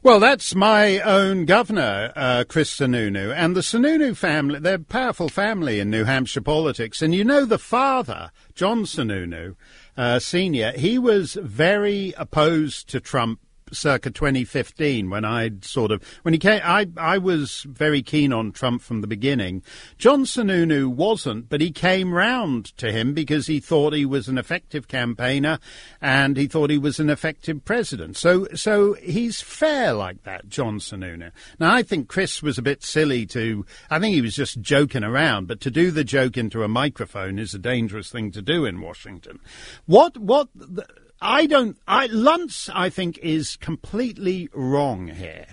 Well, 0.04 0.18
that's 0.18 0.56
my 0.56 0.98
own 0.98 1.44
governor, 1.44 2.12
uh, 2.16 2.42
Chris 2.48 2.74
Sununu, 2.74 3.32
and 3.32 3.54
the 3.54 3.60
Sununu 3.60 4.16
family. 4.16 4.58
They're 4.58 4.74
a 4.74 4.80
powerful 4.80 5.28
family 5.28 5.78
in 5.78 5.90
New 5.90 6.02
Hampshire 6.02 6.40
politics, 6.40 7.02
and 7.02 7.14
you 7.14 7.22
know 7.22 7.44
the 7.44 7.58
father, 7.58 8.32
John 8.56 8.82
Sununu, 8.82 9.54
uh, 9.96 10.18
senior. 10.18 10.72
He 10.72 10.98
was 10.98 11.34
very 11.34 12.14
opposed 12.16 12.88
to 12.88 12.98
Trump 12.98 13.38
circa 13.72 14.10
2015 14.10 15.10
when 15.10 15.24
I 15.24 15.50
sort 15.62 15.90
of 15.90 16.02
when 16.22 16.34
he 16.34 16.38
came. 16.38 16.60
I 16.64 16.88
I 16.96 17.18
was 17.18 17.66
very 17.68 18.02
keen 18.02 18.32
on 18.32 18.52
Trump 18.52 18.82
from 18.82 19.00
the 19.00 19.06
beginning. 19.06 19.62
John 19.98 20.24
Sununu 20.24 20.88
wasn't, 20.88 21.48
but 21.48 21.60
he 21.60 21.70
came 21.70 22.12
round 22.12 22.76
to 22.78 22.92
him 22.92 23.14
because 23.14 23.46
he 23.46 23.60
thought 23.60 23.92
he 23.92 24.06
was 24.06 24.28
an 24.28 24.38
effective 24.38 24.88
campaigner 24.88 25.58
and 26.00 26.36
he 26.36 26.46
thought 26.46 26.70
he 26.70 26.78
was 26.78 27.00
an 27.00 27.10
effective 27.10 27.64
president. 27.64 28.16
So 28.16 28.46
so 28.54 28.94
he's 28.94 29.40
fair 29.40 29.92
like 29.92 30.22
that, 30.24 30.48
John 30.48 30.78
Sununu. 30.78 31.30
Now 31.58 31.74
I 31.74 31.82
think 31.82 32.08
Chris 32.08 32.42
was 32.42 32.58
a 32.58 32.62
bit 32.62 32.82
silly 32.82 33.26
to. 33.26 33.64
I 33.90 33.98
think 33.98 34.14
he 34.14 34.20
was 34.20 34.36
just 34.36 34.60
joking 34.60 35.04
around, 35.04 35.48
but 35.48 35.60
to 35.62 35.70
do 35.70 35.90
the 35.90 36.04
joke 36.04 36.36
into 36.36 36.62
a 36.62 36.68
microphone 36.68 37.38
is 37.38 37.54
a 37.54 37.58
dangerous 37.58 38.10
thing 38.10 38.30
to 38.32 38.42
do 38.42 38.64
in 38.64 38.80
Washington. 38.80 39.40
What 39.86 40.18
what. 40.18 40.48
The, 40.54 40.86
I 41.22 41.46
don't. 41.46 41.78
I, 41.86 42.08
Luntz, 42.08 42.68
I 42.74 42.90
think, 42.90 43.16
is 43.18 43.56
completely 43.56 44.48
wrong 44.52 45.06
here. 45.06 45.46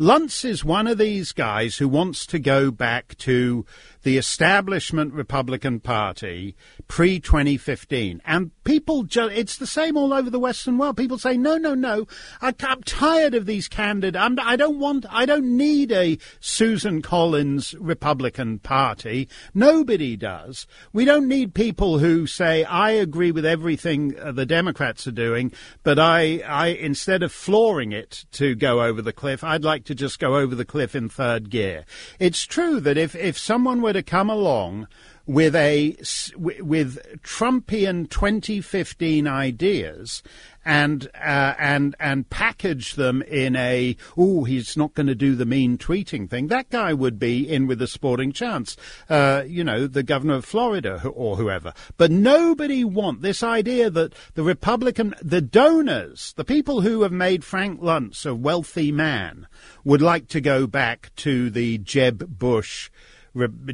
Luntz 0.00 0.44
is 0.44 0.64
one 0.64 0.88
of 0.88 0.98
these 0.98 1.30
guys 1.30 1.76
who 1.76 1.86
wants 1.88 2.26
to 2.26 2.40
go 2.40 2.72
back 2.72 3.16
to 3.18 3.64
the 4.02 4.18
establishment 4.18 5.12
Republican 5.12 5.80
Party 5.80 6.56
pre 6.88 7.20
2015. 7.20 8.20
And 8.24 8.50
people, 8.64 9.04
ju- 9.04 9.28
it's 9.28 9.56
the 9.56 9.66
same 9.66 9.96
all 9.96 10.12
over 10.12 10.30
the 10.30 10.38
Western 10.38 10.78
world. 10.78 10.96
People 10.96 11.18
say, 11.18 11.36
no, 11.36 11.56
no, 11.56 11.74
no, 11.74 12.06
I, 12.40 12.54
am 12.60 12.82
tired 12.82 13.34
of 13.34 13.46
these 13.46 13.68
candid. 13.68 14.16
I'm, 14.16 14.38
I 14.40 14.56
don't 14.56 14.78
want, 14.78 15.06
I 15.08 15.26
don't 15.26 15.56
need 15.56 15.92
a 15.92 16.18
Susan 16.40 17.02
Collins 17.02 17.74
Republican 17.78 18.58
Party. 18.58 19.28
Nobody 19.54 20.16
does. 20.16 20.66
We 20.92 21.04
don't 21.04 21.28
need 21.28 21.54
people 21.54 21.98
who 21.98 22.26
say, 22.26 22.64
I 22.64 22.90
agree 22.90 23.32
with 23.32 23.46
everything 23.46 24.18
uh, 24.18 24.32
the 24.32 24.46
Democrats 24.46 25.06
are 25.06 25.12
doing, 25.12 25.52
but 25.82 25.98
I, 25.98 26.42
I, 26.46 26.68
instead 26.68 27.22
of 27.22 27.32
flooring 27.32 27.92
it 27.92 28.24
to 28.32 28.54
go 28.54 28.82
over 28.82 29.00
the 29.02 29.12
cliff, 29.12 29.44
I'd 29.44 29.64
like 29.64 29.84
to 29.84 29.94
just 29.94 30.18
go 30.18 30.36
over 30.36 30.54
the 30.54 30.64
cliff 30.64 30.94
in 30.94 31.08
third 31.08 31.50
gear. 31.50 31.84
It's 32.18 32.44
true 32.44 32.80
that 32.80 32.96
if, 32.96 33.14
if 33.14 33.38
someone 33.38 33.80
were 33.80 33.91
to 33.92 34.02
come 34.02 34.30
along 34.30 34.86
with 35.26 35.54
a 35.54 35.96
with 36.36 36.98
Trumpian 37.22 38.08
2015 38.10 39.28
ideas 39.28 40.22
and 40.64 41.08
uh, 41.14 41.54
and 41.58 41.94
and 42.00 42.28
package 42.28 42.94
them 42.94 43.22
in 43.22 43.54
a 43.56 43.96
oh 44.16 44.44
he's 44.44 44.76
not 44.76 44.94
going 44.94 45.06
to 45.06 45.14
do 45.14 45.34
the 45.36 45.46
mean 45.46 45.78
tweeting 45.78 46.28
thing. 46.28 46.48
That 46.48 46.70
guy 46.70 46.92
would 46.92 47.18
be 47.18 47.48
in 47.48 47.66
with 47.66 47.80
a 47.82 47.86
sporting 47.86 48.32
chance. 48.32 48.76
Uh, 49.08 49.44
you 49.46 49.62
know, 49.62 49.86
the 49.86 50.02
governor 50.02 50.34
of 50.34 50.44
Florida 50.44 51.02
or 51.08 51.36
whoever. 51.36 51.72
But 51.96 52.10
nobody 52.10 52.84
want 52.84 53.22
this 53.22 53.42
idea 53.42 53.90
that 53.90 54.14
the 54.34 54.42
Republican, 54.42 55.14
the 55.22 55.40
donors, 55.40 56.32
the 56.36 56.44
people 56.44 56.80
who 56.80 57.02
have 57.02 57.12
made 57.12 57.44
Frank 57.44 57.80
Luntz 57.80 58.26
a 58.26 58.34
wealthy 58.34 58.90
man, 58.90 59.46
would 59.84 60.02
like 60.02 60.28
to 60.28 60.40
go 60.40 60.66
back 60.66 61.10
to 61.16 61.50
the 61.50 61.78
Jeb 61.78 62.38
Bush 62.38 62.90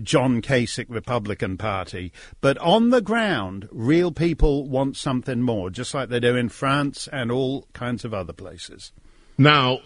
John 0.03 0.41
Kasich 0.43 0.87
Republican 0.89 1.57
Party. 1.57 2.13
But 2.41 2.59
on 2.59 2.91
the 2.91 3.01
ground, 3.01 3.69
real 3.73 4.13
people 4.13 4.69
want 4.69 4.97
something 4.97 5.43
more, 5.43 5.71
just 5.71 5.95
like 5.95 6.09
they 6.09 6.21
do 6.21 6.37
in 6.37 6.49
France 6.49 7.09
and 7.13 7.31
all 7.31 7.67
kinds 7.73 8.05
of 8.05 8.15
other 8.15 8.33
places. 8.33 8.93
Now, 9.37 9.81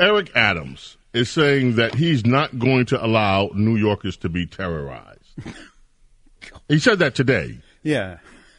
Eric 0.00 0.34
Adams 0.34 0.96
is 1.12 1.30
saying 1.30 1.76
that 1.76 1.94
he's 1.94 2.24
not 2.24 2.58
going 2.58 2.86
to 2.86 3.04
allow 3.04 3.50
New 3.54 3.76
Yorkers 3.76 4.16
to 4.18 4.28
be 4.28 4.46
terrorized. 4.46 5.34
he 6.68 6.78
said 6.78 6.98
that 7.00 7.14
today. 7.14 7.58
Yeah. 7.82 8.18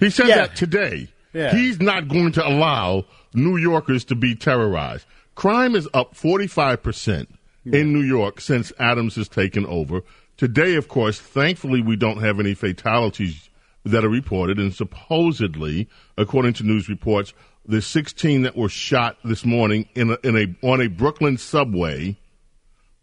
he 0.00 0.10
said 0.10 0.28
yeah. 0.28 0.36
that 0.36 0.56
today. 0.56 1.08
Yeah. 1.32 1.54
He's 1.54 1.80
not 1.80 2.08
going 2.08 2.32
to 2.32 2.46
allow 2.46 3.04
New 3.34 3.56
Yorkers 3.56 4.04
to 4.06 4.14
be 4.14 4.34
terrorized. 4.34 5.06
Crime 5.34 5.74
is 5.74 5.88
up 5.94 6.14
45% 6.14 7.26
in 7.72 7.92
New 7.92 8.02
York 8.02 8.40
since 8.40 8.72
Adams 8.78 9.16
has 9.16 9.28
taken 9.28 9.66
over. 9.66 10.02
Today, 10.36 10.76
of 10.76 10.88
course, 10.88 11.18
thankfully, 11.18 11.82
we 11.82 11.96
don't 11.96 12.22
have 12.22 12.38
any 12.38 12.54
fatalities 12.54 13.50
that 13.84 14.04
are 14.04 14.10
reported, 14.10 14.58
and 14.58 14.74
supposedly, 14.74 15.88
according 16.16 16.52
to 16.54 16.64
news 16.64 16.88
reports, 16.88 17.32
the 17.66 17.82
16 17.82 18.42
that 18.42 18.56
were 18.56 18.68
shot 18.68 19.16
this 19.24 19.44
morning 19.44 19.88
in 19.94 20.10
a, 20.10 20.18
in 20.22 20.36
a 20.36 20.66
on 20.66 20.80
a 20.80 20.88
Brooklyn 20.88 21.36
subway 21.36 22.16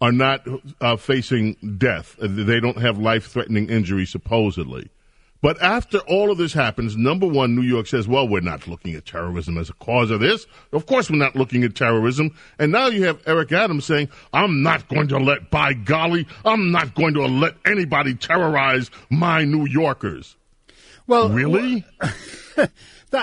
are 0.02 0.12
not 0.12 0.46
uh, 0.82 0.96
facing 0.98 1.56
death. 1.78 2.16
They 2.20 2.60
don't 2.60 2.80
have 2.80 2.98
life-threatening 2.98 3.70
injuries, 3.70 4.10
supposedly. 4.10 4.90
But 5.46 5.62
after 5.62 6.00
all 6.00 6.32
of 6.32 6.40
this 6.40 6.54
happens, 6.54 6.98
number 6.98 7.28
one, 7.28 7.54
New 7.56 7.62
York 7.62 7.86
says, 7.86 8.08
well, 8.08 8.28
we're 8.28 8.40
not 8.40 8.68
looking 8.68 8.96
at 8.96 9.06
terrorism 9.06 9.60
as 9.60 9.70
a 9.70 9.74
cause 9.74 10.10
of 10.10 10.20
this. 10.20 10.48
Of 10.72 10.88
course, 10.88 11.08
we're 11.08 11.18
not 11.18 11.36
looking 11.36 11.64
at 11.64 11.76
terrorism. 11.76 12.36
And 12.58 12.72
now 12.72 12.88
you 12.88 13.04
have 13.04 13.22
Eric 13.28 13.52
Adams 13.52 13.86
saying, 13.86 14.10
I'm 14.34 14.64
not 14.64 14.88
going 14.88 15.08
to 15.10 15.20
let, 15.20 15.52
by 15.52 15.74
golly, 15.74 16.26
I'm 16.44 16.72
not 16.72 16.96
going 16.96 17.14
to 17.14 17.28
let 17.28 17.58
anybody 17.64 18.16
terrorize 18.16 18.90
my 19.12 19.44
New 19.44 19.68
Yorkers. 19.68 20.36
Well, 21.06 21.30
really? 21.30 21.86
the, 22.56 22.72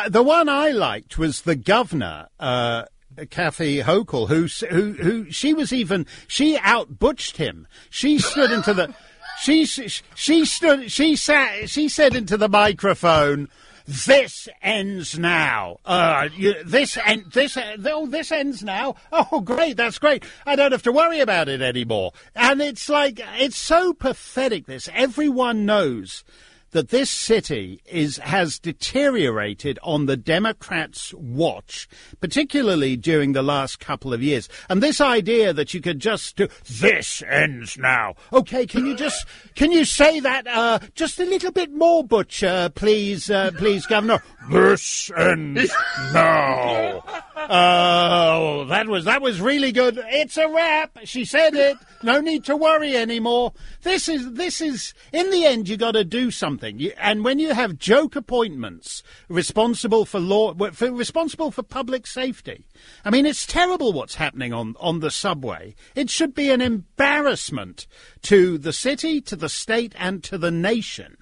the 0.08 0.22
one 0.22 0.48
I 0.48 0.70
liked 0.70 1.18
was 1.18 1.42
the 1.42 1.56
governor, 1.56 2.28
uh, 2.38 2.84
Kathy 3.30 3.80
Hochul, 3.80 4.28
who, 4.28 4.46
who, 4.68 4.92
who, 4.92 5.30
she 5.32 5.54
was 5.54 5.72
even, 5.72 6.06
she 6.28 6.56
outbutched 6.56 7.38
him. 7.38 7.66
She 7.90 8.20
stood 8.20 8.52
into 8.52 8.72
the, 8.74 8.94
she 9.42 9.66
she 9.66 10.44
stood 10.44 10.90
she 10.90 11.16
sat 11.16 11.68
she 11.68 11.88
said 11.88 12.14
into 12.14 12.36
the 12.36 12.48
microphone 12.48 13.48
this 13.86 14.48
ends 14.62 15.18
now. 15.18 15.78
Uh, 15.84 16.28
you, 16.36 16.62
this 16.64 16.96
en- 17.04 17.24
this 17.32 17.56
uh, 17.56 17.76
oh, 17.86 18.06
this 18.06 18.30
ends 18.30 18.62
now. 18.62 18.94
Oh, 19.10 19.40
great, 19.40 19.76
that's 19.76 19.98
great. 19.98 20.24
I 20.46 20.56
don't 20.56 20.72
have 20.72 20.84
to 20.84 20.92
worry 20.92 21.20
about 21.20 21.48
it 21.48 21.60
anymore. 21.60 22.12
And 22.34 22.60
it's 22.60 22.88
like 22.88 23.20
it's 23.38 23.56
so 23.56 23.92
pathetic. 23.92 24.66
This 24.66 24.88
everyone 24.94 25.66
knows 25.66 26.24
that 26.72 26.88
this 26.88 27.10
city 27.10 27.80
is 27.86 28.16
has 28.18 28.58
deteriorated 28.58 29.78
on 29.82 30.06
the 30.06 30.16
Democrats' 30.16 31.14
watch, 31.14 31.88
particularly 32.20 32.96
during 32.96 33.32
the 33.32 33.42
last 33.42 33.78
couple 33.78 34.12
of 34.12 34.22
years. 34.22 34.48
And 34.68 34.82
this 34.82 35.00
idea 35.00 35.52
that 35.52 35.72
you 35.72 35.80
could 35.80 36.00
just 36.00 36.36
do 36.36 36.48
this 36.68 37.22
ends 37.28 37.78
now. 37.78 38.14
Okay, 38.32 38.66
can 38.66 38.86
you 38.86 38.96
just 38.96 39.26
can 39.54 39.70
you 39.70 39.84
say 39.84 40.20
that 40.20 40.46
uh, 40.46 40.80
just 40.94 41.20
a 41.20 41.24
little 41.24 41.52
bit 41.52 41.72
more, 41.72 42.02
Butcher, 42.04 42.70
please, 42.74 43.30
uh, 43.30 43.52
please, 43.56 43.86
Governor? 43.86 44.22
This 44.50 45.10
ends 45.16 45.72
now. 46.12 47.04
Oh, 47.36 48.64
that 48.68 48.86
was 48.88 49.04
that 49.04 49.20
was 49.20 49.40
really 49.40 49.72
good. 49.72 49.98
It's 50.02 50.36
a 50.36 50.48
wrap. 50.48 50.98
She 51.04 51.24
said 51.24 51.54
it. 51.54 51.76
No 52.02 52.20
need 52.20 52.44
to 52.44 52.56
worry 52.56 52.96
anymore. 52.96 53.52
This 53.82 54.08
is 54.08 54.32
this 54.32 54.60
is 54.60 54.94
in 55.12 55.30
the 55.30 55.44
end 55.44 55.68
you 55.68 55.76
got 55.76 55.92
to 55.92 56.04
do 56.04 56.30
something. 56.30 56.61
You, 56.70 56.92
and 56.98 57.24
when 57.24 57.38
you 57.38 57.54
have 57.54 57.78
joke 57.78 58.16
appointments 58.16 59.02
responsible 59.28 60.04
for 60.04 60.20
law 60.20 60.54
for, 60.72 60.92
responsible 60.92 61.50
for 61.50 61.62
public 61.62 62.06
safety. 62.06 62.66
I 63.04 63.10
mean, 63.10 63.26
it's 63.26 63.46
terrible 63.46 63.92
what's 63.92 64.14
happening 64.14 64.52
on 64.52 64.76
on 64.78 65.00
the 65.00 65.10
subway. 65.10 65.74
It 65.94 66.10
should 66.10 66.34
be 66.34 66.50
an 66.50 66.60
embarrassment 66.60 67.86
to 68.22 68.58
the 68.58 68.72
city, 68.72 69.20
to 69.22 69.36
the 69.36 69.48
state 69.48 69.94
and 69.98 70.22
to 70.24 70.38
the 70.38 70.50
nation. 70.50 71.16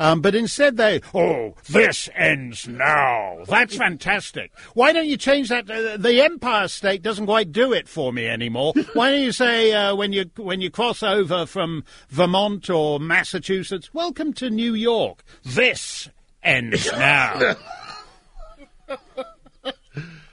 Um, 0.00 0.22
but 0.22 0.34
instead 0.34 0.78
they, 0.78 1.02
oh, 1.14 1.54
this 1.68 2.08
ends 2.14 2.66
now. 2.66 3.36
That's 3.46 3.76
fantastic. 3.76 4.50
Why 4.72 4.94
don't 4.94 5.06
you 5.06 5.18
change 5.18 5.50
that? 5.50 5.70
Uh, 5.70 5.98
the 5.98 6.22
Empire 6.22 6.68
State 6.68 7.02
doesn't 7.02 7.26
quite 7.26 7.52
do 7.52 7.74
it 7.74 7.86
for 7.86 8.10
me 8.10 8.26
anymore. 8.26 8.72
Why 8.94 9.10
don't 9.10 9.20
you 9.20 9.30
say 9.30 9.74
uh, 9.74 9.94
when 9.94 10.14
you 10.14 10.30
when 10.36 10.62
you 10.62 10.70
cross 10.70 11.02
over 11.02 11.44
from 11.44 11.84
Vermont 12.08 12.70
or 12.70 12.98
Massachusetts, 12.98 13.92
welcome 13.92 14.32
to 14.32 14.48
New 14.48 14.72
York. 14.72 15.22
This 15.44 16.08
ends 16.42 16.90
now. 16.92 17.56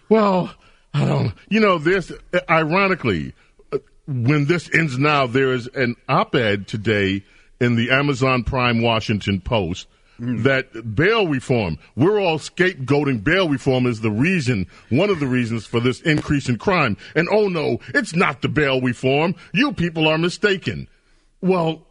well, 0.07 0.55
I 0.93 1.03
don't. 1.03 1.33
You 1.49 1.59
know, 1.59 1.77
this 1.77 2.13
ironically, 2.49 3.33
uh, 3.73 3.79
when 4.07 4.45
this 4.45 4.69
ends 4.73 4.97
now, 4.97 5.27
there 5.27 5.51
is 5.51 5.67
an 5.75 5.97
op-ed 6.07 6.69
today 6.69 7.25
in 7.59 7.75
the 7.75 7.91
Amazon 7.91 8.43
Prime 8.43 8.81
Washington 8.81 9.41
Post 9.41 9.87
mm. 10.19 10.43
that 10.43 10.95
bail 10.95 11.27
reform, 11.27 11.77
we're 11.95 12.19
all 12.19 12.39
scapegoating 12.39 13.23
bail 13.23 13.49
reform 13.49 13.85
is 13.85 14.01
the 14.01 14.11
reason, 14.11 14.67
one 14.89 15.09
of 15.09 15.19
the 15.19 15.27
reasons 15.27 15.65
for 15.65 15.79
this 15.79 16.01
increase 16.01 16.49
in 16.49 16.57
crime. 16.57 16.97
And 17.15 17.27
oh 17.31 17.47
no, 17.47 17.79
it's 17.93 18.15
not 18.15 18.41
the 18.41 18.49
bail 18.49 18.81
reform. 18.81 19.35
You 19.53 19.73
people 19.73 20.07
are 20.07 20.17
mistaken. 20.17 20.87
Well, 21.41 21.87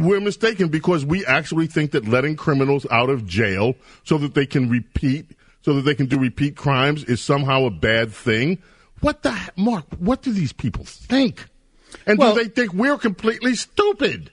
we're 0.00 0.20
mistaken 0.20 0.68
because 0.68 1.04
we 1.04 1.24
actually 1.24 1.66
think 1.66 1.92
that 1.92 2.08
letting 2.08 2.36
criminals 2.36 2.86
out 2.90 3.10
of 3.10 3.26
jail 3.26 3.76
so 4.02 4.18
that 4.18 4.34
they 4.34 4.46
can 4.46 4.68
repeat, 4.68 5.36
so 5.62 5.74
that 5.74 5.82
they 5.82 5.94
can 5.94 6.06
do 6.06 6.18
repeat 6.18 6.56
crimes 6.56 7.04
is 7.04 7.20
somehow 7.20 7.64
a 7.64 7.70
bad 7.70 8.12
thing. 8.12 8.60
What 9.00 9.22
the, 9.22 9.38
Mark, 9.56 9.84
what 9.98 10.22
do 10.22 10.32
these 10.32 10.52
people 10.52 10.84
think? 10.84 11.46
And 12.06 12.18
well, 12.18 12.34
do 12.34 12.42
they 12.42 12.48
think 12.48 12.72
we're 12.72 12.98
completely 12.98 13.54
stupid? 13.54 14.32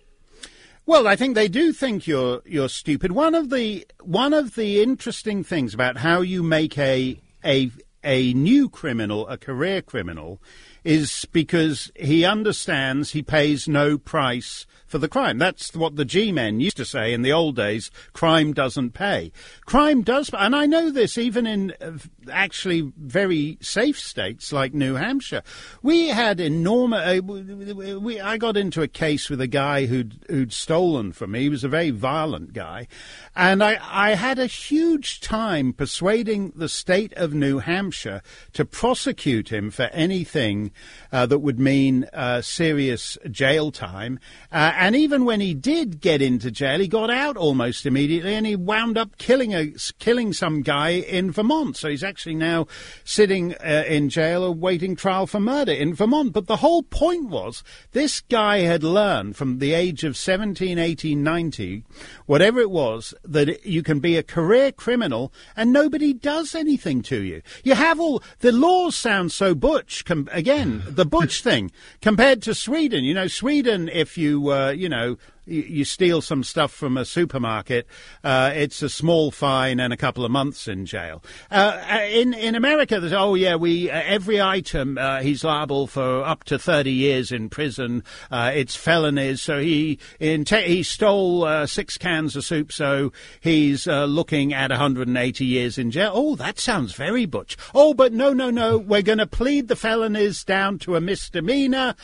Well, 0.85 1.07
I 1.07 1.15
think 1.15 1.35
they 1.35 1.47
do 1.47 1.73
think 1.73 2.07
you're 2.07 2.41
you're 2.45 2.69
stupid. 2.69 3.11
One 3.11 3.35
of 3.35 3.49
the 3.49 3.85
one 4.01 4.33
of 4.33 4.55
the 4.55 4.81
interesting 4.81 5.43
things 5.43 5.73
about 5.73 5.97
how 5.97 6.21
you 6.21 6.41
make 6.41 6.77
a 6.77 7.19
a 7.45 7.71
a 8.03 8.33
new 8.33 8.67
criminal 8.67 9.27
a 9.27 9.37
career 9.37 9.81
criminal 9.81 10.41
is 10.83 11.25
because 11.31 11.91
he 11.95 12.25
understands 12.25 13.11
he 13.11 13.21
pays 13.21 13.67
no 13.67 13.97
price 13.97 14.65
for 14.91 14.97
the 14.97 15.07
crime. 15.07 15.37
That's 15.37 15.73
what 15.73 15.95
the 15.95 16.05
G-men 16.05 16.59
used 16.59 16.77
to 16.77 16.85
say 16.85 17.13
in 17.13 17.21
the 17.21 17.31
old 17.31 17.55
days. 17.55 17.89
Crime 18.11 18.53
doesn't 18.53 18.91
pay. 18.91 19.31
Crime 19.65 20.01
does, 20.01 20.29
and 20.37 20.55
I 20.55 20.65
know 20.65 20.91
this 20.91 21.17
even 21.17 21.47
in 21.47 21.73
uh, 21.81 21.93
actually 22.29 22.91
very 22.97 23.57
safe 23.61 23.97
states 23.97 24.51
like 24.51 24.73
New 24.73 24.95
Hampshire. 24.95 25.43
We 25.81 26.09
had 26.09 26.39
enormous. 26.41 27.19
Uh, 27.19 27.99
we, 27.99 28.19
I 28.19 28.37
got 28.37 28.57
into 28.57 28.81
a 28.81 28.87
case 28.87 29.29
with 29.29 29.39
a 29.39 29.47
guy 29.47 29.85
who'd 29.85 30.25
who'd 30.27 30.51
stolen 30.51 31.13
from 31.13 31.31
me. 31.31 31.43
He 31.43 31.49
was 31.49 31.63
a 31.63 31.69
very 31.69 31.91
violent 31.91 32.51
guy, 32.51 32.87
and 33.35 33.63
I 33.63 33.79
I 33.81 34.15
had 34.15 34.39
a 34.39 34.45
huge 34.45 35.21
time 35.21 35.71
persuading 35.71 36.51
the 36.55 36.69
state 36.69 37.13
of 37.13 37.33
New 37.33 37.59
Hampshire 37.59 38.21
to 38.53 38.65
prosecute 38.65 39.49
him 39.53 39.71
for 39.71 39.83
anything 39.93 40.71
uh, 41.13 41.25
that 41.27 41.39
would 41.39 41.59
mean 41.59 42.09
uh, 42.11 42.41
serious 42.41 43.17
jail 43.29 43.71
time. 43.71 44.19
Uh, 44.51 44.71
and 44.81 44.95
even 44.95 45.25
when 45.25 45.41
he 45.41 45.53
did 45.53 46.01
get 46.01 46.23
into 46.23 46.49
jail, 46.49 46.79
he 46.79 46.87
got 46.87 47.11
out 47.11 47.37
almost 47.37 47.85
immediately, 47.85 48.33
and 48.33 48.47
he 48.47 48.55
wound 48.55 48.97
up 48.97 49.15
killing 49.19 49.53
a 49.53 49.73
killing 49.99 50.33
some 50.33 50.63
guy 50.63 50.89
in 50.89 51.29
Vermont. 51.29 51.77
So 51.77 51.87
he's 51.87 52.03
actually 52.03 52.33
now 52.33 52.65
sitting 53.03 53.53
uh, 53.63 53.83
in 53.87 54.09
jail 54.09 54.43
awaiting 54.43 54.95
trial 54.95 55.27
for 55.27 55.39
murder 55.39 55.71
in 55.71 55.93
Vermont. 55.93 56.33
But 56.33 56.47
the 56.47 56.55
whole 56.55 56.81
point 56.81 57.29
was 57.29 57.63
this 57.91 58.21
guy 58.21 58.61
had 58.61 58.83
learned 58.83 59.37
from 59.37 59.59
the 59.59 59.73
age 59.73 60.03
of 60.03 60.17
17, 60.17 60.79
18, 60.79 61.21
90, 61.21 61.83
whatever 62.25 62.59
it 62.59 62.71
was, 62.71 63.13
that 63.23 63.63
you 63.63 63.83
can 63.83 63.99
be 63.99 64.17
a 64.17 64.23
career 64.23 64.71
criminal 64.71 65.31
and 65.55 65.71
nobody 65.71 66.11
does 66.11 66.55
anything 66.55 67.03
to 67.03 67.21
you. 67.21 67.43
You 67.63 67.75
have 67.75 67.99
all 67.99 68.23
the 68.39 68.51
laws 68.51 68.95
sound 68.95 69.31
so 69.31 69.53
butch. 69.53 70.05
Com- 70.05 70.27
again, 70.31 70.81
the 70.87 71.05
butch 71.05 71.43
thing 71.43 71.69
compared 72.01 72.41
to 72.41 72.55
Sweden. 72.55 73.03
You 73.03 73.13
know, 73.13 73.27
Sweden, 73.27 73.87
if 73.87 74.17
you 74.17 74.49
uh, 74.51 74.70
you 74.77 74.89
know, 74.89 75.17
you, 75.45 75.85
steal 75.85 76.21
some 76.21 76.43
stuff 76.43 76.71
from 76.71 76.97
a 76.97 77.05
supermarket, 77.05 77.87
uh, 78.23 78.51
it's 78.53 78.81
a 78.81 78.89
small 78.89 79.31
fine 79.31 79.79
and 79.79 79.91
a 79.91 79.97
couple 79.97 80.23
of 80.23 80.31
months 80.31 80.67
in 80.67 80.85
jail. 80.85 81.23
Uh, 81.49 81.81
uh 81.91 82.01
in 82.09 82.33
in 82.33 82.55
America, 82.55 82.99
there's 82.99 83.13
oh 83.13 83.35
yeah, 83.35 83.55
we 83.55 83.89
uh, 83.89 84.01
every 84.05 84.41
item 84.41 84.97
uh, 84.97 85.21
he's 85.21 85.43
liable 85.43 85.87
for 85.87 86.23
up 86.23 86.43
to 86.45 86.59
thirty 86.59 86.91
years 86.91 87.31
in 87.31 87.49
prison. 87.49 88.03
Uh, 88.29 88.51
it's 88.53 88.75
felonies, 88.75 89.41
so 89.41 89.59
he 89.59 89.97
in 90.19 90.45
te- 90.45 90.67
he 90.67 90.83
stole 90.83 91.67
six 91.67 91.97
cans 91.97 92.35
of 92.35 92.45
soup, 92.45 92.71
so 92.71 93.11
he's 93.39 93.87
looking 93.87 94.53
at 94.53 94.69
180 94.69 95.45
years 95.45 95.77
in 95.77 95.91
jail. 95.91 96.11
Oh, 96.13 96.35
that 96.35 96.59
sounds 96.59 96.93
very 96.93 97.25
butch. 97.25 97.57
Oh, 97.73 97.93
but 97.93 98.13
no, 98.13 98.33
no, 98.33 98.49
no, 98.49 98.77
we're 98.77 99.01
going 99.01 99.17
to 99.17 99.27
plead 99.27 99.67
the 99.67 99.75
felonies 99.75 100.43
down 100.43 100.79
to 100.79 100.95
a 100.95 101.01
misdemeanor. 101.01 101.95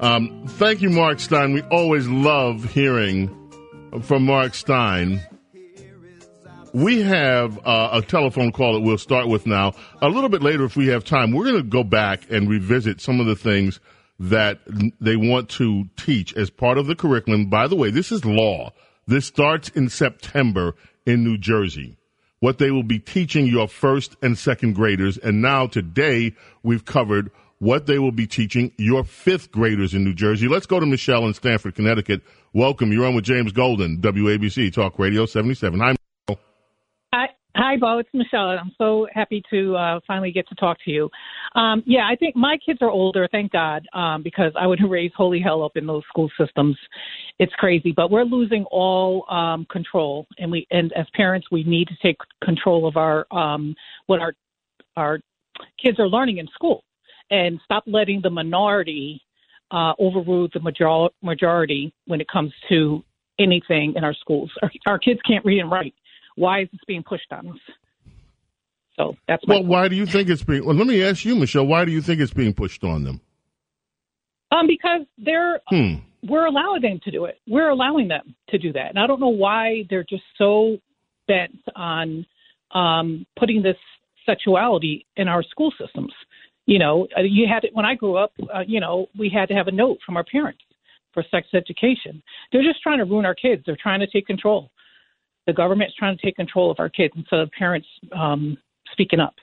Um, 0.00 0.46
thank 0.46 0.80
you, 0.80 0.88
Mark 0.88 1.20
Steyn. 1.20 1.52
We 1.52 1.60
always 1.64 2.08
love 2.08 2.64
hearing 2.64 3.28
from 4.00 4.24
Mark 4.24 4.54
Steyn. 4.54 5.20
We 6.72 7.02
have 7.02 7.58
uh, 7.66 7.90
a 7.92 8.00
telephone 8.00 8.50
call 8.50 8.72
that 8.72 8.80
we'll 8.80 8.96
start 8.96 9.28
with 9.28 9.44
now. 9.44 9.74
A 10.00 10.08
little 10.08 10.30
bit 10.30 10.42
later, 10.42 10.64
if 10.64 10.76
we 10.76 10.86
have 10.86 11.04
time, 11.04 11.32
we're 11.32 11.44
going 11.44 11.56
to 11.56 11.62
go 11.62 11.84
back 11.84 12.22
and 12.30 12.48
revisit 12.48 13.02
some 13.02 13.20
of 13.20 13.26
the 13.26 13.36
things 13.36 13.80
that 14.18 14.60
they 14.98 15.16
want 15.16 15.50
to 15.50 15.84
teach 15.98 16.34
as 16.38 16.48
part 16.48 16.78
of 16.78 16.86
the 16.86 16.96
curriculum. 16.96 17.50
By 17.50 17.68
the 17.68 17.76
way, 17.76 17.90
this 17.90 18.10
is 18.10 18.24
law. 18.24 18.72
This 19.08 19.24
starts 19.24 19.70
in 19.70 19.88
September 19.88 20.74
in 21.06 21.24
New 21.24 21.38
Jersey. 21.38 21.96
What 22.40 22.58
they 22.58 22.70
will 22.70 22.82
be 22.82 22.98
teaching 22.98 23.46
your 23.46 23.66
first 23.66 24.16
and 24.20 24.36
second 24.36 24.74
graders. 24.74 25.16
And 25.16 25.40
now 25.40 25.66
today 25.66 26.34
we've 26.62 26.84
covered 26.84 27.30
what 27.58 27.86
they 27.86 27.98
will 27.98 28.12
be 28.12 28.26
teaching 28.26 28.70
your 28.76 29.04
fifth 29.04 29.50
graders 29.50 29.94
in 29.94 30.04
New 30.04 30.12
Jersey. 30.12 30.46
Let's 30.46 30.66
go 30.66 30.78
to 30.78 30.84
Michelle 30.84 31.26
in 31.26 31.32
Stamford, 31.32 31.74
Connecticut. 31.74 32.20
Welcome. 32.52 32.92
You're 32.92 33.06
on 33.06 33.14
with 33.14 33.24
James 33.24 33.50
Golden, 33.50 33.96
WABC 34.02 34.74
Talk 34.74 34.98
Radio 34.98 35.24
77. 35.24 35.80
Hi. 35.80 35.97
Hi, 37.60 37.76
Bo. 37.76 37.98
It's 37.98 38.08
Michelle. 38.14 38.50
I'm 38.50 38.70
so 38.78 39.08
happy 39.12 39.42
to 39.50 39.74
uh, 39.74 39.98
finally 40.06 40.30
get 40.30 40.48
to 40.48 40.54
talk 40.54 40.76
to 40.84 40.92
you. 40.92 41.10
Um, 41.56 41.82
yeah, 41.86 42.08
I 42.08 42.14
think 42.14 42.36
my 42.36 42.56
kids 42.64 42.78
are 42.82 42.88
older, 42.88 43.28
thank 43.32 43.50
God, 43.50 43.84
um, 43.94 44.22
because 44.22 44.52
I 44.56 44.68
would 44.68 44.78
raise 44.88 45.10
holy 45.16 45.40
hell 45.40 45.64
up 45.64 45.72
in 45.74 45.84
those 45.84 46.04
school 46.08 46.30
systems. 46.40 46.78
It's 47.40 47.52
crazy, 47.54 47.90
but 47.90 48.12
we're 48.12 48.22
losing 48.22 48.64
all 48.70 49.28
um, 49.28 49.66
control, 49.72 50.28
and 50.38 50.52
we 50.52 50.68
and 50.70 50.92
as 50.92 51.06
parents, 51.14 51.48
we 51.50 51.64
need 51.64 51.88
to 51.88 51.96
take 52.00 52.18
control 52.44 52.86
of 52.86 52.96
our 52.96 53.26
um, 53.32 53.74
what 54.06 54.20
our 54.20 54.34
our 54.96 55.18
kids 55.84 55.98
are 55.98 56.08
learning 56.08 56.38
in 56.38 56.46
school, 56.54 56.84
and 57.32 57.58
stop 57.64 57.82
letting 57.88 58.20
the 58.22 58.30
minority 58.30 59.20
uh, 59.72 59.94
overrule 59.98 60.46
the 60.54 60.60
major- 60.60 61.08
majority 61.22 61.92
when 62.06 62.20
it 62.20 62.28
comes 62.28 62.52
to 62.68 63.02
anything 63.40 63.94
in 63.96 64.04
our 64.04 64.14
schools. 64.14 64.52
Our, 64.62 64.70
our 64.86 64.98
kids 65.00 65.18
can't 65.26 65.44
read 65.44 65.58
and 65.58 65.72
write. 65.72 65.94
Why 66.38 66.62
is 66.62 66.68
this 66.70 66.80
being 66.86 67.02
pushed 67.02 67.32
on 67.32 67.48
us? 67.48 67.58
So 68.96 69.16
that's 69.26 69.46
well. 69.46 69.58
Point. 69.58 69.68
Why 69.68 69.88
do 69.88 69.96
you 69.96 70.06
think 70.06 70.28
it's 70.28 70.42
being? 70.42 70.64
Well, 70.64 70.76
let 70.76 70.86
me 70.86 71.02
ask 71.02 71.24
you, 71.24 71.36
Michelle. 71.36 71.66
Why 71.66 71.84
do 71.84 71.92
you 71.92 72.02
think 72.02 72.20
it's 72.20 72.32
being 72.32 72.52
pushed 72.54 72.84
on 72.84 73.04
them? 73.04 73.20
Um, 74.50 74.66
because 74.66 75.02
they're 75.18 75.60
hmm. 75.68 75.94
we're 76.22 76.46
allowing 76.46 76.82
them 76.82 77.00
to 77.04 77.10
do 77.10 77.24
it. 77.26 77.38
We're 77.46 77.68
allowing 77.68 78.08
them 78.08 78.34
to 78.48 78.58
do 78.58 78.72
that, 78.72 78.90
and 78.90 78.98
I 78.98 79.06
don't 79.06 79.20
know 79.20 79.28
why 79.28 79.84
they're 79.90 80.06
just 80.08 80.24
so 80.36 80.78
bent 81.26 81.58
on 81.76 82.26
um, 82.72 83.26
putting 83.38 83.62
this 83.62 83.76
sexuality 84.26 85.06
in 85.16 85.28
our 85.28 85.42
school 85.42 85.72
systems. 85.80 86.12
You 86.66 86.78
know, 86.78 87.06
uh, 87.16 87.22
you 87.22 87.46
had 87.52 87.66
when 87.72 87.84
I 87.84 87.94
grew 87.94 88.16
up. 88.16 88.32
Uh, 88.52 88.60
you 88.66 88.80
know, 88.80 89.06
we 89.18 89.28
had 89.28 89.48
to 89.48 89.54
have 89.54 89.68
a 89.68 89.72
note 89.72 89.98
from 90.04 90.16
our 90.16 90.24
parents 90.24 90.60
for 91.14 91.24
sex 91.30 91.48
education. 91.54 92.22
They're 92.52 92.62
just 92.62 92.82
trying 92.82 92.98
to 92.98 93.04
ruin 93.04 93.24
our 93.24 93.34
kids. 93.34 93.62
They're 93.64 93.78
trying 93.80 94.00
to 94.00 94.06
take 94.06 94.26
control. 94.26 94.70
The 95.48 95.54
government's 95.54 95.94
trying 95.96 96.14
to 96.14 96.22
take 96.22 96.36
control 96.36 96.70
of 96.70 96.78
our 96.78 96.90
kids 96.90 97.14
instead 97.16 97.40
of 97.40 97.50
parents 97.58 97.88
um, 98.14 98.58
speaking 98.92 99.18
up. 99.18 99.34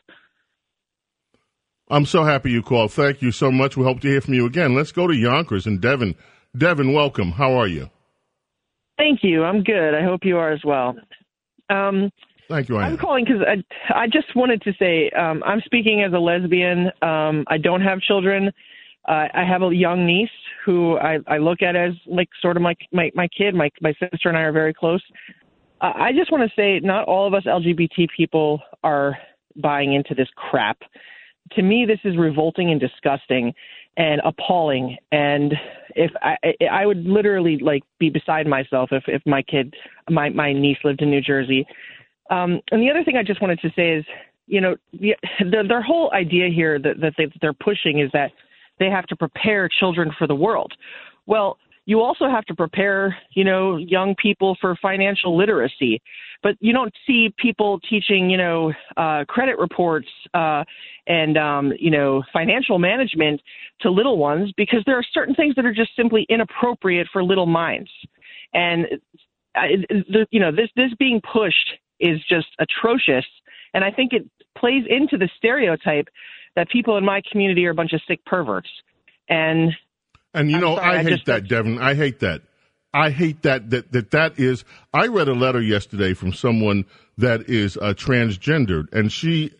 I'm 1.89 2.05
so 2.05 2.23
happy 2.23 2.51
you 2.51 2.61
called. 2.61 2.91
Thank 2.91 3.23
you 3.23 3.31
so 3.31 3.51
much. 3.51 3.75
We 3.75 3.85
hope 3.85 4.01
to 4.01 4.07
hear 4.07 4.21
from 4.21 4.35
you 4.35 4.45
again. 4.45 4.75
Let's 4.75 4.91
go 4.91 5.07
to 5.07 5.15
Yonkers 5.15 5.65
and 5.65 5.81
Devin. 5.81 6.13
Devin, 6.55 6.93
welcome. 6.93 7.31
How 7.31 7.53
are 7.53 7.65
you? 7.65 7.89
Thank 8.99 9.21
you. 9.23 9.43
I'm 9.43 9.63
good. 9.63 9.95
I 9.95 10.03
hope 10.03 10.19
you 10.23 10.37
are 10.37 10.51
as 10.51 10.61
well. 10.63 10.95
Um, 11.71 12.11
Thank 12.47 12.69
you. 12.69 12.77
I 12.77 12.87
am 12.87 12.97
calling 12.97 13.25
because 13.25 13.41
I, 13.41 13.63
I 13.91 14.05
just 14.05 14.35
wanted 14.35 14.61
to 14.61 14.73
say 14.77 15.09
um, 15.09 15.41
I'm 15.43 15.61
speaking 15.65 16.03
as 16.03 16.13
a 16.13 16.19
lesbian. 16.19 16.91
Um, 17.01 17.45
I 17.47 17.57
don't 17.57 17.81
have 17.81 17.99
children. 17.99 18.51
Uh, 19.07 19.25
I 19.33 19.43
have 19.43 19.63
a 19.63 19.73
young 19.73 20.05
niece 20.05 20.29
who 20.63 20.97
I, 20.99 21.17
I 21.25 21.39
look 21.39 21.63
at 21.63 21.75
as 21.75 21.93
like 22.05 22.29
sort 22.43 22.57
of 22.57 22.61
my 22.61 22.75
my, 22.91 23.11
my 23.15 23.27
kid. 23.35 23.55
My 23.55 23.71
my 23.81 23.93
sister 23.93 24.29
and 24.29 24.37
I 24.37 24.41
are 24.41 24.51
very 24.51 24.73
close. 24.73 25.01
I 25.81 26.11
just 26.13 26.31
want 26.31 26.49
to 26.49 26.55
say, 26.55 26.79
not 26.79 27.05
all 27.07 27.27
of 27.27 27.33
us 27.33 27.43
LGBT 27.43 28.07
people 28.15 28.61
are 28.83 29.17
buying 29.57 29.93
into 29.93 30.15
this 30.15 30.29
crap. 30.35 30.79
To 31.53 31.61
me, 31.61 31.85
this 31.85 31.99
is 32.03 32.17
revolting 32.17 32.71
and 32.71 32.79
disgusting 32.79 33.53
and 33.97 34.21
appalling. 34.25 34.97
And 35.11 35.53
if 35.95 36.11
I, 36.21 36.37
I 36.69 36.85
would 36.85 37.05
literally 37.05 37.57
like 37.57 37.83
be 37.99 38.09
beside 38.09 38.47
myself 38.47 38.89
if, 38.91 39.03
if 39.07 39.21
my 39.25 39.41
kid, 39.41 39.73
my, 40.09 40.29
my 40.29 40.53
niece 40.53 40.77
lived 40.83 41.01
in 41.01 41.09
New 41.09 41.21
Jersey. 41.21 41.65
Um, 42.29 42.61
and 42.71 42.81
the 42.81 42.89
other 42.89 43.03
thing 43.03 43.17
I 43.17 43.23
just 43.23 43.41
wanted 43.41 43.59
to 43.61 43.69
say 43.75 43.93
is, 43.93 44.05
you 44.47 44.61
know, 44.61 44.75
the, 44.93 45.15
the, 45.39 45.63
their 45.67 45.81
whole 45.81 46.11
idea 46.13 46.49
here 46.49 46.79
that, 46.79 46.99
that 47.01 47.13
they, 47.17 47.27
they're 47.41 47.53
pushing 47.53 47.99
is 47.99 48.09
that 48.13 48.31
they 48.79 48.89
have 48.89 49.07
to 49.07 49.15
prepare 49.15 49.69
children 49.69 50.11
for 50.17 50.27
the 50.27 50.35
world. 50.35 50.73
Well, 51.25 51.57
you 51.85 52.01
also 52.01 52.27
have 52.27 52.45
to 52.45 52.55
prepare, 52.55 53.15
you 53.31 53.43
know, 53.43 53.77
young 53.77 54.15
people 54.15 54.57
for 54.59 54.75
financial 54.81 55.37
literacy. 55.37 56.01
But 56.41 56.55
you 56.59 56.73
don't 56.73 56.93
see 57.05 57.33
people 57.37 57.79
teaching, 57.89 58.29
you 58.29 58.37
know, 58.37 58.73
uh, 58.97 59.25
credit 59.27 59.57
reports 59.57 60.07
uh, 60.33 60.63
and, 61.07 61.37
um, 61.37 61.73
you 61.79 61.91
know, 61.91 62.23
financial 62.33 62.79
management 62.79 63.41
to 63.81 63.89
little 63.91 64.17
ones 64.17 64.51
because 64.57 64.83
there 64.85 64.97
are 64.97 65.05
certain 65.13 65.35
things 65.35 65.55
that 65.55 65.65
are 65.65 65.73
just 65.73 65.95
simply 65.95 66.25
inappropriate 66.29 67.07
for 67.13 67.23
little 67.23 67.45
minds. 67.45 67.89
And, 68.53 68.87
I, 69.55 69.77
the, 69.89 70.27
you 70.31 70.39
know, 70.39 70.51
this, 70.51 70.69
this 70.75 70.91
being 70.99 71.21
pushed 71.21 71.73
is 71.99 72.19
just 72.27 72.47
atrocious. 72.59 73.25
And 73.73 73.83
I 73.83 73.91
think 73.91 74.13
it 74.13 74.25
plays 74.57 74.83
into 74.89 75.17
the 75.17 75.29
stereotype 75.37 76.07
that 76.55 76.69
people 76.69 76.97
in 76.97 77.05
my 77.05 77.21
community 77.31 77.65
are 77.65 77.71
a 77.71 77.75
bunch 77.75 77.93
of 77.93 78.01
sick 78.07 78.23
perverts. 78.25 78.69
And 79.29 79.73
and 80.35 80.49
you 80.49 80.57
I'm 80.57 80.61
know, 80.61 80.75
sorry, 80.75 80.97
I, 80.97 80.99
I 80.99 81.03
hate 81.03 81.25
that, 81.25 81.47
Devin. 81.47 81.79
I 81.79 81.95
hate 81.95 82.19
that. 82.19 82.41
I 82.93 83.09
hate 83.09 83.41
that, 83.41 83.71
that 83.71 83.91
that 83.91 84.11
that 84.11 84.39
is. 84.39 84.63
I 84.93 85.07
read 85.07 85.27
a 85.27 85.33
letter 85.33 85.61
yesterday 85.61 86.13
from 86.13 86.31
someone 86.33 86.85
that 87.17 87.49
is 87.49 87.77
uh, 87.77 87.93
transgendered, 87.93 88.91
and 88.93 89.11
she 89.11 89.51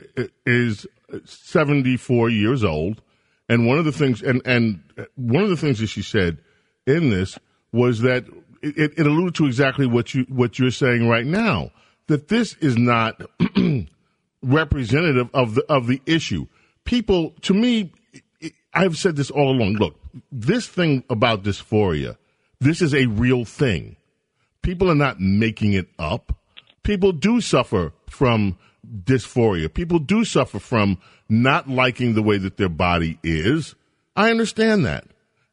is 0.45 0.85
74 1.25 2.29
years 2.29 2.63
old. 2.63 3.01
And 3.47 3.67
one 3.67 3.77
of 3.77 3.85
the 3.85 3.91
things, 3.91 4.21
and 4.21 4.41
and 4.45 4.81
one 5.15 5.43
of 5.43 5.49
the 5.49 5.57
things 5.57 5.79
that 5.79 5.87
she 5.87 6.01
said 6.01 6.37
in 6.87 7.09
this 7.09 7.37
was 7.71 8.01
that 8.01 8.25
it, 8.61 8.93
it 8.97 9.05
alluded 9.05 9.35
to 9.35 9.45
exactly 9.45 9.85
what 9.85 10.13
you 10.13 10.25
what 10.29 10.57
you're 10.57 10.71
saying 10.71 11.07
right 11.07 11.25
now. 11.25 11.71
That 12.07 12.27
this 12.27 12.55
is 12.55 12.77
not 12.77 13.21
representative 14.41 15.29
of 15.33 15.55
the 15.55 15.65
of 15.69 15.87
the 15.87 16.01
issue. 16.05 16.47
People, 16.85 17.31
to 17.41 17.53
me, 17.53 17.91
I've 18.75 18.97
said 18.97 19.15
this 19.15 19.31
all 19.31 19.49
along. 19.49 19.75
Look, 19.75 19.95
this 20.31 20.67
thing 20.67 21.03
about 21.09 21.43
dysphoria, 21.43 22.17
this 22.59 22.81
is 22.81 22.93
a 22.93 23.05
real 23.05 23.45
thing. 23.45 23.95
People 24.61 24.91
are 24.91 24.95
not 24.95 25.19
making 25.19 25.73
it 25.73 25.87
up. 25.97 26.35
People 26.83 27.11
do 27.11 27.41
suffer 27.41 27.93
from 28.09 28.57
dysphoria. 29.03 29.73
People 29.73 29.99
do 29.99 30.25
suffer 30.25 30.59
from 30.59 30.97
not 31.29 31.69
liking 31.69 32.13
the 32.13 32.21
way 32.21 32.37
that 32.37 32.57
their 32.57 32.69
body 32.69 33.17
is. 33.23 33.75
I 34.15 34.29
understand 34.29 34.85
that. 34.85 35.05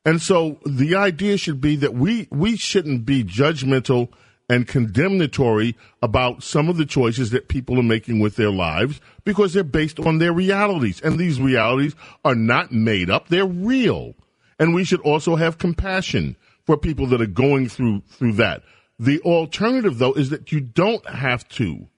And 0.05 0.21
so 0.21 0.59
the 0.67 0.97
idea 0.97 1.37
should 1.37 1.61
be 1.61 1.77
that 1.77 1.95
we, 1.95 2.27
we 2.31 2.57
shouldn't 2.57 3.07
be 3.07 3.23
judgmental 3.23 4.09
and 4.49 4.69
condemnatory 4.69 5.77
about 6.03 6.43
some 6.43 6.69
of 6.69 6.77
the 6.77 6.85
choices 6.85 7.31
that 7.31 7.49
people 7.49 7.79
are 7.79 7.85
making 7.85 8.21
with 8.21 8.37
their 8.37 8.51
lives 8.51 9.01
because 9.25 9.53
they're 9.53 9.65
based 9.65 10.01
on 10.01 10.19
their 10.19 10.33
realities. 10.33 11.01
And 11.01 11.19
these 11.19 11.41
realities 11.41 11.95
are 12.25 12.35
not 12.35 12.73
made 12.73 13.09
up, 13.09 13.29
they're 13.29 13.47
real. 13.47 14.15
And 14.59 14.75
we 14.75 14.85
should 14.85 15.01
also 15.01 15.37
have 15.37 15.59
compassion 15.59 16.37
for 16.65 16.77
people 16.77 17.07
that 17.07 17.21
are 17.21 17.27
going 17.27 17.69
through 17.69 18.03
through 18.09 18.35
that. 18.35 18.63
The 18.99 19.21
alternative 19.21 19.99
though 19.99 20.13
is 20.13 20.31
that 20.31 20.53
you 20.53 20.61
don't 20.61 21.07
have 21.09 21.49
to 21.51 21.89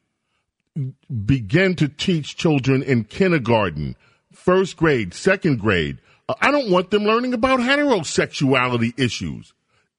begin 1.25 1.77
to 1.77 1.89
teach 1.89 2.37
children 2.37 2.83
in 2.83 3.05
kindergarten, 3.05 3.97
first 4.33 4.77
grade, 4.77 5.15
second 5.15 5.61
grade. 5.61 5.99
I 6.41 6.51
don't 6.51 6.71
want 6.71 6.91
them 6.91 7.05
learning 7.05 7.35
about 7.35 7.61
heterosexuality 7.61 8.99
issues. 8.99 9.54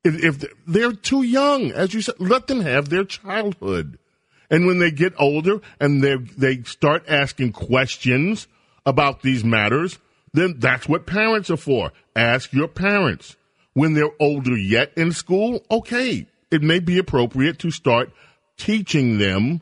If, 0.06 0.46
they're 0.68 0.94
too 0.94 1.24
young, 1.24 1.72
as 1.72 1.96
you 1.96 2.02
said, 2.02 2.16
let 2.20 2.46
them 2.46 2.62
have 2.62 2.90
their 2.90 3.04
childhood. 3.04 3.98
And 4.52 4.68
when 4.68 4.78
they 4.78 4.92
get 4.92 5.14
older 5.18 5.62
and 5.80 6.04
they 6.04 6.16
they 6.16 6.62
start 6.62 7.04
asking 7.08 7.54
questions 7.54 8.48
about 8.86 9.24
these 9.24 9.44
matters, 9.44 9.98
then 10.32 10.56
that's 10.60 10.88
what 10.88 11.08
parents 11.08 11.50
are 11.50 11.58
for. 11.58 11.92
Ask 12.16 12.54
your 12.54 12.68
parents. 12.68 13.36
When 13.74 13.94
they're 13.94 14.12
older 14.20 14.56
yet 14.56 14.94
in 14.96 15.12
school, 15.12 15.66
okay, 15.72 16.28
it 16.52 16.62
may 16.62 16.80
be 16.80 17.00
appropriate 17.00 17.58
to 17.60 17.72
start 17.72 18.12
teaching 18.58 19.18
them 19.18 19.62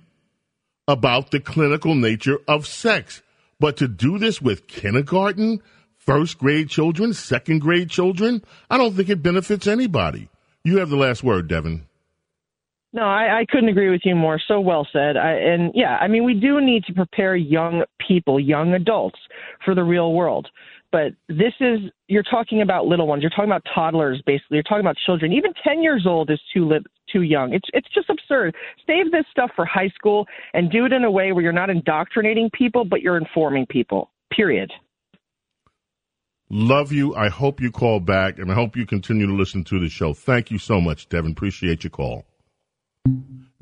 about 0.88 1.32
the 1.32 1.40
clinical 1.40 1.96
nature 1.96 2.40
of 2.48 2.68
sex. 2.68 3.22
But 3.60 3.78
to 3.78 3.88
do 3.88 4.20
this 4.20 4.42
with 4.42 4.68
kindergarten, 4.68 5.62
first 5.96 6.38
grade 6.38 6.70
children, 6.70 7.14
second 7.14 7.62
grade 7.62 7.90
children, 7.90 8.44
I 8.70 8.78
don't 8.78 8.94
think 8.94 9.10
it 9.10 9.24
benefits 9.24 9.68
anybody. 9.68 10.28
You 10.64 10.78
have 10.78 10.90
the 10.90 10.96
last 10.96 11.24
word, 11.24 11.48
Devin. 11.48 11.86
No, 12.94 13.02
I, 13.02 13.40
I 13.40 13.46
couldn't 13.50 13.70
agree 13.70 13.90
with 13.90 14.02
you 14.06 14.16
more. 14.16 14.40
So 14.48 14.60
well 14.62 14.88
said. 14.94 15.18
I, 15.18 15.32
and 15.32 15.72
yeah, 15.74 15.98
I 16.00 16.08
mean, 16.08 16.24
we 16.24 16.36
do 16.36 16.62
need 16.62 16.84
to 16.86 16.94
prepare 16.94 17.36
young 17.36 17.84
people, 18.08 18.40
young 18.40 18.74
adults, 18.74 19.20
for 19.66 19.74
the 19.74 19.84
real 19.84 20.14
world. 20.14 20.48
But 20.92 21.14
this 21.28 21.54
is, 21.60 21.80
you're 22.08 22.22
talking 22.22 22.62
about 22.62 22.86
little 22.86 23.08
ones. 23.08 23.24
You're 23.24 23.32
talking 23.32 23.46
about 23.46 23.66
toddlers, 23.74 24.22
basically. 24.28 24.58
You're 24.58 24.64
talking 24.64 24.82
about 24.82 24.96
children. 25.04 25.34
Even 25.34 25.52
10 25.64 25.82
years 25.82 26.06
old 26.06 26.30
is 26.30 26.40
too 26.54 26.70
li- 26.70 26.86
too 27.12 27.24
young. 27.24 27.52
It's 27.54 27.68
it's 27.74 27.90
just 27.94 28.10
absurd. 28.10 28.56
Save 28.86 29.12
this 29.12 29.26
stuff 29.32 29.50
for 29.56 29.66
high 29.66 29.90
school 29.90 30.28
and 30.54 30.72
do 30.72 30.86
it 30.86 30.94
in 30.94 31.04
a 31.04 31.12
way 31.12 31.32
where 31.32 31.44
you're 31.44 31.52
not 31.52 31.72
indoctrinating 31.72 32.52
people, 32.54 32.86
but 32.86 33.02
you're 33.02 33.18
informing 33.18 33.66
people. 33.66 34.12
Period. 34.32 34.72
Love 36.56 36.92
you. 36.92 37.16
I 37.16 37.30
hope 37.30 37.60
you 37.60 37.72
call 37.72 38.00
back, 38.00 38.38
and 38.38 38.52
I 38.52 38.54
hope 38.54 38.76
you 38.76 38.86
continue 38.86 39.26
to 39.26 39.34
listen 39.34 39.64
to 39.64 39.80
the 39.80 39.90
show. 39.90 40.14
Thank 40.14 40.52
you 40.52 40.60
so 40.60 40.80
much, 40.80 41.10
Devin. 41.10 41.32
Appreciate 41.32 41.84
your 41.84 41.90
call. 41.90 42.26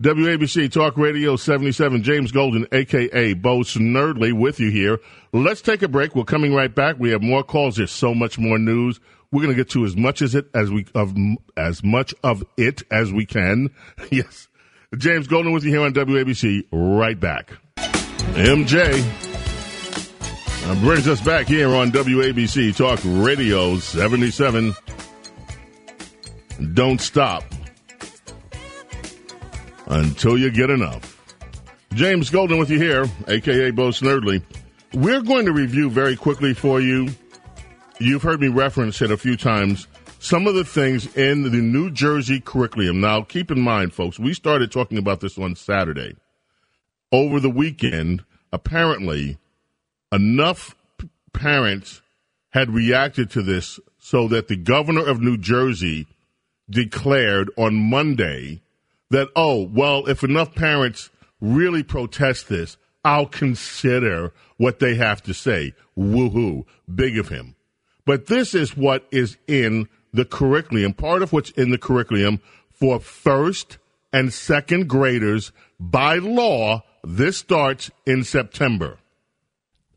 WABC 0.02 0.70
Talk 0.70 0.98
Radio 0.98 1.38
77, 1.38 2.04
James 2.04 2.34
Golden, 2.34 2.68
a.k.a. 2.74 3.34
Bo 3.36 3.60
Snerdley, 3.60 4.34
with 4.34 4.60
you 4.60 4.72
here. 4.72 5.00
Let's 5.32 5.62
take 5.62 5.84
a 5.84 5.88
break. 5.88 6.18
We're 6.18 6.26
coming 6.26 6.54
right 6.54 6.76
back. 6.76 6.98
We 7.00 7.12
have 7.12 7.22
more 7.22 7.44
calls. 7.44 7.78
There's 7.78 7.92
so 7.92 8.14
much 8.14 8.38
more 8.38 8.60
news. 8.60 9.00
We're 9.32 9.42
going 9.42 9.56
to 9.56 9.64
get 9.64 9.70
to 9.70 9.86
as 9.86 9.96
much 9.96 10.22
as 10.22 10.36
it 10.36 10.48
as 10.54 10.70
we 10.70 10.86
of 10.94 11.16
as 11.56 11.86
much 11.86 12.14
of 12.26 12.44
it 12.58 12.84
as 12.92 13.14
we 13.14 13.26
can. 13.26 13.70
yes, 14.12 14.50
James 14.98 15.28
Golden 15.28 15.54
with 15.54 15.64
you 15.64 15.70
here 15.70 15.82
on 15.82 15.94
WABC. 15.94 16.68
Right 16.74 17.18
back. 17.18 17.54
MJ 17.78 19.31
uh, 20.66 20.76
brings 20.82 21.08
us 21.08 21.22
back 21.22 21.48
here 21.48 21.70
on 21.70 21.92
WABC 21.92 22.76
Talk 22.76 23.00
Radio 23.04 23.78
77. 23.78 24.74
Don't 26.74 27.02
stop 27.02 27.44
until 29.88 30.38
you 30.38 30.52
get 30.52 30.70
enough. 30.70 31.18
James 31.94 32.30
Golden 32.30 32.58
with 32.58 32.70
you 32.70 32.80
here, 32.80 33.06
aka 33.28 33.72
Bo 33.72 33.90
Snerdley. 33.90 34.42
We're 34.94 35.22
going 35.22 35.46
to 35.46 35.52
review 35.52 35.90
very 35.90 36.16
quickly 36.16 36.54
for 36.54 36.80
you. 36.80 37.10
You've 38.00 38.24
heard 38.24 38.42
me 38.42 38.48
reference 38.48 39.02
it 39.02 39.12
a 39.12 39.18
few 39.18 39.36
times. 39.38 39.88
Some 40.20 40.48
of 40.48 40.54
the 40.54 40.64
things 40.64 41.16
in 41.18 41.44
the 41.44 41.50
New 41.50 41.90
Jersey 41.92 42.40
curriculum. 42.40 43.02
Now, 43.02 43.24
keep 43.24 43.50
in 43.52 43.60
mind, 43.60 43.94
folks, 43.94 44.20
we 44.20 44.34
started 44.34 44.72
talking 44.72 44.98
about 44.98 45.20
this 45.20 45.38
on 45.38 45.56
Saturday. 45.56 46.16
Over 47.12 47.40
the 47.40 47.50
weekend, 47.50 48.24
apparently, 48.54 49.38
enough 50.12 50.76
parents 51.34 52.02
had 52.50 52.70
reacted 52.70 53.30
to 53.32 53.42
this 53.42 53.80
so 53.98 54.28
that 54.28 54.48
the 54.48 54.58
governor 54.58 55.06
of 55.06 55.22
New 55.22 55.38
Jersey 55.38 56.08
declared 56.70 57.50
on 57.58 57.76
Monday 57.76 58.62
that, 59.10 59.30
oh, 59.36 59.64
well, 59.64 60.08
if 60.08 60.24
enough 60.24 60.56
parents 60.56 61.10
really 61.40 61.84
protest 61.84 62.50
this, 62.50 62.78
I'll 63.04 63.26
consider 63.26 64.34
what 64.58 64.80
they 64.80 64.96
have 64.96 65.22
to 65.24 65.34
say. 65.34 65.74
Woohoo. 65.98 66.66
Big 66.94 67.18
of 67.18 67.30
him. 67.30 67.56
But 68.06 68.28
this 68.28 68.54
is 68.54 68.78
what 68.78 69.08
is 69.12 69.38
in 69.48 69.88
the 70.14 70.26
curriculum, 70.26 70.94
part 70.94 71.22
of 71.22 71.32
what's 71.32 71.52
in 71.52 71.72
the 71.72 71.78
curriculum 71.78 72.42
for 72.70 73.00
first 73.00 73.78
and 74.12 74.34
second 74.34 74.88
graders 74.88 75.52
by 75.80 76.18
law. 76.18 76.84
This 77.04 77.38
starts 77.38 77.90
in 78.06 78.24
September. 78.24 78.98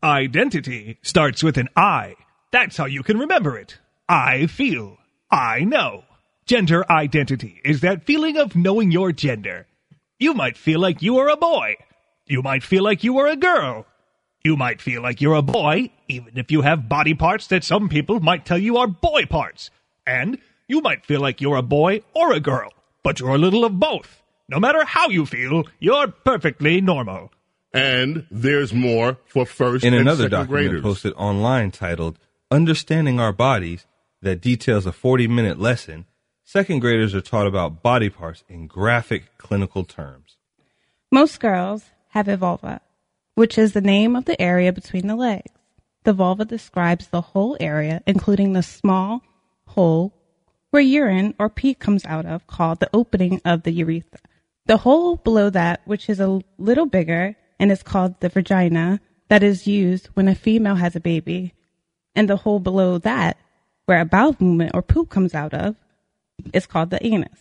Identity 0.05 0.99
starts 1.01 1.41
with 1.41 1.57
an 1.57 1.67
I. 1.75 2.13
That's 2.51 2.77
how 2.77 2.85
you 2.85 3.01
can 3.01 3.17
remember 3.17 3.57
it. 3.57 3.79
I 4.07 4.45
feel. 4.45 4.99
I 5.31 5.61
know. 5.61 6.03
Gender 6.45 6.85
identity 6.91 7.59
is 7.65 7.81
that 7.81 8.03
feeling 8.05 8.37
of 8.37 8.55
knowing 8.55 8.91
your 8.91 9.11
gender. 9.11 9.65
You 10.19 10.35
might 10.35 10.57
feel 10.57 10.79
like 10.79 11.01
you 11.01 11.17
are 11.17 11.27
a 11.27 11.35
boy. 11.35 11.77
You 12.27 12.43
might 12.43 12.61
feel 12.61 12.83
like 12.83 13.03
you 13.03 13.17
are 13.17 13.25
a 13.25 13.35
girl. 13.35 13.87
You 14.43 14.55
might 14.55 14.79
feel 14.79 15.01
like 15.01 15.21
you're 15.21 15.33
a 15.33 15.41
boy, 15.41 15.89
even 16.07 16.37
if 16.37 16.51
you 16.51 16.61
have 16.61 16.87
body 16.87 17.15
parts 17.15 17.47
that 17.47 17.63
some 17.63 17.89
people 17.89 18.19
might 18.19 18.45
tell 18.45 18.59
you 18.59 18.77
are 18.77 18.85
boy 18.85 19.25
parts. 19.25 19.71
And 20.05 20.37
you 20.67 20.81
might 20.81 21.03
feel 21.03 21.19
like 21.19 21.41
you're 21.41 21.55
a 21.55 21.63
boy 21.63 22.03
or 22.13 22.31
a 22.31 22.39
girl, 22.39 22.69
but 23.01 23.19
you're 23.19 23.33
a 23.33 23.39
little 23.39 23.65
of 23.65 23.79
both. 23.79 24.21
No 24.49 24.59
matter 24.59 24.85
how 24.85 25.09
you 25.09 25.25
feel, 25.25 25.63
you're 25.79 26.09
perfectly 26.09 26.79
normal. 26.79 27.31
And 27.75 28.25
there's 28.31 28.73
more 28.73 29.17
for 29.25 29.45
first 29.45 29.83
In 29.83 29.93
and 29.93 30.01
another 30.01 30.23
second 30.23 30.31
document 30.31 30.49
graders. 30.49 30.81
posted 30.81 31.13
online 31.17 31.71
titled 31.71 32.17
Understanding 32.49 33.19
Our 33.19 33.33
Bodies 33.33 33.85
that 34.21 34.39
details 34.39 34.85
a 34.85 34.93
40 34.93 35.27
minute 35.27 35.59
lesson, 35.59 36.05
second 36.45 36.79
graders 36.79 37.13
are 37.13 37.19
taught 37.21 37.47
about 37.47 37.83
body 37.83 38.09
parts 38.09 38.45
in 38.47 38.67
graphic 38.67 39.37
clinical 39.37 39.83
terms. 39.83 40.37
Most 41.11 41.41
girls 41.41 41.83
have 42.11 42.29
a 42.29 42.37
vulva, 42.37 42.79
which 43.35 43.57
is 43.57 43.73
the 43.73 43.81
name 43.81 44.15
of 44.15 44.23
the 44.23 44.41
area 44.41 44.71
between 44.71 45.07
the 45.07 45.15
legs. 45.17 45.51
The 46.05 46.13
vulva 46.13 46.45
describes 46.45 47.07
the 47.07 47.21
whole 47.21 47.57
area, 47.59 48.01
including 48.07 48.53
the 48.53 48.63
small 48.63 49.21
hole 49.67 50.13
where 50.69 50.81
urine 50.81 51.33
or 51.39 51.49
pee 51.49 51.73
comes 51.73 52.05
out 52.05 52.25
of, 52.25 52.47
called 52.47 52.79
the 52.79 52.89
opening 52.93 53.41
of 53.43 53.63
the 53.63 53.71
urethra. 53.71 54.19
The 54.65 54.77
hole 54.77 55.17
below 55.17 55.49
that, 55.49 55.81
which 55.85 56.09
is 56.09 56.21
a 56.21 56.41
little 56.57 56.85
bigger 56.85 57.35
and 57.59 57.71
is 57.71 57.83
called 57.83 58.19
the 58.19 58.29
vagina, 58.29 58.99
that 59.27 59.43
is 59.43 59.67
used 59.67 60.07
when 60.13 60.27
a 60.27 60.35
female 60.35 60.75
has 60.75 60.95
a 60.95 60.99
baby, 60.99 61.53
and 62.13 62.29
the 62.29 62.37
hole 62.37 62.59
below 62.59 62.97
that, 62.99 63.37
where 63.85 64.01
a 64.01 64.05
bowel 64.05 64.35
movement 64.39 64.71
or 64.73 64.81
poop 64.81 65.09
comes 65.09 65.33
out 65.33 65.53
of, 65.53 65.75
is 66.53 66.65
called 66.65 66.89
the 66.89 67.05
anus. 67.05 67.39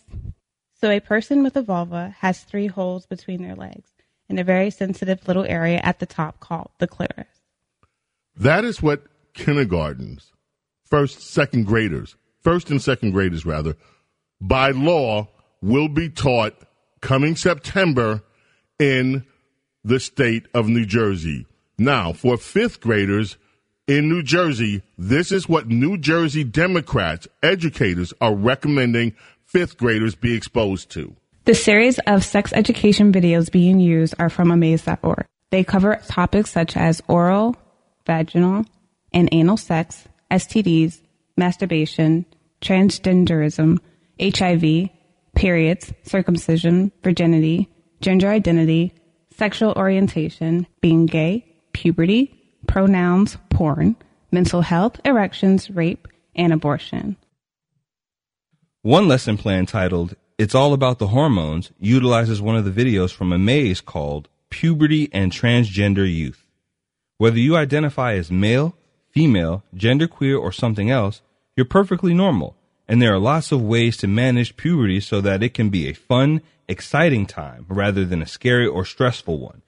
So 0.80 0.90
a 0.90 1.00
person 1.00 1.42
with 1.42 1.56
a 1.56 1.62
vulva 1.62 2.14
has 2.18 2.42
three 2.42 2.66
holes 2.66 3.06
between 3.06 3.42
their 3.42 3.54
legs 3.54 3.90
and 4.28 4.38
a 4.38 4.44
very 4.44 4.70
sensitive 4.70 5.26
little 5.26 5.44
area 5.44 5.80
at 5.82 5.98
the 5.98 6.06
top 6.06 6.40
called 6.40 6.70
the 6.78 6.86
clitoris. 6.86 7.26
That 8.36 8.64
is 8.64 8.82
what 8.82 9.04
kindergartens, 9.34 10.32
first, 10.84 11.22
second 11.22 11.66
graders, 11.66 12.16
first 12.42 12.70
and 12.70 12.82
second 12.82 13.12
graders 13.12 13.46
rather, 13.46 13.76
by 14.40 14.70
law 14.70 15.28
will 15.60 15.88
be 15.88 16.08
taught 16.08 16.54
coming 17.00 17.36
September 17.36 18.22
in 18.78 19.24
the 19.84 20.00
state 20.00 20.46
of 20.54 20.68
New 20.68 20.86
Jersey. 20.86 21.46
Now, 21.78 22.12
for 22.12 22.36
fifth 22.36 22.80
graders 22.80 23.36
in 23.86 24.08
New 24.08 24.22
Jersey, 24.22 24.82
this 24.96 25.30
is 25.30 25.48
what 25.48 25.68
New 25.68 25.98
Jersey 25.98 26.44
Democrats, 26.44 27.28
educators, 27.42 28.14
are 28.20 28.34
recommending 28.34 29.14
fifth 29.44 29.76
graders 29.76 30.14
be 30.14 30.34
exposed 30.34 30.90
to. 30.92 31.14
The 31.44 31.54
series 31.54 31.98
of 32.06 32.24
sex 32.24 32.52
education 32.54 33.12
videos 33.12 33.52
being 33.52 33.78
used 33.78 34.14
are 34.18 34.30
from 34.30 34.50
amaze.org. 34.50 35.26
They 35.50 35.62
cover 35.62 36.00
topics 36.08 36.50
such 36.50 36.76
as 36.76 37.02
oral, 37.06 37.56
vaginal, 38.06 38.64
and 39.12 39.28
anal 39.30 39.58
sex, 39.58 40.08
STDs, 40.30 41.00
masturbation, 41.36 42.24
transgenderism, 42.62 43.78
HIV, 44.20 44.90
periods, 45.34 45.92
circumcision, 46.02 46.92
virginity, 47.02 47.68
gender 48.00 48.28
identity, 48.28 48.94
sexual 49.36 49.72
orientation, 49.76 50.66
being 50.80 51.06
gay, 51.06 51.44
puberty, 51.72 52.34
pronouns, 52.66 53.36
porn, 53.50 53.96
mental 54.30 54.62
health, 54.62 55.00
erections, 55.04 55.70
rape, 55.70 56.08
and 56.34 56.52
abortion. 56.52 57.16
One 58.82 59.08
lesson 59.08 59.38
plan 59.38 59.66
titled 59.66 60.16
It's 60.38 60.54
All 60.54 60.72
About 60.72 60.98
the 60.98 61.08
Hormones 61.08 61.72
utilizes 61.78 62.42
one 62.42 62.56
of 62.56 62.64
the 62.64 62.70
videos 62.70 63.12
from 63.12 63.32
Amaze 63.32 63.80
called 63.80 64.28
Puberty 64.50 65.08
and 65.12 65.32
Transgender 65.32 66.12
Youth. 66.12 66.46
Whether 67.16 67.38
you 67.38 67.56
identify 67.56 68.14
as 68.14 68.30
male, 68.30 68.76
female, 69.10 69.62
genderqueer, 69.74 70.38
or 70.40 70.52
something 70.52 70.90
else, 70.90 71.22
you're 71.56 71.64
perfectly 71.64 72.12
normal, 72.12 72.56
and 72.88 73.00
there 73.00 73.14
are 73.14 73.18
lots 73.18 73.52
of 73.52 73.62
ways 73.62 73.96
to 73.98 74.08
manage 74.08 74.56
puberty 74.56 75.00
so 75.00 75.20
that 75.20 75.42
it 75.42 75.54
can 75.54 75.70
be 75.70 75.88
a 75.88 75.94
fun, 75.94 76.42
exciting 76.68 77.26
time 77.26 77.66
rather 77.68 78.04
than 78.04 78.22
a 78.22 78.26
scary 78.26 78.66
or 78.66 78.84
stressful 78.84 79.38
one. 79.38 79.62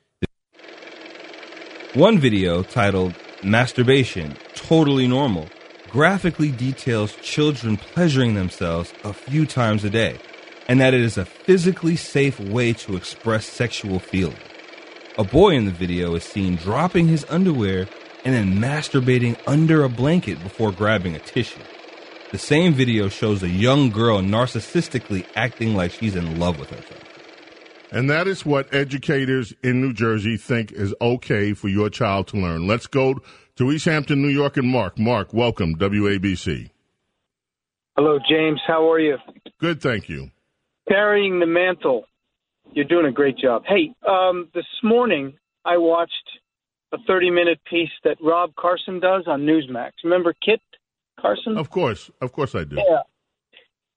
One 1.94 2.18
video 2.18 2.62
titled 2.62 3.14
Masturbation 3.42 4.36
Totally 4.55 5.07
Normal 5.07 5.49
graphically 5.88 6.51
details 6.51 7.16
children 7.22 7.76
pleasuring 7.76 8.34
themselves 8.34 8.92
a 9.05 9.12
few 9.12 9.47
times 9.47 9.84
a 9.84 9.90
day, 9.90 10.18
and 10.68 10.80
that 10.80 10.92
it 10.94 11.01
is 11.01 11.16
a 11.16 11.24
physically 11.24 11.97
safe 11.97 12.38
way 12.38 12.72
to 12.74 12.97
express 12.97 13.47
sexual 13.47 13.99
feeling. 13.99 14.36
A 15.16 15.24
boy 15.24 15.55
in 15.55 15.64
the 15.64 15.70
video 15.70 16.14
is 16.14 16.24
seen 16.24 16.57
dropping 16.57 17.09
his 17.09 17.24
underwear 17.30 17.88
and 18.24 18.34
then 18.34 18.59
masturbating 18.59 19.38
under 19.47 19.84
a 19.84 19.88
blanket 19.88 20.42
before 20.42 20.72
grabbing 20.72 21.14
a 21.14 21.20
tissue. 21.20 21.62
The 22.32 22.38
same 22.38 22.74
video 22.74 23.08
shows 23.08 23.44
a 23.44 23.48
young 23.48 23.90
girl 23.90 24.20
narcissistically 24.20 25.24
acting 25.36 25.76
like 25.76 25.92
she's 25.92 26.16
in 26.16 26.40
love 26.40 26.58
with 26.58 26.70
herself. 26.70 27.04
And 27.92 28.10
that 28.10 28.26
is 28.26 28.44
what 28.44 28.74
educators 28.74 29.54
in 29.62 29.80
New 29.80 29.92
Jersey 29.92 30.36
think 30.36 30.72
is 30.72 30.92
okay 31.00 31.52
for 31.52 31.68
your 31.68 31.88
child 31.88 32.26
to 32.28 32.36
learn. 32.36 32.66
Let's 32.66 32.88
go 32.88 33.20
to 33.54 33.70
East 33.70 33.84
Hampton, 33.84 34.22
New 34.22 34.28
York, 34.28 34.56
and 34.56 34.66
Mark. 34.66 34.98
Mark, 34.98 35.32
welcome, 35.32 35.76
WABC. 35.76 36.70
Hello, 37.96 38.18
James. 38.28 38.60
How 38.66 38.90
are 38.90 38.98
you? 38.98 39.18
Good, 39.60 39.80
thank 39.80 40.08
you. 40.08 40.32
Carrying 40.88 41.38
the 41.38 41.46
mantle. 41.46 42.06
You're 42.72 42.86
doing 42.86 43.06
a 43.06 43.12
great 43.12 43.38
job. 43.38 43.62
Hey, 43.68 43.94
um, 44.06 44.48
this 44.52 44.66
morning 44.82 45.34
I 45.64 45.76
watched 45.76 46.12
a 46.92 46.98
30 47.06 47.30
minute 47.30 47.60
piece 47.70 47.90
that 48.02 48.16
Rob 48.20 48.50
Carson 48.56 48.98
does 48.98 49.28
on 49.28 49.42
Newsmax. 49.42 49.92
Remember 50.02 50.34
Kit 50.44 50.60
Carson? 51.20 51.56
Of 51.56 51.70
course, 51.70 52.10
of 52.20 52.32
course 52.32 52.54
I 52.54 52.64
do. 52.64 52.76
Yeah. 52.76 53.02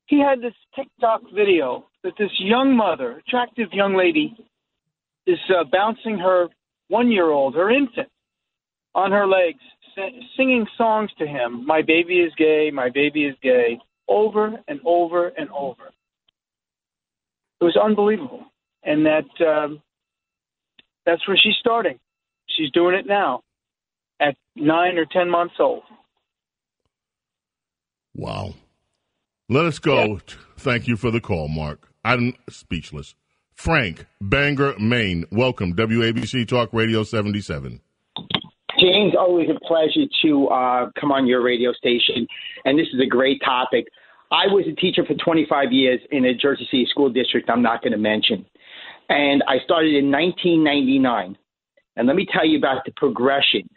He 0.07 0.20
had 0.20 0.41
this 0.41 0.53
TikTok 0.76 1.22
video 1.34 1.86
that 2.03 2.13
this 2.17 2.32
young 2.39 2.76
mother, 2.76 3.22
attractive 3.28 3.67
young 3.72 3.95
lady, 3.95 4.36
is 5.28 5.38
uh, 5.49 5.63
bouncing 5.72 6.17
her 6.17 6.47
one 6.88 7.11
year 7.11 7.30
old, 7.30 7.55
her 7.55 7.70
infant, 7.70 8.09
on 8.95 9.11
her 9.11 9.28
legs, 9.28 9.59
singing 10.36 10.65
songs 10.78 11.11
to 11.20 11.28
him, 11.28 11.65
"My 11.65 11.82
baby 11.82 12.20
is 12.20 12.34
gay, 12.36 12.72
my 12.74 12.89
baby 12.89 13.26
is 13.26 13.36
gay," 13.41 13.80
over 14.07 14.59
and 14.67 14.80
over 14.86 15.28
and 15.28 15.49
over. 15.51 15.91
It 17.61 17.63
was 17.63 17.78
unbelievable, 17.78 18.45
and 18.84 19.05
that 19.05 19.30
um, 19.45 19.82
that's 21.05 21.28
where 21.28 21.38
she's 21.38 21.57
starting. 21.59 21.99
She's 22.47 22.72
doing 22.72 22.95
it 22.95 23.05
now, 23.05 23.41
at 24.20 24.36
nine 24.55 24.97
or 24.97 25.05
ten 25.05 25.30
months 25.30 25.55
old. 25.59 25.84
Wow. 28.20 28.53
Let 29.47 29.63
us 29.63 29.80
go. 29.80 30.20
Thank 30.57 30.89
you 30.89 30.97
for 30.97 31.09
the 31.09 31.22
call, 31.22 31.47
Mark. 31.47 31.88
I'm 32.03 32.34
speechless. 32.49 33.15
Frank, 33.53 34.07
Bangor, 34.20 34.78
Maine. 34.78 35.24
Welcome, 35.32 35.74
WABC 35.74 36.45
Talk 36.45 36.74
Radio 36.74 37.03
77. 37.03 37.80
James, 38.78 39.13
always 39.17 39.47
a 39.49 39.57
pleasure 39.65 40.05
to 40.24 40.47
uh, 40.49 40.89
come 40.99 41.13
on 41.13 41.28
your 41.28 41.41
radio 41.41 41.72
station, 41.72 42.28
and 42.65 42.78
this 42.78 42.88
is 42.93 42.99
a 43.01 43.07
great 43.07 43.41
topic. 43.43 43.86
I 44.32 44.47
was 44.47 44.65
a 44.70 44.76
teacher 44.76 45.05
for 45.05 45.13
25 45.13 45.72
years 45.72 46.01
in 46.11 46.26
a 46.26 46.34
Jersey 46.34 46.67
City 46.70 46.88
school 46.89 47.09
district 47.09 47.49
I'm 47.49 47.61
not 47.61 47.82
going 47.82 47.93
to 47.93 47.97
mention, 47.97 48.45
and 49.07 49.43
I 49.47 49.63
started 49.63 49.95
in 49.95 50.11
1999. 50.11 51.38
And 51.95 52.07
let 52.07 52.17
me 52.17 52.28
tell 52.30 52.45
you 52.45 52.57
about 52.57 52.84
the 52.86 52.91
progression 52.97 53.70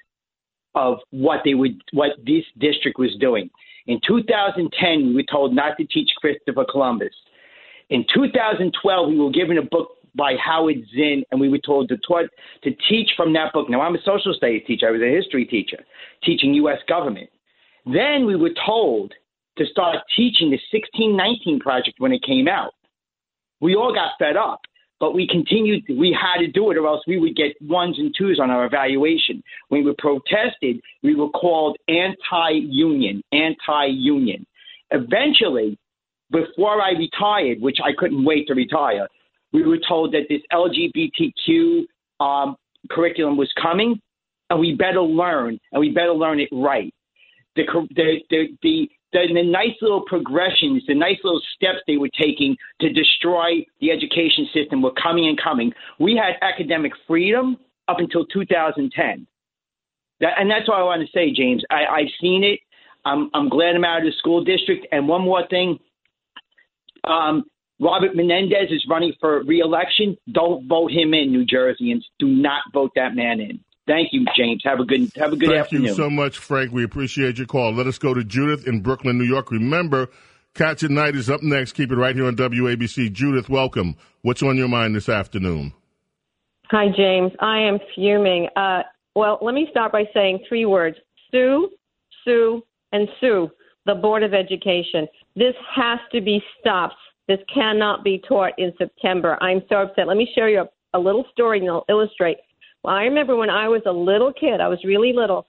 of 0.75 0.99
what 1.11 1.43
they 1.45 1.55
would, 1.55 1.81
what 1.93 2.11
this 2.27 2.45
district 2.59 2.99
was 2.99 3.17
doing. 3.21 3.49
In 3.87 4.01
2010, 4.07 5.09
we 5.09 5.15
were 5.15 5.23
told 5.31 5.55
not 5.55 5.77
to 5.79 5.85
teach 5.87 6.11
Christopher 6.21 6.65
Columbus. 6.71 7.15
In 7.91 8.05
2012, 8.15 9.09
we 9.09 9.19
were 9.19 9.31
given 9.31 9.59
a 9.59 9.63
book 9.63 9.97
by 10.15 10.35
Howard 10.37 10.85
Zinn, 10.95 11.25
and 11.31 11.41
we 11.41 11.49
were 11.49 11.59
told 11.59 11.89
to, 11.89 11.97
taught, 11.99 12.27
to 12.65 12.71
teach 12.89 13.11
from 13.17 13.33
that 13.33 13.53
book. 13.53 13.69
Now, 13.69 13.81
I'm 13.81 13.95
a 13.95 14.03
social 14.05 14.35
studies 14.35 14.63
teacher. 14.67 14.89
I 14.89 14.91
was 14.91 15.03
a 15.03 15.15
history 15.15 15.45
teacher, 15.45 15.79
teaching 16.23 16.55
U.S. 16.55 16.79
government. 16.89 17.31
Then 17.87 18.27
we 18.27 18.37
were 18.37 18.53
told 18.65 19.13
to 19.59 19.67
start 19.67 19.97
teaching 20.17 20.51
the 20.51 20.61
1619 20.71 21.61
project 21.61 21.97
when 21.99 22.13
it 22.13 22.23
came 22.23 22.49
out. 22.49 22.73
We 23.61 23.75
all 23.75 23.95
got 23.95 24.13
fed 24.19 24.37
up, 24.37 24.61
but 25.03 25.15
we 25.15 25.27
continued. 25.27 25.83
We 25.89 26.17
had 26.17 26.41
to 26.43 26.47
do 26.47 26.71
it, 26.71 26.77
or 26.77 26.87
else 26.87 27.03
we 27.09 27.19
would 27.19 27.35
get 27.35 27.61
ones 27.61 27.99
and 27.99 28.15
twos 28.17 28.39
on 28.41 28.53
our 28.53 28.65
evaluation. 28.65 29.43
When 29.69 29.85
we 29.85 29.93
protested, 29.99 30.81
we 31.03 31.17
were 31.17 31.29
called 31.31 31.77
anti-union, 31.89 33.21
anti-union. 33.33 34.47
Eventually, 34.93 35.77
before 36.31 36.81
I 36.81 36.91
retired, 36.91 37.61
which 37.61 37.79
I 37.85 37.91
couldn't 37.99 38.25
wait 38.25 38.47
to 38.47 38.55
retire, 38.55 39.09
we 39.53 39.67
were 39.67 39.81
told 39.89 40.15
that 40.15 40.27
this 40.29 40.41
LGBTQ 40.53 41.83
um, 42.25 42.55
curriculum 42.89 43.37
was 43.37 43.53
coming, 43.61 44.01
and 44.51 44.61
we 44.61 44.77
better 44.77 45.03
learn, 45.03 45.59
and 45.73 45.81
we 45.81 45.91
better 45.91 46.13
learn 46.13 46.39
it 46.39 46.49
right. 46.53 46.95
The 47.57 47.65
the 47.97 48.19
the 48.31 48.57
the, 48.63 48.89
the, 49.13 49.21
the 49.33 49.43
nice 49.43 49.77
little 49.81 50.03
progressions, 50.03 50.83
the 50.87 50.95
nice 50.95 51.19
little 51.23 51.43
steps 51.55 51.79
they 51.87 51.97
were 51.97 52.11
taking 52.21 52.57
to 52.81 52.93
destroy 52.93 53.65
the 53.81 53.91
education 53.91 54.49
system 54.55 54.83
were 54.83 54.93
coming 54.93 55.29
and 55.29 55.41
coming. 55.41 55.73
We 55.99 56.17
had 56.17 56.37
academic 56.41 56.93
freedom 57.07 57.57
up 57.89 57.99
until 57.99 58.25
2010. 58.27 59.27
That, 60.21 60.33
and 60.39 60.51
that's 60.51 60.69
what 60.69 60.79
I 60.79 60.83
want 60.85 61.03
to 61.03 61.13
say, 61.13 61.33
James. 61.33 61.63
I, 61.71 61.85
I've 61.85 62.13
seen 62.21 62.45
it. 62.45 62.61
I'm, 63.05 63.31
I'm 63.35 63.49
glad 63.49 63.75
I'm 63.75 63.85
out 63.85 63.99
of 63.99 64.05
the 64.05 64.13
school 64.19 64.45
district. 64.45 64.87
And 64.93 65.09
one 65.09 65.23
more 65.23 65.47
thing 65.49 65.79
um, 67.05 67.45
Robert 67.81 68.15
Menendez 68.15 68.71
is 68.71 68.87
running 68.89 69.13
for 69.21 69.43
reelection. 69.43 70.17
Don't 70.31 70.69
vote 70.69 70.93
him 70.93 71.15
in, 71.15 71.33
New 71.33 71.45
Jerseyans. 71.45 72.03
Do 72.19 72.29
not 72.29 72.63
vote 72.73 72.93
that 72.95 73.17
man 73.17 73.41
in. 73.41 73.61
Thank 73.87 74.09
you, 74.13 74.25
James. 74.37 74.63
Have 74.65 74.81
a 74.81 74.85
good 74.85 75.11
have 75.17 75.33
a 75.33 75.37
good 75.37 75.49
Thank 75.49 75.61
afternoon. 75.61 75.87
you 75.87 75.95
so 75.95 76.09
much, 76.09 76.39
Frank. 76.39 76.73
We 76.73 76.85
appreciate 76.85 77.39
your 77.39 77.47
call. 77.47 77.73
Let 77.73 77.87
us 77.87 77.99
go 77.99 78.15
to 78.15 78.23
Judith 78.23 78.67
in 78.67 78.81
Brooklyn, 78.81 79.19
New 79.19 79.25
York. 79.25 79.51
Remember, 79.51 80.09
Cats 80.55 80.85
at 80.85 80.91
Night 80.91 81.17
is 81.17 81.29
up 81.29 81.43
next. 81.43 81.73
Keep 81.73 81.91
it 81.91 81.97
right 81.97 82.15
here 82.15 82.27
on 82.27 82.37
WABC. 82.37 83.13
Judith, 83.13 83.49
welcome. 83.49 83.97
What's 84.23 84.43
on 84.43 84.57
your 84.57 84.69
mind 84.69 84.95
this 84.95 85.09
afternoon? 85.09 85.73
Hi, 86.71 86.87
James. 86.97 87.33
I 87.41 87.59
am 87.59 87.79
fuming. 87.95 88.49
Uh, 88.55 88.83
well, 89.17 89.39
let 89.43 89.55
me 89.55 89.67
start 89.71 89.93
by 89.93 90.05
saying 90.15 90.45
three 90.49 90.65
words 90.65 90.97
sue, 91.31 91.71
sue, 92.25 92.63
and 92.93 93.09
sue 93.21 93.51
the 93.87 93.95
Board 93.95 94.23
of 94.23 94.33
Education. 94.33 95.09
This 95.35 95.55
has 95.75 95.99
to 96.13 96.21
be 96.21 96.43
stopped. 96.61 96.95
This 97.29 97.39
cannot 97.53 98.05
be 98.05 98.23
taught 98.29 98.53
in 98.59 98.73
September. 98.79 99.39
I'm 99.43 99.63
so 99.69 99.83
upset. 99.83 100.07
Let 100.07 100.17
me 100.17 100.31
share 100.35 100.49
you 100.49 100.61
a, 100.61 100.99
a 100.99 101.01
little 101.01 101.25
story 101.33 101.61
and 101.61 101.69
I'll 101.69 101.85
illustrate. 101.89 102.37
Well, 102.85 102.95
I 102.95 103.05
remember 103.05 103.37
when 103.37 103.51
I 103.51 103.69
was 103.69 103.83
a 103.87 103.93
little 103.93 104.33
kid, 104.33 104.61
I 104.61 104.69
was 104.69 104.83
really 104.85 105.13
little, 105.13 105.47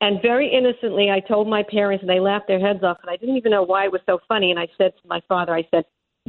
and 0.00 0.20
very 0.20 0.52
innocently, 0.52 1.10
I 1.10 1.20
told 1.20 1.48
my 1.48 1.62
parents, 1.62 2.02
and 2.02 2.10
they 2.10 2.20
laughed 2.20 2.48
their 2.48 2.60
heads 2.60 2.82
off, 2.82 2.98
and 3.02 3.10
I 3.10 3.16
didn't 3.16 3.36
even 3.36 3.50
know 3.50 3.62
why 3.62 3.84
it 3.86 3.92
was 3.92 4.02
so 4.06 4.18
funny. 4.28 4.50
And 4.50 4.60
I 4.60 4.68
said 4.76 4.92
to 5.00 5.08
my 5.08 5.22
father, 5.26 5.54
I 5.54 5.66
said, 5.70 5.84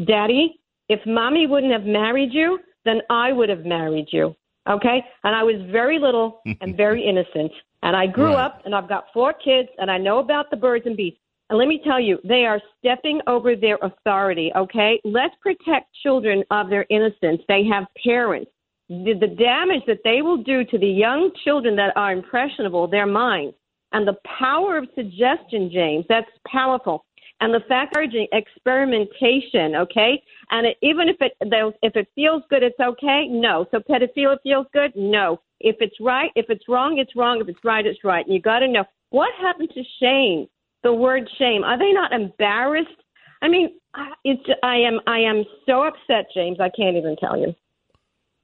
Daddy, 0.06 0.60
if 0.88 1.00
mommy 1.06 1.48
wouldn't 1.48 1.74
have 1.74 1.84
married 1.84 2.34
you, 2.34 2.60
then 2.86 3.02
I 3.10 3.34
would 3.34 3.50
have 3.50 3.66
married 3.66 4.08
you. 4.12 4.36
Okay? 4.70 5.04
And 5.24 5.36
I 5.36 5.44
was 5.44 5.56
very 5.70 6.00
little 6.00 6.42
and 6.62 6.78
very 6.78 7.06
innocent. 7.06 7.52
And 7.84 7.96
I 7.96 8.08
grew 8.08 8.36
Right. 8.36 8.46
up, 8.46 8.62
and 8.66 8.74
I've 8.74 8.88
got 8.88 9.08
four 9.14 9.34
kids, 9.34 9.70
and 9.80 9.92
I 9.92 9.98
know 9.98 10.20
about 10.20 10.50
the 10.50 10.58
birds 10.58 10.86
and 10.86 10.96
bees. 10.96 11.14
And 11.50 11.60
let 11.60 11.68
me 11.68 11.82
tell 11.84 12.00
you, 12.00 12.20
they 12.24 12.46
are 12.46 12.62
stepping 12.80 13.22
over 13.28 13.56
their 13.56 13.78
authority, 13.82 14.52
okay? 14.56 15.00
Let's 15.04 15.36
protect 15.42 15.94
children 16.04 16.44
of 16.52 16.70
their 16.70 16.86
innocence. 16.90 17.42
They 17.48 17.66
have 17.66 17.86
parents. 18.04 18.52
The, 18.90 19.14
the 19.20 19.28
damage 19.28 19.84
that 19.88 20.00
they 20.04 20.22
will 20.22 20.44
do 20.44 20.64
to 20.64 20.78
the 20.78 20.88
young 20.88 21.32
children 21.44 21.76
that 21.76 21.96
are 21.98 22.14
impressionable, 22.14 22.88
their 22.88 23.06
minds, 23.06 23.56
and 23.92 24.08
the 24.08 24.16
power 24.40 24.78
of 24.78 24.88
suggestion, 24.96 25.70
James, 25.72 26.06
that's 26.08 26.30
powerful. 26.48 27.06
And 27.40 27.54
the 27.54 27.60
fact 27.68 27.96
of 27.96 28.04
experimentation, 28.32 29.76
okay? 29.76 30.22
And 30.50 30.68
it, 30.68 30.78
even 30.82 31.08
if 31.08 31.18
it 31.20 31.34
if 31.42 31.96
it 31.96 32.08
feels 32.16 32.42
good, 32.50 32.64
it's 32.64 32.80
okay. 32.80 33.28
No. 33.28 33.68
So 33.70 33.80
pedophilia 33.80 34.38
feels 34.42 34.66
good. 34.74 34.92
No. 34.96 35.40
If 35.60 35.76
it's 35.80 35.96
right, 36.00 36.32
if 36.36 36.48
it's 36.50 36.68
wrong, 36.68 36.98
it's 36.98 37.16
wrong. 37.16 37.40
If 37.42 37.48
it's 37.48 37.64
right, 37.64 37.86
it's 37.86 38.04
right. 38.04 38.26
And 38.26 38.34
you 38.34 38.42
got 38.42 38.60
to 38.60 38.68
know 38.68 38.86
what 39.12 39.30
happened 39.40 39.70
to 39.76 39.84
shame. 40.00 40.48
The 40.84 40.94
word 40.94 41.30
shame. 41.38 41.64
Are 41.64 41.78
they 41.78 41.92
not 41.92 42.12
embarrassed? 42.12 42.90
I 43.42 43.50
mean, 43.50 43.70
it's 44.24 44.44
I 44.64 44.78
am 44.78 45.00
I 45.06 45.20
am 45.20 45.44
so 45.68 45.84
upset, 45.84 46.28
James. 46.34 46.58
I 46.60 46.70
can't 46.70 46.98
even 46.98 47.16
tell 47.18 47.38
you. 47.38 47.54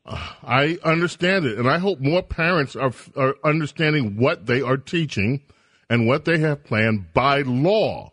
I 0.05 0.77
understand 0.83 1.45
it, 1.45 1.57
and 1.57 1.69
I 1.69 1.77
hope 1.77 1.99
more 1.99 2.21
parents 2.21 2.75
are, 2.75 2.91
are 3.15 3.35
understanding 3.43 4.17
what 4.17 4.47
they 4.47 4.61
are 4.61 4.77
teaching 4.77 5.41
and 5.89 6.07
what 6.07 6.25
they 6.25 6.39
have 6.39 6.65
planned 6.65 7.13
by 7.13 7.41
law 7.41 8.11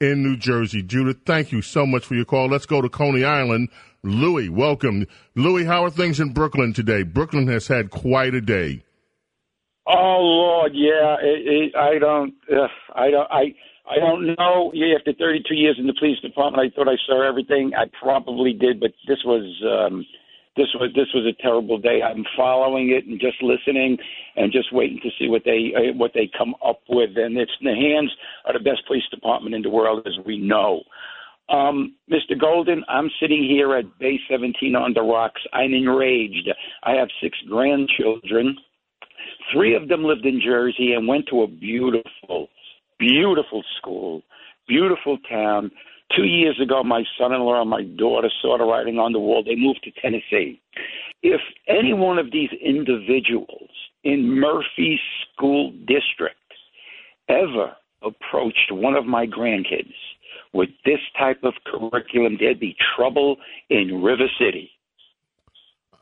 in 0.00 0.22
New 0.22 0.36
Jersey. 0.36 0.82
Judith, 0.82 1.18
thank 1.26 1.50
you 1.50 1.62
so 1.62 1.84
much 1.84 2.04
for 2.04 2.14
your 2.14 2.24
call. 2.24 2.48
Let's 2.48 2.66
go 2.66 2.80
to 2.80 2.88
Coney 2.88 3.24
Island. 3.24 3.70
Louis, 4.04 4.48
welcome. 4.48 5.06
Louis, 5.34 5.64
how 5.64 5.84
are 5.84 5.90
things 5.90 6.20
in 6.20 6.32
Brooklyn 6.32 6.72
today? 6.72 7.02
Brooklyn 7.02 7.48
has 7.48 7.66
had 7.66 7.90
quite 7.90 8.34
a 8.34 8.40
day. 8.40 8.84
Oh 9.86 10.18
Lord, 10.20 10.72
yeah. 10.74 11.16
It, 11.20 11.46
it, 11.46 11.76
I 11.76 11.98
don't. 11.98 12.34
Uh, 12.50 12.68
I 12.94 13.10
don't. 13.10 13.30
I. 13.30 13.54
I 13.84 13.98
don't 13.98 14.26
know. 14.38 14.70
Yeah, 14.72 14.94
after 14.96 15.12
32 15.12 15.54
years 15.54 15.76
in 15.76 15.88
the 15.88 15.94
police 15.98 16.20
department, 16.20 16.62
I 16.64 16.74
thought 16.74 16.88
I 16.88 16.96
saw 17.04 17.28
everything. 17.28 17.72
I 17.76 17.86
probably 18.00 18.52
did, 18.52 18.78
but 18.78 18.92
this 19.08 19.18
was 19.24 19.42
um, 19.66 20.06
this 20.56 20.68
was 20.74 20.90
this 20.94 21.08
was 21.14 21.24
a 21.24 21.42
terrible 21.42 21.78
day. 21.78 22.00
I'm 22.02 22.24
following 22.36 22.90
it 22.90 23.06
and 23.06 23.18
just 23.18 23.42
listening 23.42 23.96
and 24.36 24.52
just 24.52 24.72
waiting 24.72 25.00
to 25.02 25.10
see 25.18 25.28
what 25.28 25.42
they 25.44 25.72
uh, 25.74 25.96
what 25.96 26.12
they 26.14 26.30
come 26.36 26.54
up 26.64 26.80
with. 26.88 27.10
And 27.16 27.38
it's 27.38 27.52
in 27.60 27.66
the 27.68 27.74
hands 27.74 28.12
of 28.46 28.54
the 28.54 28.60
best 28.60 28.86
police 28.86 29.08
department 29.10 29.54
in 29.54 29.62
the 29.62 29.70
world, 29.70 30.06
as 30.06 30.18
we 30.26 30.38
know. 30.38 30.82
Um, 31.48 31.96
Mr. 32.10 32.38
Golden, 32.38 32.84
I'm 32.88 33.10
sitting 33.20 33.42
here 33.44 33.76
at 33.76 33.98
Bay 33.98 34.18
17 34.30 34.74
on 34.76 34.94
the 34.94 35.02
rocks. 35.02 35.40
I'm 35.52 35.74
enraged. 35.74 36.48
I 36.82 36.92
have 36.92 37.08
six 37.22 37.36
grandchildren. 37.48 38.56
Three 39.52 39.74
of 39.74 39.88
them 39.88 40.04
lived 40.04 40.24
in 40.24 40.40
Jersey 40.42 40.92
and 40.92 41.06
went 41.06 41.26
to 41.30 41.42
a 41.42 41.46
beautiful, 41.46 42.48
beautiful 42.98 43.62
school, 43.78 44.22
beautiful 44.68 45.18
town. 45.28 45.70
Two 46.16 46.24
years 46.24 46.60
ago, 46.60 46.82
my 46.82 47.04
son 47.18 47.32
in 47.32 47.40
law 47.40 47.62
and 47.62 47.70
my 47.70 47.82
daughter 47.82 48.30
saw 48.40 48.58
the 48.58 48.64
writing 48.64 48.98
on 48.98 49.12
the 49.12 49.18
wall. 49.18 49.42
They 49.42 49.56
moved 49.56 49.82
to 49.84 49.90
Tennessee. 50.00 50.60
If 51.22 51.40
any 51.68 51.94
one 51.94 52.18
of 52.18 52.32
these 52.32 52.50
individuals 52.60 53.70
in 54.04 54.38
Murphy 54.38 55.00
School 55.32 55.72
District 55.86 56.36
ever 57.28 57.76
approached 58.02 58.70
one 58.70 58.94
of 58.94 59.06
my 59.06 59.26
grandkids 59.26 59.94
with 60.52 60.68
this 60.84 60.98
type 61.18 61.44
of 61.44 61.54
curriculum, 61.64 62.36
there'd 62.38 62.60
be 62.60 62.76
trouble 62.96 63.36
in 63.70 64.02
River 64.02 64.26
City. 64.38 64.70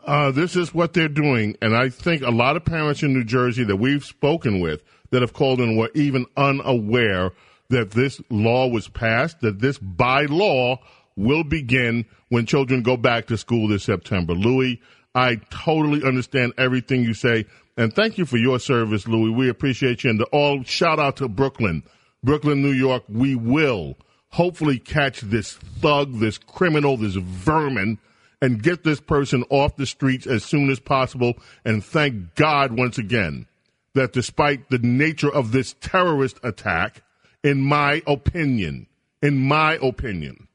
Uh, 0.06 0.30
this 0.30 0.56
is 0.56 0.72
what 0.72 0.94
they're 0.94 1.08
doing, 1.08 1.56
and 1.60 1.76
I 1.76 1.90
think 1.90 2.22
a 2.22 2.30
lot 2.30 2.56
of 2.56 2.64
parents 2.64 3.02
in 3.02 3.12
New 3.12 3.24
Jersey 3.24 3.64
that 3.64 3.76
we've 3.76 4.04
spoken 4.04 4.60
with 4.60 4.82
that 5.10 5.20
have 5.20 5.34
called 5.34 5.60
in 5.60 5.76
were 5.76 5.90
even 5.94 6.24
unaware 6.36 7.32
that 7.70 7.92
this 7.92 8.20
law 8.30 8.68
was 8.68 8.88
passed, 8.88 9.40
that 9.40 9.60
this 9.60 9.78
by 9.78 10.26
law 10.26 10.78
will 11.16 11.44
begin 11.44 12.04
when 12.28 12.46
children 12.46 12.82
go 12.82 12.96
back 12.96 13.26
to 13.26 13.36
school 13.36 13.68
this 13.68 13.84
September. 13.84 14.34
Louis, 14.34 14.80
I 15.14 15.36
totally 15.50 16.04
understand 16.04 16.52
everything 16.58 17.02
you 17.02 17.14
say, 17.14 17.46
And 17.76 17.92
thank 17.92 18.18
you 18.18 18.26
for 18.26 18.36
your 18.36 18.58
service, 18.58 19.08
Louis. 19.08 19.30
We 19.30 19.48
appreciate 19.48 20.04
you. 20.04 20.10
And 20.10 20.22
all, 20.32 20.62
shout 20.64 20.98
out 20.98 21.16
to 21.16 21.28
Brooklyn, 21.28 21.82
Brooklyn, 22.22 22.62
New 22.62 22.72
York. 22.72 23.04
We 23.08 23.34
will 23.34 23.96
hopefully 24.28 24.78
catch 24.78 25.20
this 25.20 25.54
thug, 25.54 26.18
this 26.18 26.38
criminal, 26.38 26.96
this 26.96 27.16
vermin, 27.16 27.98
and 28.42 28.62
get 28.62 28.84
this 28.84 29.00
person 29.00 29.44
off 29.50 29.76
the 29.76 29.86
streets 29.86 30.26
as 30.26 30.44
soon 30.44 30.70
as 30.70 30.80
possible. 30.80 31.34
And 31.64 31.84
thank 31.84 32.34
God 32.34 32.76
once 32.76 32.98
again 32.98 33.46
that 33.94 34.12
despite 34.12 34.70
the 34.70 34.78
nature 34.78 35.32
of 35.32 35.52
this 35.52 35.74
terrorist 35.80 36.38
attack, 36.42 37.02
in 37.42 37.60
my 37.60 38.02
opinion, 38.06 38.86
in 39.22 39.38
my 39.38 39.78
opinion, 39.82 40.48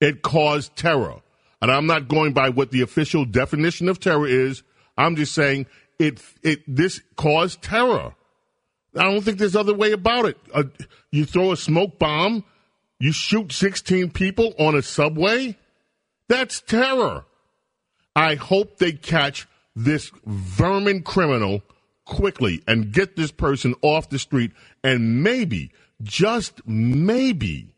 it 0.00 0.22
caused 0.22 0.76
terror. 0.76 1.20
And 1.60 1.70
I'm 1.70 1.86
not 1.86 2.08
going 2.08 2.32
by 2.32 2.50
what 2.50 2.70
the 2.70 2.82
official 2.82 3.24
definition 3.24 3.88
of 3.88 3.98
terror 3.98 4.26
is. 4.28 4.62
I'm 4.96 5.16
just 5.16 5.34
saying 5.34 5.66
it, 5.98 6.22
it, 6.42 6.62
this 6.68 7.00
caused 7.16 7.62
terror. 7.62 8.14
I 8.96 9.04
don't 9.04 9.22
think 9.22 9.38
there's 9.38 9.56
other 9.56 9.74
way 9.74 9.92
about 9.92 10.26
it. 10.26 10.38
Uh, 10.54 10.64
you 11.10 11.24
throw 11.24 11.52
a 11.52 11.56
smoke 11.56 11.98
bomb, 11.98 12.44
you 12.98 13.12
shoot 13.12 13.52
16 13.52 14.10
people 14.10 14.54
on 14.58 14.74
a 14.74 14.82
subway. 14.82 15.56
That's 16.28 16.60
terror. 16.60 17.24
I 18.14 18.34
hope 18.34 18.78
they 18.78 18.92
catch 18.92 19.46
this 19.76 20.10
vermin 20.26 21.02
criminal 21.02 21.62
quickly 22.08 22.62
and 22.66 22.92
get 22.92 23.14
this 23.14 23.30
person 23.30 23.74
off 23.82 24.08
the 24.08 24.18
street. 24.18 24.50
And 24.82 25.22
maybe, 25.22 25.70
just 26.02 26.66
maybe, 26.66 27.68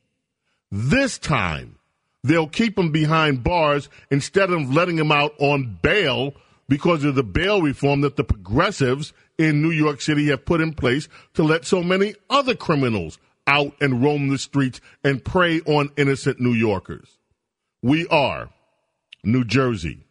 this 0.71 1.19
time 1.19 1.77
they'll 2.23 2.47
keep 2.47 2.79
him 2.79 2.91
behind 2.91 3.45
bars 3.45 3.91
instead 4.11 4.51
of 4.51 4.73
letting 4.73 4.97
him 4.97 5.13
out 5.13 5.35
on 5.39 5.79
bail 5.83 6.35
because 6.69 7.05
of 7.05 7.17
the 7.17 7.25
bail 7.25 7.61
reform 7.61 8.01
that 8.03 8.17
the 8.17 8.25
progressives 8.25 9.13
in 9.37 9.61
New 9.61 9.71
York 9.71 10.01
City 10.01 10.29
have 10.29 10.45
put 10.45 10.61
in 10.61 10.73
place 10.73 11.09
to 11.35 11.43
let 11.43 11.65
so 11.65 11.83
many 11.83 12.15
other 12.31 12.55
criminals 12.55 13.19
out 13.47 13.75
and 13.81 14.03
roam 14.03 14.29
the 14.29 14.39
streets 14.39 14.81
and 15.03 15.25
prey 15.25 15.61
on 15.63 15.91
innocent 15.97 16.39
New 16.39 16.53
Yorkers. 16.53 17.19
We 17.83 18.07
are 18.09 18.51
New 19.25 19.45
Jersey, 19.45 20.07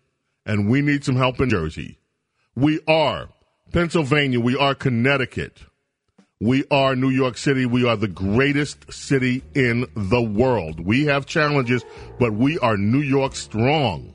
and 0.46 0.70
we 0.70 0.82
need 0.82 1.06
some 1.06 1.16
help 1.16 1.40
in 1.40 1.50
Jersey. 1.50 2.00
We 2.56 2.82
are 2.88 3.30
Pennsylvania. 3.72 4.40
We 4.40 4.58
are 4.58 4.74
Connecticut. 4.74 5.60
We 6.40 6.64
are 6.72 6.96
New 6.96 7.10
York 7.10 7.38
City. 7.38 7.66
We 7.66 7.88
are 7.88 7.96
the 7.96 8.08
greatest 8.08 8.92
city 8.92 9.44
in 9.54 9.86
the 9.96 10.22
world. 10.22 10.80
We 10.80 11.06
have 11.06 11.26
challenges, 11.26 11.84
but 12.20 12.34
we 12.34 12.58
are 12.60 12.78
New 12.78 13.02
York 13.02 13.36
strong. 13.36 14.14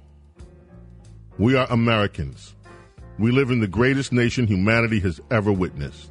We 1.39 1.55
are 1.55 1.67
Americans. 1.71 2.57
We 3.19 3.31
live 3.31 3.51
in 3.51 3.61
the 3.61 3.69
greatest 3.69 4.13
nation 4.13 4.47
humanity 4.47 4.99
has 5.01 5.21
ever 5.31 5.53
witnessed. 5.53 6.11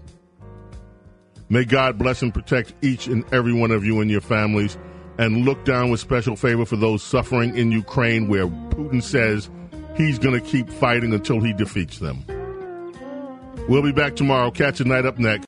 May 1.50 1.66
God 1.66 1.98
bless 1.98 2.22
and 2.22 2.34
protect 2.34 2.74
each 2.82 3.08
and 3.08 3.26
every 3.34 3.54
one 3.54 3.72
of 3.72 3.84
you 3.84 4.00
and 4.00 4.10
your 4.10 4.22
families 4.22 4.78
and 5.18 5.44
look 5.46 5.66
down 5.66 5.90
with 5.90 6.00
special 6.00 6.36
favor 6.36 6.66
for 6.66 6.78
those 6.78 7.04
suffering 7.04 7.58
in 7.58 7.72
Ukraine 7.72 8.30
where 8.30 8.48
Putin 8.48 9.04
says 9.04 9.50
he's 9.98 10.18
going 10.18 10.40
to 10.40 10.46
keep 10.46 10.70
fighting 10.70 11.14
until 11.14 11.42
he 11.42 11.54
defeats 11.54 12.00
them. 12.00 12.24
We'll 13.68 13.82
be 13.82 13.92
back 13.92 14.16
tomorrow. 14.16 14.52
Cats 14.52 14.82
at 14.82 14.88
Night 14.88 15.06
up 15.06 15.18
next. 15.18 15.42